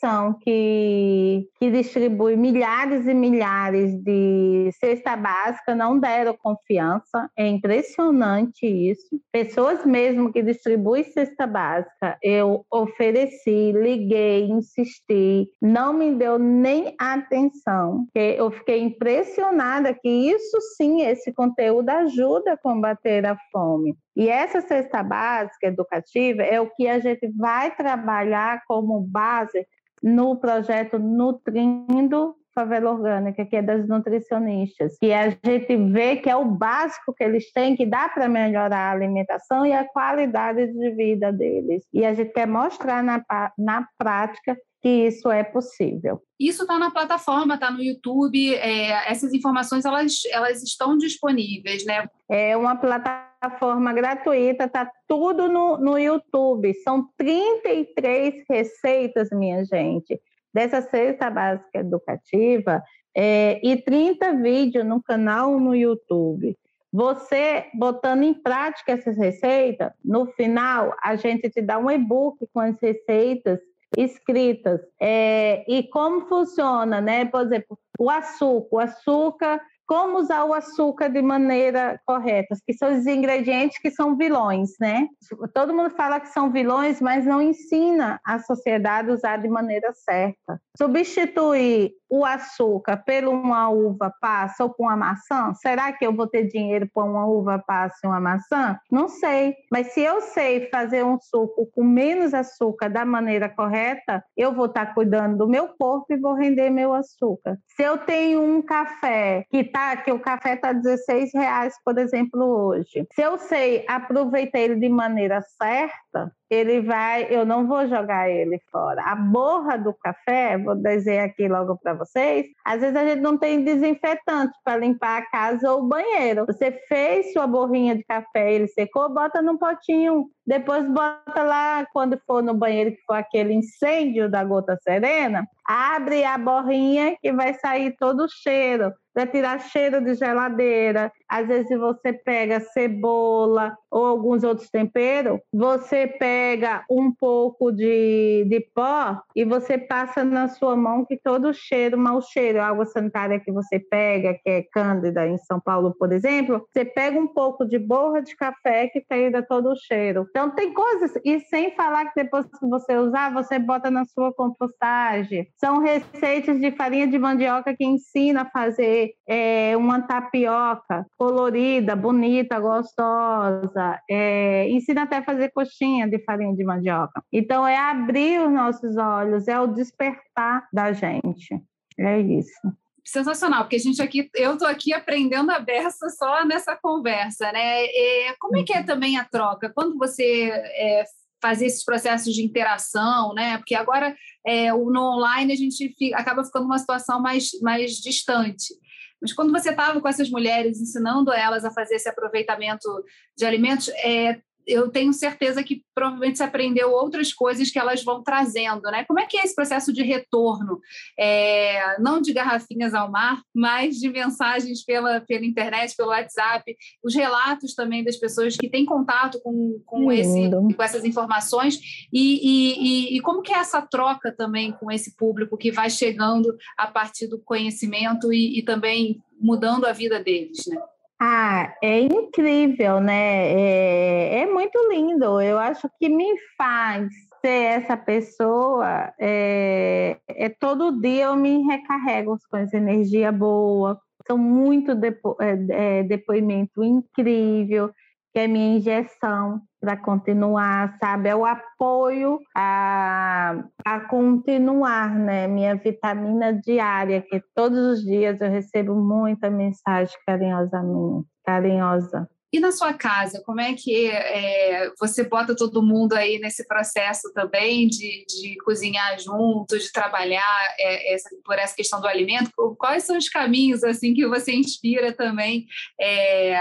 que, 0.43 1.49
que 1.59 1.71
distribui 1.71 2.37
milhares 2.37 3.07
e 3.07 3.15
milhares 3.15 4.01
de 4.03 4.71
cesta 4.79 5.17
básica, 5.17 5.75
não 5.75 5.99
deram 5.99 6.37
confiança, 6.41 7.29
é 7.37 7.49
impressionante 7.49 8.65
isso. 8.65 9.21
Pessoas 9.33 9.85
mesmo 9.85 10.33
que 10.33 10.43
distribuem 10.43 11.03
cesta 11.03 11.47
básica, 11.47 12.17
eu 12.23 12.65
ofereci, 12.71 13.73
liguei, 13.73 14.45
insisti, 14.45 15.49
não 15.61 15.93
me 15.93 16.15
deu 16.15 16.39
nem 16.39 16.95
atenção 16.99 17.40
atenção. 17.47 18.07
Eu 18.15 18.51
fiquei 18.51 18.81
impressionada 18.81 19.95
que 19.95 20.09
isso 20.09 20.61
sim, 20.77 21.03
esse 21.03 21.33
conteúdo 21.33 21.89
ajuda 21.91 22.53
a 22.53 22.59
combater 22.59 23.27
a 23.27 23.37
fome. 23.53 23.97
E 24.17 24.29
essa 24.29 24.61
cesta 24.61 25.03
básica 25.03 25.67
educativa 25.67 26.43
é 26.43 26.61
o 26.61 26.71
que 26.71 26.89
a 26.89 26.99
gente 26.99 27.29
vai 27.37 27.75
trabalhar 27.75 28.63
como 28.67 29.01
base 29.01 29.67
no 30.03 30.37
projeto 30.37 30.99
Nutrindo 30.99 32.35
Favela 32.55 32.91
Orgânica, 32.91 33.45
que 33.45 33.57
é 33.57 33.63
das 33.63 33.87
nutricionistas, 33.87 34.99
que 34.99 35.13
a 35.13 35.31
gente 35.31 35.77
vê 35.93 36.17
que 36.17 36.29
é 36.29 36.37
o 36.37 36.45
básico 36.45 37.15
que 37.15 37.23
eles 37.23 37.53
têm, 37.53 37.77
que 37.77 37.87
dá 37.87 38.09
para 38.09 38.29
melhorar 38.29 38.89
a 38.89 38.93
alimentação 38.93 39.65
e 39.65 39.73
a 39.73 39.87
qualidade 39.87 40.67
de 40.67 40.91
vida 40.91 41.33
deles. 41.33 41.85
E 41.93 42.05
a 42.05 42.13
gente 42.13 42.33
quer 42.33 42.47
mostrar 42.47 43.03
na, 43.03 43.23
na 43.57 43.87
prática 43.97 44.57
que 44.81 44.89
isso 44.89 45.31
é 45.31 45.45
possível. 45.45 46.23
Isso 46.39 46.63
está 46.63 46.79
na 46.79 46.91
plataforma, 46.91 47.55
está 47.55 47.71
no 47.71 47.83
YouTube. 47.83 48.55
É, 48.55 49.11
essas 49.11 49.35
informações 49.35 49.85
elas, 49.85 50.23
elas 50.31 50.63
estão 50.63 50.97
disponíveis, 50.97 51.85
né? 51.85 52.09
É 52.29 52.57
uma 52.57 52.77
plataforma 52.77 53.93
gratuita, 53.93 54.65
está 54.65 54.91
tudo 55.07 55.49
no, 55.49 55.77
no 55.77 55.99
YouTube. 55.99 56.73
São 56.83 57.09
33 57.19 58.45
receitas, 58.49 59.29
minha 59.31 59.65
gente, 59.65 60.19
dessa 60.53 60.81
cesta 60.81 61.29
básica 61.29 61.79
educativa 61.79 62.83
é, 63.15 63.61
e 63.63 63.77
30 63.77 64.35
vídeos 64.37 64.87
no 64.87 65.03
canal 65.03 65.61
no 65.61 65.75
YouTube. 65.75 66.57
Você 66.93 67.67
botando 67.75 68.23
em 68.23 68.35
prática 68.35 68.93
essas 68.93 69.17
receitas, 69.17 69.93
no 70.05 70.27
final 70.27 70.97
a 71.03 71.15
gente 71.15 71.49
te 71.49 71.63
dá 71.63 71.79
um 71.79 71.91
e-book 71.91 72.45
com 72.53 72.61
as 72.61 72.77
receitas 72.81 73.61
escritas. 73.97 74.81
É, 75.01 75.65
e 75.69 75.85
como 75.85 76.27
funciona, 76.27 77.01
né? 77.01 77.25
Por 77.25 77.43
exemplo, 77.43 77.79
o 77.99 78.11
açúcar. 78.11 78.69
O 78.71 78.79
açúcar 78.79 79.61
como 79.91 80.19
usar 80.19 80.45
o 80.45 80.55
açúcar 80.55 81.09
de 81.09 81.21
maneira 81.21 82.01
correta, 82.07 82.55
que 82.65 82.73
são 82.73 82.97
os 82.97 83.09
ingredientes 83.09 83.77
que 83.81 83.91
são 83.91 84.17
vilões, 84.17 84.71
né? 84.79 85.09
Todo 85.53 85.75
mundo 85.75 85.91
fala 85.91 86.21
que 86.21 86.29
são 86.29 86.53
vilões, 86.53 87.01
mas 87.01 87.27
não 87.27 87.43
ensina 87.43 88.21
a 88.25 88.39
sociedade 88.39 89.11
a 89.11 89.15
usar 89.15 89.39
de 89.39 89.49
maneira 89.49 89.93
certa. 89.93 90.63
Substituir 90.79 91.91
o 92.11 92.25
açúcar 92.25 93.03
por 93.07 93.29
uma 93.29 93.69
uva 93.69 94.13
passa 94.21 94.65
ou 94.65 94.71
por 94.71 94.85
uma 94.85 94.97
maçã, 94.97 95.55
será 95.55 95.93
que 95.93 96.05
eu 96.05 96.13
vou 96.13 96.27
ter 96.27 96.49
dinheiro 96.49 96.89
para 96.93 97.05
uma 97.05 97.27
uva 97.27 97.63
passa 97.65 97.97
e 98.05 98.07
uma 98.07 98.21
maçã? 98.21 98.79
Não 98.91 99.09
sei. 99.09 99.55
Mas 99.71 99.93
se 99.93 100.01
eu 100.01 100.21
sei 100.21 100.69
fazer 100.69 101.05
um 101.05 101.19
suco 101.21 101.67
com 101.73 101.85
menos 101.85 102.35
açúcar 102.35 102.89
da 102.89 103.05
maneira 103.05 103.49
correta, 103.49 104.25
eu 104.37 104.53
vou 104.53 104.67
estar 104.67 104.95
cuidando 104.95 105.39
do 105.39 105.49
meu 105.49 105.69
corpo 105.79 106.07
e 106.13 106.17
vou 106.17 106.35
render 106.35 106.71
meu 106.71 106.93
açúcar. 106.93 107.59
Se 107.77 107.83
eu 107.83 107.99
tenho 107.99 108.43
um 108.43 108.61
café 108.61 109.45
que 109.49 109.65
tá, 109.65 109.97
que 109.97 110.11
o 110.11 110.19
café 110.19 110.55
está 110.55 110.73
16 110.73 111.33
reais, 111.35 111.75
por 111.85 111.99
exemplo, 111.99 112.43
hoje. 112.45 113.07
Se 113.13 113.23
eu 113.23 113.39
sei 113.39 113.85
aproveitar 113.89 114.59
ele 114.59 114.77
de 114.77 114.89
maneira 114.89 115.41
certa, 115.43 116.33
ele 116.51 116.81
vai, 116.81 117.29
eu 117.31 117.47
não 117.47 117.67
vou 117.69 117.87
jogar 117.87 118.29
ele 118.29 118.61
fora. 118.73 119.03
A 119.05 119.15
borra 119.15 119.77
do 119.77 119.95
café, 119.95 120.59
vou 120.59 120.75
dizer 120.75 121.21
aqui 121.21 121.47
logo 121.47 121.79
para 121.79 121.95
vocês, 121.95 122.47
às 122.65 122.81
vezes 122.81 122.97
a 122.97 123.05
gente 123.05 123.21
não 123.21 123.39
tem 123.39 123.63
desinfetante 123.63 124.53
para 124.65 124.77
limpar 124.77 125.19
a 125.19 125.31
casa 125.31 125.73
ou 125.73 125.81
o 125.81 125.89
banheiro. 125.89 126.45
Você 126.47 126.73
fez 126.89 127.33
sua 127.33 127.47
borrinha 127.47 127.95
de 127.95 128.03
café, 128.03 128.53
ele 128.53 128.67
secou, 128.67 129.09
bota 129.09 129.41
num 129.41 129.57
potinho, 129.57 130.29
depois 130.45 130.85
bota 130.89 131.43
lá 131.45 131.87
quando 131.93 132.21
for 132.27 132.43
no 132.43 132.53
banheiro 132.53 132.91
que 132.91 133.03
for 133.07 133.15
aquele 133.15 133.55
incêndio 133.55 134.29
da 134.29 134.43
gota 134.43 134.77
serena, 134.83 135.47
abre 135.71 136.25
a 136.25 136.37
borrinha 136.37 137.17
que 137.23 137.33
vai 137.33 137.55
sair 137.55 137.95
todo 137.97 138.25
o 138.25 138.29
cheiro 138.29 138.93
para 139.15 139.27
tirar 139.27 139.61
cheiro 139.61 140.03
de 140.03 140.15
geladeira. 140.15 141.13
Às 141.29 141.47
vezes 141.47 141.79
você 141.79 142.13
pega 142.13 142.61
cebola 142.61 143.77
ou 143.91 144.07
alguns 144.07 144.45
outros 144.45 144.71
temperos, 144.71 145.41
você 145.53 146.07
pega 146.07 146.85
um 146.89 147.13
pouco 147.13 147.73
de, 147.73 148.47
de 148.49 148.61
pó 148.75 149.21
e 149.35 149.45
você 149.45 149.77
passa 149.77 150.25
na 150.25 150.49
sua 150.49 150.77
mão 150.77 151.05
que 151.05 151.17
todo 151.17 151.49
o 151.49 151.55
cheiro, 151.55 151.99
mau 151.99 152.23
cheiro, 152.23 152.61
água 152.61 152.87
sanitária 152.87 153.41
que 153.41 153.51
você 153.51 153.79
pega, 153.79 154.35
que 154.35 154.49
é 154.49 154.63
cândida 154.63 155.27
em 155.27 155.39
São 155.39 155.61
Paulo, 155.61 155.95
por 155.99 156.13
exemplo, 156.13 156.65
você 156.73 156.85
pega 156.85 157.19
um 157.19 157.27
pouco 157.27 157.65
de 157.65 157.79
borra 157.79 158.23
de 158.23 158.37
café 158.37 158.89
que 158.89 159.01
tira 159.01 159.43
todo 159.43 159.71
o 159.71 159.77
cheiro. 159.77 160.27
Então 160.31 160.51
tem 160.51 160.73
coisas, 160.73 161.13
e 161.25 161.41
sem 161.41 161.75
falar 161.75 162.07
que 162.07 162.23
depois 162.23 162.47
que 162.47 162.67
você 162.67 162.97
usar, 162.97 163.33
você 163.33 163.59
bota 163.59 163.91
na 163.91 164.05
sua 164.05 164.33
compostagem. 164.33 165.49
São 165.61 165.81
receitas 165.81 166.59
de 166.59 166.73
farinha 166.73 167.07
de 167.07 167.19
mandioca 167.19 167.77
que 167.77 167.85
ensina 167.85 168.43
a 168.43 168.51
fazer 168.51 169.13
é, 169.29 169.77
uma 169.77 170.01
tapioca 170.01 171.05
colorida, 171.19 171.95
bonita, 171.95 172.59
gostosa. 172.59 174.01
É, 174.11 174.67
ensina 174.71 175.03
até 175.03 175.19
a 175.19 175.23
fazer 175.23 175.51
coxinha 175.51 176.09
de 176.09 176.19
farinha 176.25 176.57
de 176.57 176.65
mandioca. 176.65 177.23
Então, 177.31 177.69
é 177.69 177.77
abrir 177.77 178.41
os 178.41 178.51
nossos 178.51 178.97
olhos, 178.97 179.49
é 179.49 179.61
o 179.61 179.67
despertar 179.67 180.67
da 180.73 180.93
gente. 180.93 181.55
É 181.99 182.19
isso 182.19 182.81
sensacional, 183.05 183.63
porque 183.65 183.77
a 183.77 183.81
gente 183.81 184.01
aqui, 184.01 184.31
eu 184.35 184.53
estou 184.53 184.69
aqui 184.69 184.93
aprendendo 184.93 185.51
a 185.51 185.59
beça 185.59 186.09
só 186.11 186.45
nessa 186.45 186.77
conversa, 186.77 187.51
né? 187.51 187.85
E 187.85 188.35
como 188.39 188.59
é 188.59 188.63
que 188.63 188.73
é 188.73 188.81
uhum. 188.81 188.87
também 188.87 189.19
a 189.19 189.25
troca? 189.25 189.73
Quando 189.75 189.99
você 189.99 190.51
é, 190.53 191.05
fazer 191.41 191.67
esses 191.67 191.85
processos 191.85 192.35
de 192.35 192.43
interação, 192.43 193.33
né? 193.35 193.59
Porque 193.59 193.75
agora 193.75 194.17
é, 194.47 194.73
no 194.73 195.17
online 195.17 195.53
a 195.53 195.57
gente 195.57 195.95
fica, 195.97 196.17
acaba 196.17 196.45
ficando 196.45 196.67
uma 196.67 196.79
situação 196.79 197.21
mais, 197.21 197.51
mais 197.63 197.93
distante. 197.95 198.75
Mas 199.21 199.33
quando 199.33 199.53
você 199.53 199.71
estava 199.71 200.01
com 200.01 200.09
essas 200.09 200.31
mulheres, 200.31 200.81
ensinando 200.81 201.33
elas 201.33 201.65
a 201.65 201.71
fazer 201.71 201.97
esse 201.97 202.09
aproveitamento 202.09 202.89
de 203.37 203.45
alimentos, 203.45 203.89
é, 203.89 204.41
eu 204.67 204.89
tenho 204.89 205.13
certeza 205.13 205.63
que 205.63 205.83
provavelmente 205.95 206.39
se 206.39 206.43
aprendeu 206.43 206.91
outras 206.91 207.33
coisas 207.33 207.71
que 207.71 207.79
elas 207.79 208.03
vão 208.03 208.23
trazendo, 208.23 208.83
né? 208.91 209.05
Como 209.05 209.21
é 209.21 209.27
que 209.27 209.39
é 209.39 209.45
esse 209.45 209.55
processo 209.55 209.93
de 209.93 210.03
retorno? 210.03 210.81
É, 211.19 212.01
não 212.01 212.21
de 212.21 212.33
garrafinhas 212.33 212.95
ao 212.95 213.11
mar, 213.11 213.43
mas 213.55 213.97
de 213.97 214.09
mensagens 214.09 214.85
pela, 214.85 215.21
pela 215.21 215.45
internet, 215.45 215.97
pelo 215.97 216.11
WhatsApp, 216.11 216.77
os 217.03 217.15
relatos 217.15 217.75
também 217.75 218.05
das 218.05 218.17
pessoas 218.17 218.57
que 218.57 218.69
têm 218.69 218.85
contato 218.85 219.41
com, 219.43 219.81
com, 219.85 220.13
esse, 220.13 220.51
com 220.51 220.83
essas 220.83 221.05
informações 221.05 221.79
e, 222.13 222.41
e, 222.43 223.17
e, 223.17 223.21
como 223.21 223.43
que 223.43 223.53
é 223.53 223.59
essa 223.59 223.83
troca 223.83 224.33
também 224.33 224.73
com 224.73 224.91
esse 224.91 225.17
público 225.17 225.57
que 225.57 225.71
vai 225.71 225.91
chegando 225.91 226.57
a 226.77 226.87
partir 226.87 227.27
do 227.27 227.39
conhecimento 227.39 228.33
e, 228.33 228.59
e 228.59 228.63
também 228.63 229.23
mudando 229.41 229.87
a 229.87 229.93
vida 229.93 230.23
deles, 230.23 230.67
né? 230.67 230.77
Ah, 231.23 231.75
é 231.83 232.01
incrível, 232.01 232.99
né? 232.99 233.53
É, 233.53 234.41
é 234.41 234.47
muito 234.47 234.79
lindo. 234.91 235.39
Eu 235.41 235.59
acho 235.59 235.87
que 235.99 236.09
me 236.09 236.35
faz 236.57 237.13
ser 237.43 237.83
essa 237.83 237.97
pessoa 237.97 239.13
é, 239.19 240.19
é, 240.29 240.49
todo 240.49 240.99
dia 241.01 241.27
eu 241.27 241.37
me 241.37 241.63
recarrego 241.63 242.39
com 242.51 242.57
essa 242.57 242.77
energia 242.79 243.31
boa. 243.31 244.01
São 244.27 244.39
muito 244.39 244.95
depo, 244.95 245.37
é, 245.41 245.99
é, 246.01 246.03
depoimento 246.05 246.83
incrível 246.83 247.93
que 248.33 248.39
é 248.39 248.47
minha 248.47 248.77
injeção 248.77 249.61
para 249.81 249.97
continuar, 249.97 250.97
sabe? 250.99 251.29
É 251.29 251.35
o 251.35 251.45
apoio 251.45 252.39
a, 252.55 253.65
a 253.85 254.01
continuar, 254.01 255.15
né? 255.19 255.47
Minha 255.47 255.75
vitamina 255.75 256.53
diária, 256.53 257.23
que 257.23 257.43
todos 257.55 257.79
os 257.79 258.05
dias 258.05 258.41
eu 258.41 258.51
recebo 258.51 258.95
muita 258.95 259.51
mensagem 259.51 260.15
carinhosamente, 260.27 261.27
carinhosa. 261.45 262.29
E 262.53 262.59
na 262.59 262.73
sua 262.73 262.93
casa, 262.93 263.41
como 263.47 263.61
é 263.61 263.75
que 263.75 264.09
é, 264.09 264.91
você 264.99 265.23
bota 265.23 265.55
todo 265.55 265.83
mundo 265.83 266.15
aí 266.15 266.41
nesse 266.41 266.67
processo 266.67 267.33
também 267.33 267.87
de, 267.87 268.25
de 268.27 268.57
cozinhar 268.65 269.17
junto, 269.21 269.79
de 269.79 269.93
trabalhar 269.93 270.75
é, 270.77 271.15
essa, 271.15 271.29
por 271.45 271.57
essa 271.57 271.77
questão 271.77 272.01
do 272.01 272.09
alimento? 272.09 272.51
Quais 272.77 273.05
são 273.05 273.17
os 273.17 273.29
caminhos 273.29 273.85
assim 273.85 274.13
que 274.15 274.27
você 274.27 274.53
inspira 274.53 275.13
também 275.13 275.65
é, 276.01 276.61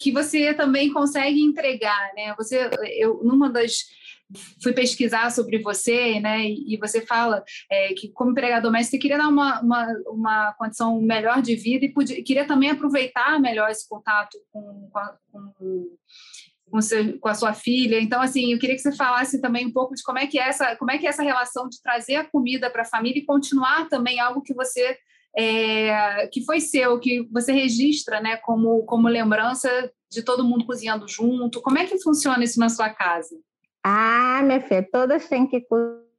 que 0.00 0.10
você 0.10 0.54
também 0.54 0.90
consegue 0.90 1.42
entregar, 1.42 2.12
né? 2.16 2.34
Você, 2.38 2.70
eu, 2.96 3.20
numa 3.22 3.50
das 3.50 3.84
fui 4.62 4.72
pesquisar 4.72 5.30
sobre 5.30 5.58
você, 5.58 6.20
né? 6.20 6.48
E, 6.48 6.76
você 6.78 7.00
fala 7.00 7.42
é, 7.70 7.92
que 7.94 8.08
como 8.12 8.30
empregador 8.30 8.70
doméstica 8.70 8.92
você 8.92 8.98
queria 8.98 9.18
dar 9.18 9.28
uma, 9.28 9.60
uma, 9.60 9.86
uma 10.06 10.52
condição 10.54 11.00
melhor 11.00 11.42
de 11.42 11.56
vida 11.56 11.84
e 11.84 11.92
podia, 11.92 12.22
queria 12.22 12.46
também 12.46 12.70
aproveitar 12.70 13.40
melhor 13.40 13.70
esse 13.70 13.88
contato 13.88 14.38
com, 14.52 14.88
com, 14.90 14.98
a, 14.98 15.16
com, 15.32 15.96
com, 16.70 16.80
seu, 16.80 17.18
com, 17.18 17.28
a 17.28 17.34
sua 17.34 17.52
filha. 17.52 18.00
Então, 18.00 18.22
assim, 18.22 18.52
eu 18.52 18.58
queria 18.58 18.76
que 18.76 18.82
você 18.82 18.92
falasse 18.92 19.40
também 19.40 19.66
um 19.66 19.72
pouco 19.72 19.94
de 19.94 20.02
como 20.02 20.18
é 20.18 20.26
que 20.26 20.38
é 20.38 20.48
essa, 20.48 20.76
como 20.76 20.90
é 20.90 20.98
que 20.98 21.06
é 21.06 21.10
essa 21.10 21.22
relação 21.22 21.68
de 21.68 21.82
trazer 21.82 22.14
a 22.14 22.24
comida 22.24 22.70
para 22.70 22.82
a 22.82 22.86
família 22.88 23.18
e 23.18 23.26
continuar 23.26 23.88
também 23.88 24.20
algo 24.20 24.42
que 24.42 24.54
você 24.54 24.96
é, 25.36 26.26
que 26.28 26.44
foi 26.44 26.60
seu, 26.60 26.98
que 26.98 27.28
você 27.30 27.52
registra, 27.52 28.20
né, 28.20 28.36
como, 28.36 28.84
como 28.84 29.08
lembrança 29.08 29.68
de 30.10 30.22
todo 30.22 30.44
mundo 30.44 30.66
cozinhando 30.66 31.06
junto? 31.08 31.60
Como 31.60 31.78
é 31.78 31.86
que 31.86 31.98
funciona 32.00 32.42
isso 32.42 32.58
na 32.58 32.68
sua 32.68 32.90
casa? 32.90 33.36
Ah, 33.84 34.42
minha 34.44 34.60
filha, 34.60 34.86
todas 34.90 35.28
têm 35.28 35.46
que 35.46 35.60
cozinhar, 35.60 36.09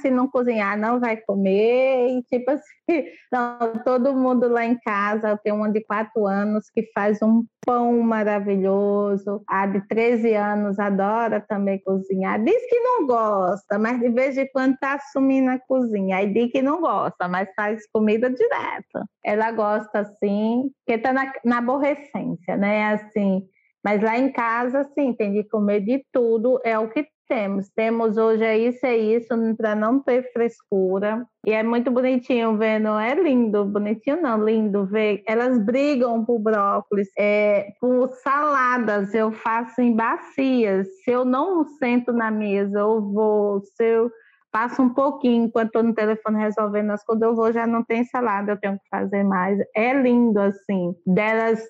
se 0.00 0.10
não 0.10 0.28
cozinhar 0.28 0.78
não 0.78 1.00
vai 1.00 1.16
comer, 1.16 2.18
e 2.18 2.22
tipo 2.24 2.50
assim, 2.50 2.64
não, 3.32 3.72
todo 3.84 4.14
mundo 4.14 4.48
lá 4.48 4.64
em 4.64 4.78
casa, 4.78 5.30
eu 5.30 5.38
tenho 5.38 5.56
uma 5.56 5.70
de 5.70 5.82
quatro 5.82 6.26
anos 6.26 6.68
que 6.70 6.90
faz 6.94 7.20
um 7.22 7.44
pão 7.64 8.00
maravilhoso, 8.00 9.42
a 9.48 9.66
de 9.66 9.86
13 9.88 10.34
anos 10.34 10.78
adora 10.78 11.40
também 11.40 11.80
cozinhar, 11.82 12.42
diz 12.42 12.66
que 12.68 12.80
não 12.80 13.06
gosta, 13.06 13.78
mas 13.78 13.98
de 14.00 14.08
vez 14.10 14.36
em 14.36 14.48
quando 14.52 14.74
está 14.74 14.94
assumindo 14.94 15.50
a 15.50 15.58
cozinha, 15.58 16.16
aí 16.16 16.32
diz 16.32 16.50
que 16.50 16.62
não 16.62 16.80
gosta, 16.80 17.28
mas 17.28 17.48
faz 17.54 17.82
comida 17.92 18.30
direto, 18.30 19.06
ela 19.24 19.50
gosta 19.52 20.00
assim, 20.00 20.70
porque 20.84 20.98
está 20.98 21.12
na, 21.12 21.32
na 21.44 21.58
aborrecência, 21.58 22.56
né, 22.56 22.94
assim, 22.94 23.42
mas 23.84 24.02
lá 24.02 24.18
em 24.18 24.30
casa, 24.30 24.84
sim, 24.94 25.12
tem 25.12 25.32
de 25.32 25.44
comer 25.44 25.80
de 25.80 26.04
tudo, 26.12 26.60
é 26.64 26.78
o 26.78 26.88
que 26.88 27.06
temos. 27.30 27.68
Temos 27.70 28.16
hoje 28.16 28.42
é 28.42 28.58
isso, 28.58 28.84
é 28.84 28.96
isso, 28.96 29.28
para 29.56 29.76
não 29.76 30.00
ter 30.00 30.32
frescura. 30.32 31.24
E 31.46 31.52
é 31.52 31.62
muito 31.62 31.88
bonitinho 31.90 32.58
vendo, 32.58 32.88
é 32.98 33.14
lindo, 33.14 33.64
bonitinho 33.64 34.20
não, 34.20 34.44
lindo 34.44 34.84
ver. 34.84 35.22
Elas 35.26 35.64
brigam 35.64 36.24
por 36.24 36.40
brócolis, 36.40 37.08
é, 37.16 37.68
por 37.80 38.10
saladas 38.14 39.14
eu 39.14 39.30
faço 39.30 39.80
em 39.80 39.94
bacias. 39.94 40.88
Se 41.04 41.12
eu 41.12 41.24
não 41.24 41.64
sento 41.78 42.12
na 42.12 42.32
mesa, 42.32 42.80
eu 42.80 43.00
vou, 43.00 43.60
se 43.60 43.84
eu 43.84 44.10
passo 44.50 44.82
um 44.82 44.92
pouquinho 44.92 45.44
enquanto 45.44 45.68
estou 45.68 45.84
no 45.84 45.94
telefone 45.94 46.40
resolvendo 46.40 46.90
as 46.90 47.04
coisas, 47.04 47.22
eu 47.22 47.36
vou, 47.36 47.52
já 47.52 47.64
não 47.64 47.84
tem 47.84 48.02
salada, 48.04 48.52
eu 48.52 48.60
tenho 48.60 48.74
que 48.74 48.88
fazer 48.90 49.22
mais. 49.22 49.56
É 49.74 49.92
lindo 49.94 50.40
assim, 50.40 50.96
delas 51.06 51.60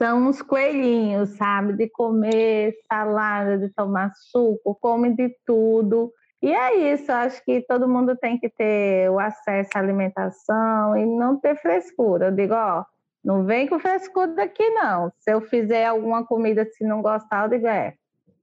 são 0.00 0.28
uns 0.28 0.40
coelhinhos, 0.40 1.36
sabe? 1.36 1.74
De 1.74 1.86
comer 1.90 2.74
salada, 2.90 3.58
de 3.58 3.68
tomar 3.74 4.10
suco, 4.14 4.74
come 4.80 5.14
de 5.14 5.28
tudo. 5.44 6.10
E 6.40 6.50
é 6.50 6.94
isso, 6.94 7.12
acho 7.12 7.44
que 7.44 7.60
todo 7.60 7.86
mundo 7.86 8.16
tem 8.16 8.38
que 8.38 8.48
ter 8.48 9.10
o 9.10 9.18
acesso 9.18 9.68
à 9.74 9.78
alimentação 9.78 10.96
e 10.96 11.04
não 11.04 11.38
ter 11.38 11.54
frescura. 11.60 12.28
Eu 12.28 12.32
digo, 12.32 12.54
ó, 12.54 12.82
não 13.22 13.44
vem 13.44 13.68
com 13.68 13.78
frescura 13.78 14.28
daqui, 14.28 14.66
não. 14.70 15.12
Se 15.18 15.34
eu 15.34 15.42
fizer 15.42 15.84
alguma 15.84 16.24
comida 16.24 16.64
se 16.64 16.82
não 16.82 17.02
gostar, 17.02 17.44
eu 17.44 17.50
digo, 17.50 17.66
é. 17.66 17.92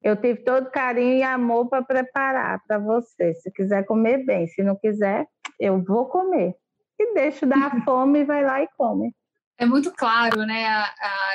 Eu 0.04 0.16
tive 0.16 0.44
todo 0.44 0.70
carinho 0.70 1.18
e 1.18 1.24
amor 1.24 1.70
para 1.70 1.82
preparar 1.82 2.62
para 2.68 2.78
você. 2.78 3.34
Se 3.34 3.52
quiser 3.52 3.84
comer 3.84 4.24
bem, 4.24 4.48
se 4.48 4.62
não 4.62 4.76
quiser, 4.76 5.26
eu 5.60 5.84
vou 5.84 6.06
comer. 6.06 6.54
E 7.00 7.16
deixo 7.16 7.48
dar 7.48 7.72
fome 7.84 8.20
e 8.20 8.26
vai 8.26 8.44
lá 8.44 8.62
e 8.62 8.68
come. 8.78 9.12
É 9.58 9.66
muito 9.66 9.92
claro, 9.92 10.46
né? 10.46 10.64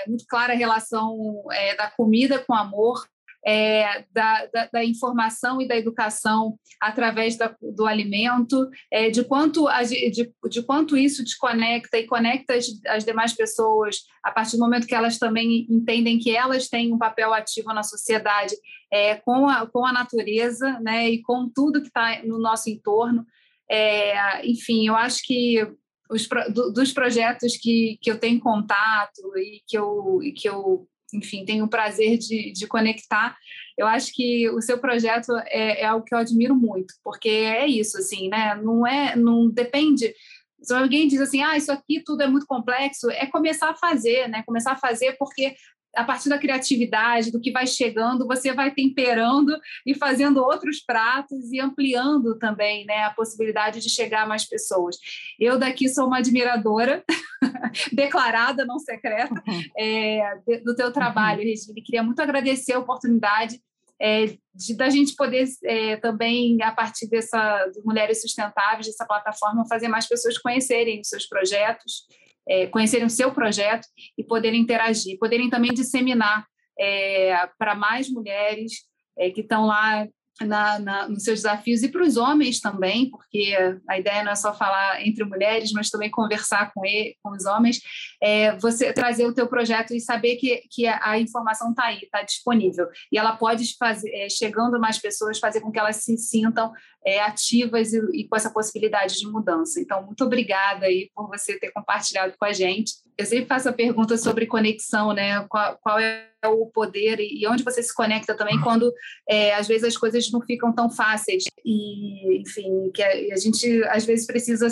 É 0.04 0.08
muito 0.08 0.24
clara 0.28 0.52
a 0.52 0.56
relação 0.56 1.44
é, 1.50 1.74
da 1.74 1.90
comida 1.90 2.38
com 2.38 2.54
amor, 2.54 3.04
é, 3.44 4.04
da, 4.12 4.46
da, 4.46 4.68
da, 4.72 4.84
informação 4.84 5.60
e 5.60 5.66
da 5.66 5.76
educação 5.76 6.56
através 6.80 7.36
da, 7.36 7.54
do 7.60 7.86
alimento, 7.86 8.70
é, 8.90 9.10
de, 9.10 9.24
quanto 9.24 9.66
a, 9.66 9.82
de, 9.82 10.32
de 10.48 10.62
quanto 10.62 10.96
isso 10.96 11.24
desconecta 11.24 11.98
e 11.98 12.06
conecta 12.06 12.54
as, 12.54 12.66
as, 12.86 13.04
demais 13.04 13.32
pessoas 13.32 14.04
a 14.22 14.30
partir 14.30 14.56
do 14.56 14.62
momento 14.62 14.86
que 14.86 14.94
elas 14.94 15.18
também 15.18 15.66
entendem 15.68 16.18
que 16.18 16.34
elas 16.36 16.68
têm 16.68 16.92
um 16.92 16.98
papel 16.98 17.34
ativo 17.34 17.72
na 17.72 17.82
sociedade 17.82 18.54
é, 18.92 19.16
com, 19.16 19.48
a, 19.48 19.66
com 19.66 19.84
a 19.84 19.92
natureza 19.92 20.78
né, 20.80 21.10
e 21.10 21.20
com 21.22 21.50
tudo 21.52 21.80
que 21.80 21.88
está 21.88 22.22
no 22.24 22.38
nosso 22.38 22.70
entorno. 22.70 23.26
É, 23.68 24.46
enfim, 24.46 24.86
eu 24.86 24.94
acho 24.94 25.22
que 25.24 25.66
os, 26.12 26.28
do, 26.52 26.72
dos 26.72 26.92
projetos 26.92 27.56
que, 27.56 27.98
que 28.00 28.10
eu 28.10 28.18
tenho 28.18 28.38
contato 28.38 29.20
e 29.36 29.62
que 29.66 29.76
eu, 29.76 30.20
e 30.22 30.32
que 30.32 30.48
eu 30.48 30.86
enfim, 31.14 31.44
tenho 31.44 31.66
o 31.66 31.68
prazer 31.68 32.16
de, 32.16 32.52
de 32.52 32.66
conectar, 32.66 33.36
eu 33.76 33.86
acho 33.86 34.10
que 34.14 34.48
o 34.48 34.62
seu 34.62 34.78
projeto 34.78 35.30
é, 35.46 35.82
é 35.82 35.84
algo 35.84 36.04
que 36.04 36.14
eu 36.14 36.18
admiro 36.18 36.54
muito, 36.54 36.94
porque 37.04 37.28
é 37.28 37.66
isso, 37.66 37.98
assim, 37.98 38.30
né? 38.30 38.54
Não 38.54 38.86
é, 38.86 39.14
não 39.14 39.50
depende 39.50 40.14
se 40.62 40.72
alguém 40.72 41.08
diz 41.08 41.20
assim, 41.20 41.42
ah, 41.42 41.56
isso 41.56 41.72
aqui 41.72 42.02
tudo 42.04 42.22
é 42.22 42.26
muito 42.26 42.46
complexo, 42.46 43.10
é 43.10 43.26
começar 43.26 43.70
a 43.70 43.76
fazer, 43.76 44.28
né? 44.28 44.42
Começar 44.46 44.72
a 44.72 44.76
fazer 44.76 45.16
porque 45.18 45.54
a 45.94 46.04
partir 46.04 46.28
da 46.28 46.38
criatividade, 46.38 47.30
do 47.30 47.40
que 47.40 47.52
vai 47.52 47.66
chegando, 47.66 48.26
você 48.26 48.52
vai 48.52 48.70
temperando 48.70 49.56
e 49.86 49.94
fazendo 49.94 50.42
outros 50.42 50.80
pratos 50.80 51.52
e 51.52 51.60
ampliando 51.60 52.38
também 52.38 52.84
né, 52.86 53.04
a 53.04 53.10
possibilidade 53.10 53.80
de 53.80 53.90
chegar 53.90 54.22
a 54.22 54.26
mais 54.26 54.44
pessoas. 54.44 54.96
Eu 55.38 55.58
daqui 55.58 55.88
sou 55.88 56.06
uma 56.06 56.18
admiradora, 56.18 57.04
declarada, 57.92 58.64
não 58.64 58.78
secreta, 58.78 59.34
uhum. 59.46 59.62
é, 59.78 60.40
do 60.64 60.74
teu 60.74 60.92
trabalho, 60.92 61.40
uhum. 61.40 61.46
Regina. 61.46 61.74
Queria 61.84 62.02
muito 62.02 62.20
agradecer 62.20 62.72
a 62.72 62.78
oportunidade 62.78 63.60
é, 64.00 64.36
de, 64.52 64.76
da 64.76 64.90
gente 64.90 65.14
poder 65.14 65.46
é, 65.64 65.96
também, 65.96 66.60
a 66.62 66.72
partir 66.72 67.08
dessa 67.08 67.66
de 67.66 67.80
Mulheres 67.84 68.20
Sustentáveis, 68.20 68.86
dessa 68.86 69.06
plataforma, 69.06 69.66
fazer 69.68 69.86
mais 69.86 70.08
pessoas 70.08 70.36
conhecerem 70.38 71.00
os 71.00 71.08
seus 71.08 71.26
projetos, 71.26 72.06
é, 72.48 72.66
conhecerem 72.66 73.06
o 73.06 73.10
seu 73.10 73.32
projeto 73.32 73.86
e 74.16 74.24
poderem 74.24 74.60
interagir, 74.60 75.18
poderem 75.18 75.50
também 75.50 75.72
disseminar 75.72 76.46
é, 76.78 77.48
para 77.58 77.74
mais 77.74 78.08
mulheres 78.10 78.72
é, 79.18 79.30
que 79.30 79.40
estão 79.40 79.66
lá 79.66 80.06
na, 80.40 80.78
na, 80.78 81.08
nos 81.08 81.24
seus 81.24 81.40
desafios 81.40 81.82
e 81.82 81.88
para 81.88 82.02
os 82.02 82.16
homens 82.16 82.60
também, 82.60 83.10
porque 83.10 83.54
a 83.88 83.98
ideia 83.98 84.24
não 84.24 84.32
é 84.32 84.34
só 84.34 84.54
falar 84.54 85.06
entre 85.06 85.24
mulheres, 85.24 85.72
mas 85.72 85.90
também 85.90 86.10
conversar 86.10 86.72
com, 86.72 86.84
ele, 86.84 87.16
com 87.22 87.30
os 87.30 87.44
homens, 87.44 87.80
é, 88.22 88.56
você 88.56 88.92
trazer 88.92 89.26
o 89.26 89.34
teu 89.34 89.46
projeto 89.46 89.94
e 89.94 90.00
saber 90.00 90.36
que, 90.36 90.62
que 90.70 90.86
a, 90.86 91.18
informação 91.18 91.70
está 91.70 91.84
aí, 91.84 92.00
está 92.02 92.22
disponível, 92.22 92.88
e 93.10 93.18
ela 93.18 93.36
pode 93.36 93.76
fazer, 93.76 94.10
é, 94.10 94.28
chegando 94.28 94.80
mais 94.80 94.98
pessoas, 94.98 95.38
fazer 95.38 95.60
com 95.60 95.70
que 95.70 95.78
elas 95.78 95.96
se 95.96 96.16
sintam 96.16 96.72
é, 97.04 97.20
ativas 97.20 97.92
e, 97.92 98.00
e, 98.12 98.28
com 98.28 98.36
essa 98.36 98.50
possibilidade 98.50 99.18
de 99.18 99.26
mudança. 99.26 99.80
Então, 99.80 100.04
muito 100.04 100.24
obrigada 100.24 100.86
aí 100.86 101.10
por 101.14 101.28
você 101.28 101.58
ter 101.58 101.70
compartilhado 101.72 102.34
com 102.38 102.44
a 102.44 102.52
gente. 102.52 102.92
Eu 103.18 103.26
sempre 103.26 103.46
faço 103.46 103.68
a 103.68 103.72
pergunta 103.72 104.16
sobre 104.16 104.46
conexão, 104.46 105.12
né? 105.12 105.44
Qual, 105.48 105.78
qual 105.82 105.98
é 105.98 106.31
o 106.48 106.66
poder 106.66 107.18
e 107.20 107.46
onde 107.46 107.62
você 107.62 107.82
se 107.82 107.94
conecta 107.94 108.34
também 108.34 108.60
quando 108.60 108.92
é, 109.28 109.54
às 109.54 109.68
vezes 109.68 109.84
as 109.84 109.96
coisas 109.96 110.30
não 110.30 110.40
ficam 110.40 110.72
tão 110.72 110.90
fáceis 110.90 111.44
e 111.64 112.40
enfim 112.40 112.90
que 112.92 113.02
a, 113.02 113.34
a 113.34 113.36
gente 113.36 113.84
às 113.84 114.04
vezes 114.04 114.26
precisa 114.26 114.68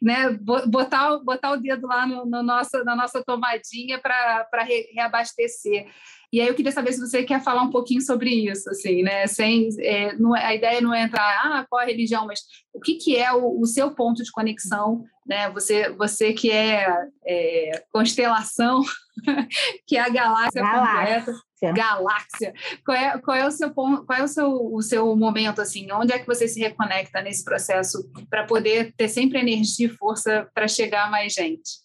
né, 0.00 0.30
botar, 0.66 1.18
botar 1.18 1.52
o 1.52 1.56
dedo 1.58 1.86
lá 1.86 2.06
no, 2.06 2.24
no 2.24 2.42
nosso, 2.42 2.82
na 2.84 2.96
nossa 2.96 3.22
tomadinha 3.22 3.98
para 3.98 4.62
re, 4.62 4.88
reabastecer. 4.94 5.86
E 6.32 6.40
aí 6.40 6.46
eu 6.46 6.54
queria 6.54 6.70
saber 6.70 6.92
se 6.92 7.00
você 7.00 7.24
quer 7.24 7.42
falar 7.42 7.62
um 7.62 7.70
pouquinho 7.70 8.00
sobre 8.00 8.30
isso, 8.30 8.70
assim, 8.70 9.02
né? 9.02 9.26
Sem, 9.26 9.68
é, 9.80 10.14
não, 10.14 10.36
é, 10.36 10.44
a 10.44 10.54
ideia 10.54 10.80
não 10.80 10.94
é 10.94 11.02
entrar, 11.02 11.40
ah, 11.44 11.66
qual 11.68 11.82
a 11.82 11.84
religião, 11.84 12.24
mas 12.26 12.40
o 12.72 12.78
que, 12.80 12.94
que 12.94 13.16
é 13.16 13.32
o, 13.32 13.60
o 13.60 13.66
seu 13.66 13.90
ponto 13.90 14.22
de 14.22 14.30
conexão, 14.30 15.04
né? 15.26 15.50
Você, 15.50 15.90
você 15.90 16.32
que 16.32 16.52
é, 16.52 16.86
é 17.26 17.82
constelação, 17.92 18.82
que 19.86 19.96
é 19.96 20.00
a 20.00 20.08
galáxia, 20.08 20.62
galáxia. 20.62 21.24
completa, 21.24 21.74
galáxia. 21.74 22.54
Qual 22.84 22.96
é, 22.96 23.18
qual 23.18 23.36
é 23.36 23.46
o 23.46 23.50
seu 23.50 23.74
ponto, 23.74 24.06
qual 24.06 24.20
é 24.20 24.22
o 24.22 24.28
seu, 24.28 24.48
o 24.50 24.82
seu 24.82 25.16
momento, 25.16 25.60
assim? 25.60 25.90
Onde 25.90 26.12
é 26.12 26.18
que 26.20 26.28
você 26.28 26.46
se 26.46 26.60
reconecta 26.60 27.20
nesse 27.20 27.44
processo 27.44 28.08
para 28.30 28.44
poder 28.44 28.94
ter 28.96 29.08
sempre 29.08 29.40
energia 29.40 29.86
e 29.86 29.96
força 29.96 30.48
para 30.54 30.68
chegar 30.68 31.06
a 31.06 31.10
mais 31.10 31.32
gente? 31.32 31.80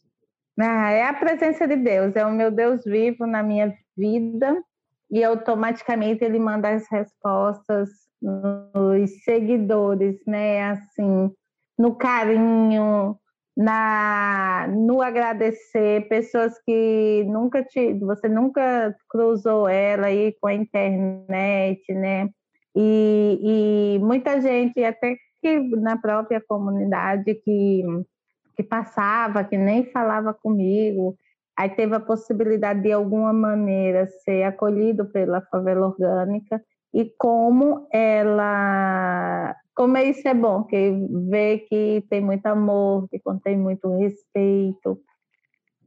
Ah, 0.59 0.91
é 0.91 1.03
a 1.03 1.13
presença 1.13 1.67
de 1.67 1.75
Deus, 1.75 2.15
é 2.15 2.25
o 2.25 2.31
meu 2.31 2.49
Deus 2.49 2.81
vivo 2.85 3.25
na 3.25 3.43
minha 3.43 3.75
vida 3.97 4.61
e 5.11 5.23
automaticamente 5.23 6.23
ele 6.23 6.39
manda 6.39 6.69
as 6.69 6.87
respostas 6.89 7.89
nos 8.21 9.23
seguidores, 9.23 10.17
né? 10.25 10.71
Assim, 10.71 11.31
no 11.77 11.95
carinho, 11.95 13.17
na 13.55 14.67
no 14.67 15.01
agradecer 15.01 16.07
pessoas 16.09 16.59
que 16.65 17.23
nunca 17.27 17.63
te 17.63 17.93
você 17.93 18.27
nunca 18.27 18.95
cruzou 19.09 19.69
ela 19.69 20.07
aí 20.07 20.35
com 20.41 20.47
a 20.47 20.53
internet, 20.53 21.93
né? 21.93 22.29
E, 22.75 23.95
e 23.95 23.99
muita 23.99 24.41
gente 24.41 24.83
até 24.83 25.15
que 25.41 25.59
na 25.77 25.97
própria 25.97 26.41
comunidade 26.45 27.35
que 27.35 27.83
que 28.55 28.63
passava, 28.63 29.43
que 29.43 29.57
nem 29.57 29.91
falava 29.91 30.33
comigo, 30.33 31.17
aí 31.57 31.69
teve 31.69 31.95
a 31.95 31.99
possibilidade 31.99 32.81
de 32.81 32.91
alguma 32.91 33.31
maneira 33.31 34.07
ser 34.23 34.43
acolhido 34.43 35.05
pela 35.05 35.41
favela 35.41 35.87
orgânica 35.87 36.61
e 36.93 37.11
como 37.17 37.87
ela 37.91 39.55
como 39.75 39.97
isso 39.97 40.27
é 40.27 40.33
bom 40.33 40.63
que 40.63 40.91
vê 41.29 41.59
que 41.59 42.05
tem 42.09 42.21
muito 42.21 42.45
amor 42.45 43.07
que 43.09 43.19
contém 43.19 43.57
muito 43.57 43.89
respeito 43.97 44.99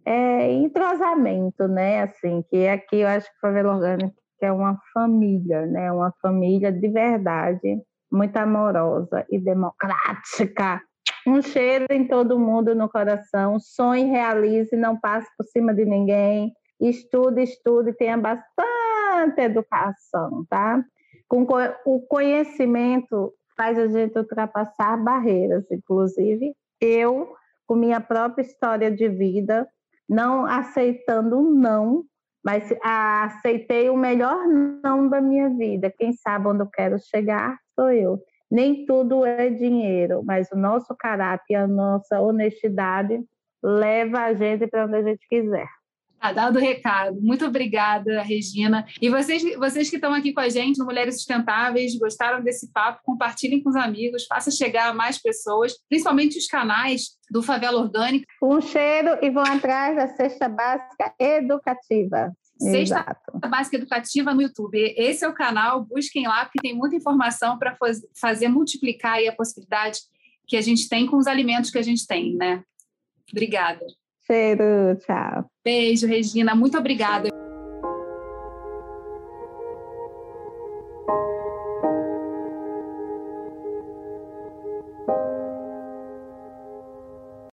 é 0.05 0.53
entrosamento 0.53 1.69
né? 1.69 2.03
Assim 2.03 2.43
que 2.51 2.67
aqui 2.67 3.01
eu 3.01 3.09
acho 3.09 3.27
que 3.27 3.41
favela 3.41 3.75
orgânica 3.75 4.15
é 4.41 4.53
uma 4.53 4.79
família 4.95 5.67
né? 5.67 5.93
Uma 5.93 6.13
família 6.23 6.73
de 6.73 6.89
verdade 6.89 7.83
muito 8.11 8.37
amorosa 8.37 9.27
e 9.31 9.39
democrática 9.39 10.83
um 11.29 11.43
cheiro 11.43 11.87
em 11.91 12.07
todo 12.07 12.39
mundo 12.39 12.75
no 12.75 12.89
coração, 12.89 13.59
sonhe, 13.61 14.05
realize, 14.05 14.75
não 14.77 14.99
passe 14.99 15.29
por 15.37 15.45
cima 15.47 15.75
de 15.75 15.85
ninguém, 15.85 16.53
estude, 16.81 17.43
estude, 17.43 17.93
tenha 17.93 18.17
bastante 18.17 19.41
educação, 19.41 20.45
tá? 20.49 20.83
Com 21.29 21.47
o 21.85 22.01
conhecimento 22.01 23.33
faz 23.57 23.79
a 23.79 23.89
gente 23.89 24.17
ultrapassar 24.19 24.97
barreiras, 24.97 25.65
inclusive 25.71 26.55
eu, 26.81 27.35
com 27.67 27.75
minha 27.75 28.01
própria 28.01 28.43
história 28.43 28.91
de 28.91 29.09
vida, 29.09 29.69
não 30.09 30.47
aceitando 30.47 31.43
não, 31.43 32.05
mas 32.43 32.73
aceitei 32.83 33.91
o 33.91 33.97
melhor 33.97 34.47
não 34.83 35.09
da 35.09 35.21
minha 35.21 35.51
vida. 35.51 35.93
Quem 35.99 36.13
sabe 36.13 36.49
onde 36.49 36.63
eu 36.63 36.69
quero 36.69 36.99
chegar 36.99 37.59
sou 37.75 37.91
eu 37.91 38.23
nem 38.51 38.87
tudo 38.87 39.25
é 39.25 39.51
dinheiro, 39.51 40.23
mas 40.25 40.51
o 40.51 40.57
nosso 40.57 40.95
caráter, 40.97 41.55
a 41.55 41.67
nossa 41.67 42.21
honestidade 42.21 43.21
leva 43.63 44.21
a 44.21 44.35
gente 44.35 44.67
para 44.67 44.87
onde 44.87 44.97
a 44.97 45.03
gente 45.03 45.27
quiser. 45.29 45.69
Tá 46.21 46.33
dado 46.33 46.57
o 46.57 46.61
recado. 46.61 47.21
Muito 47.21 47.47
obrigada, 47.47 48.23
Regina. 48.23 48.85
E 49.01 49.09
vocês, 49.09 49.43
vocês 49.57 49.89
que 49.89 49.97
estão 49.97 50.13
aqui 50.13 50.33
com 50.33 50.41
a 50.41 50.49
gente 50.49 50.79
no 50.79 50.85
Mulheres 50.85 51.15
Sustentáveis, 51.17 51.97
gostaram 51.97 52.43
desse 52.43 52.73
papo, 52.73 53.01
compartilhem 53.05 53.63
com 53.63 53.71
os 53.71 53.77
amigos, 53.77 54.27
faça 54.27 54.51
chegar 54.51 54.89
a 54.89 54.95
mais 54.95 55.21
pessoas, 55.23 55.75
principalmente 55.89 56.37
os 56.37 56.47
canais 56.47 57.11
do 57.31 57.41
Favela 57.41 57.81
Orgânica. 57.81 58.27
Um 58.43 58.61
cheiro 58.61 59.17
e 59.23 59.31
vão 59.31 59.45
atrás 59.45 59.95
da 59.95 60.09
cesta 60.09 60.49
básica 60.49 61.15
educativa. 61.21 62.33
Sexta 62.59 63.01
Exato. 63.01 63.49
Básica 63.49 63.77
Educativa 63.77 64.35
no 64.35 64.43
YouTube. 64.43 64.95
Esse 64.97 65.25
é 65.25 65.29
o 65.29 65.35
canal, 65.35 65.85
busquem 65.85 66.27
lá, 66.27 66.45
porque 66.45 66.61
tem 66.61 66.75
muita 66.75 66.97
informação 66.97 67.59
para 67.59 67.77
fazer 68.21 68.49
multiplicar 68.49 69.19
a 69.27 69.33
possibilidade 69.33 70.01
que 70.47 70.57
a 70.57 70.61
gente 70.61 70.89
tem 70.89 71.07
com 71.07 71.17
os 71.17 71.27
alimentos 71.27 71.71
que 71.71 71.79
a 71.79 71.83
gente 71.83 72.07
tem, 72.07 72.35
né? 72.35 72.63
Obrigada. 73.31 73.87
Cheiro, 74.27 74.97
tchau. 75.05 75.51
Beijo, 75.65 76.07
Regina. 76.07 76.55
Muito 76.55 76.77
obrigada. 76.77 77.29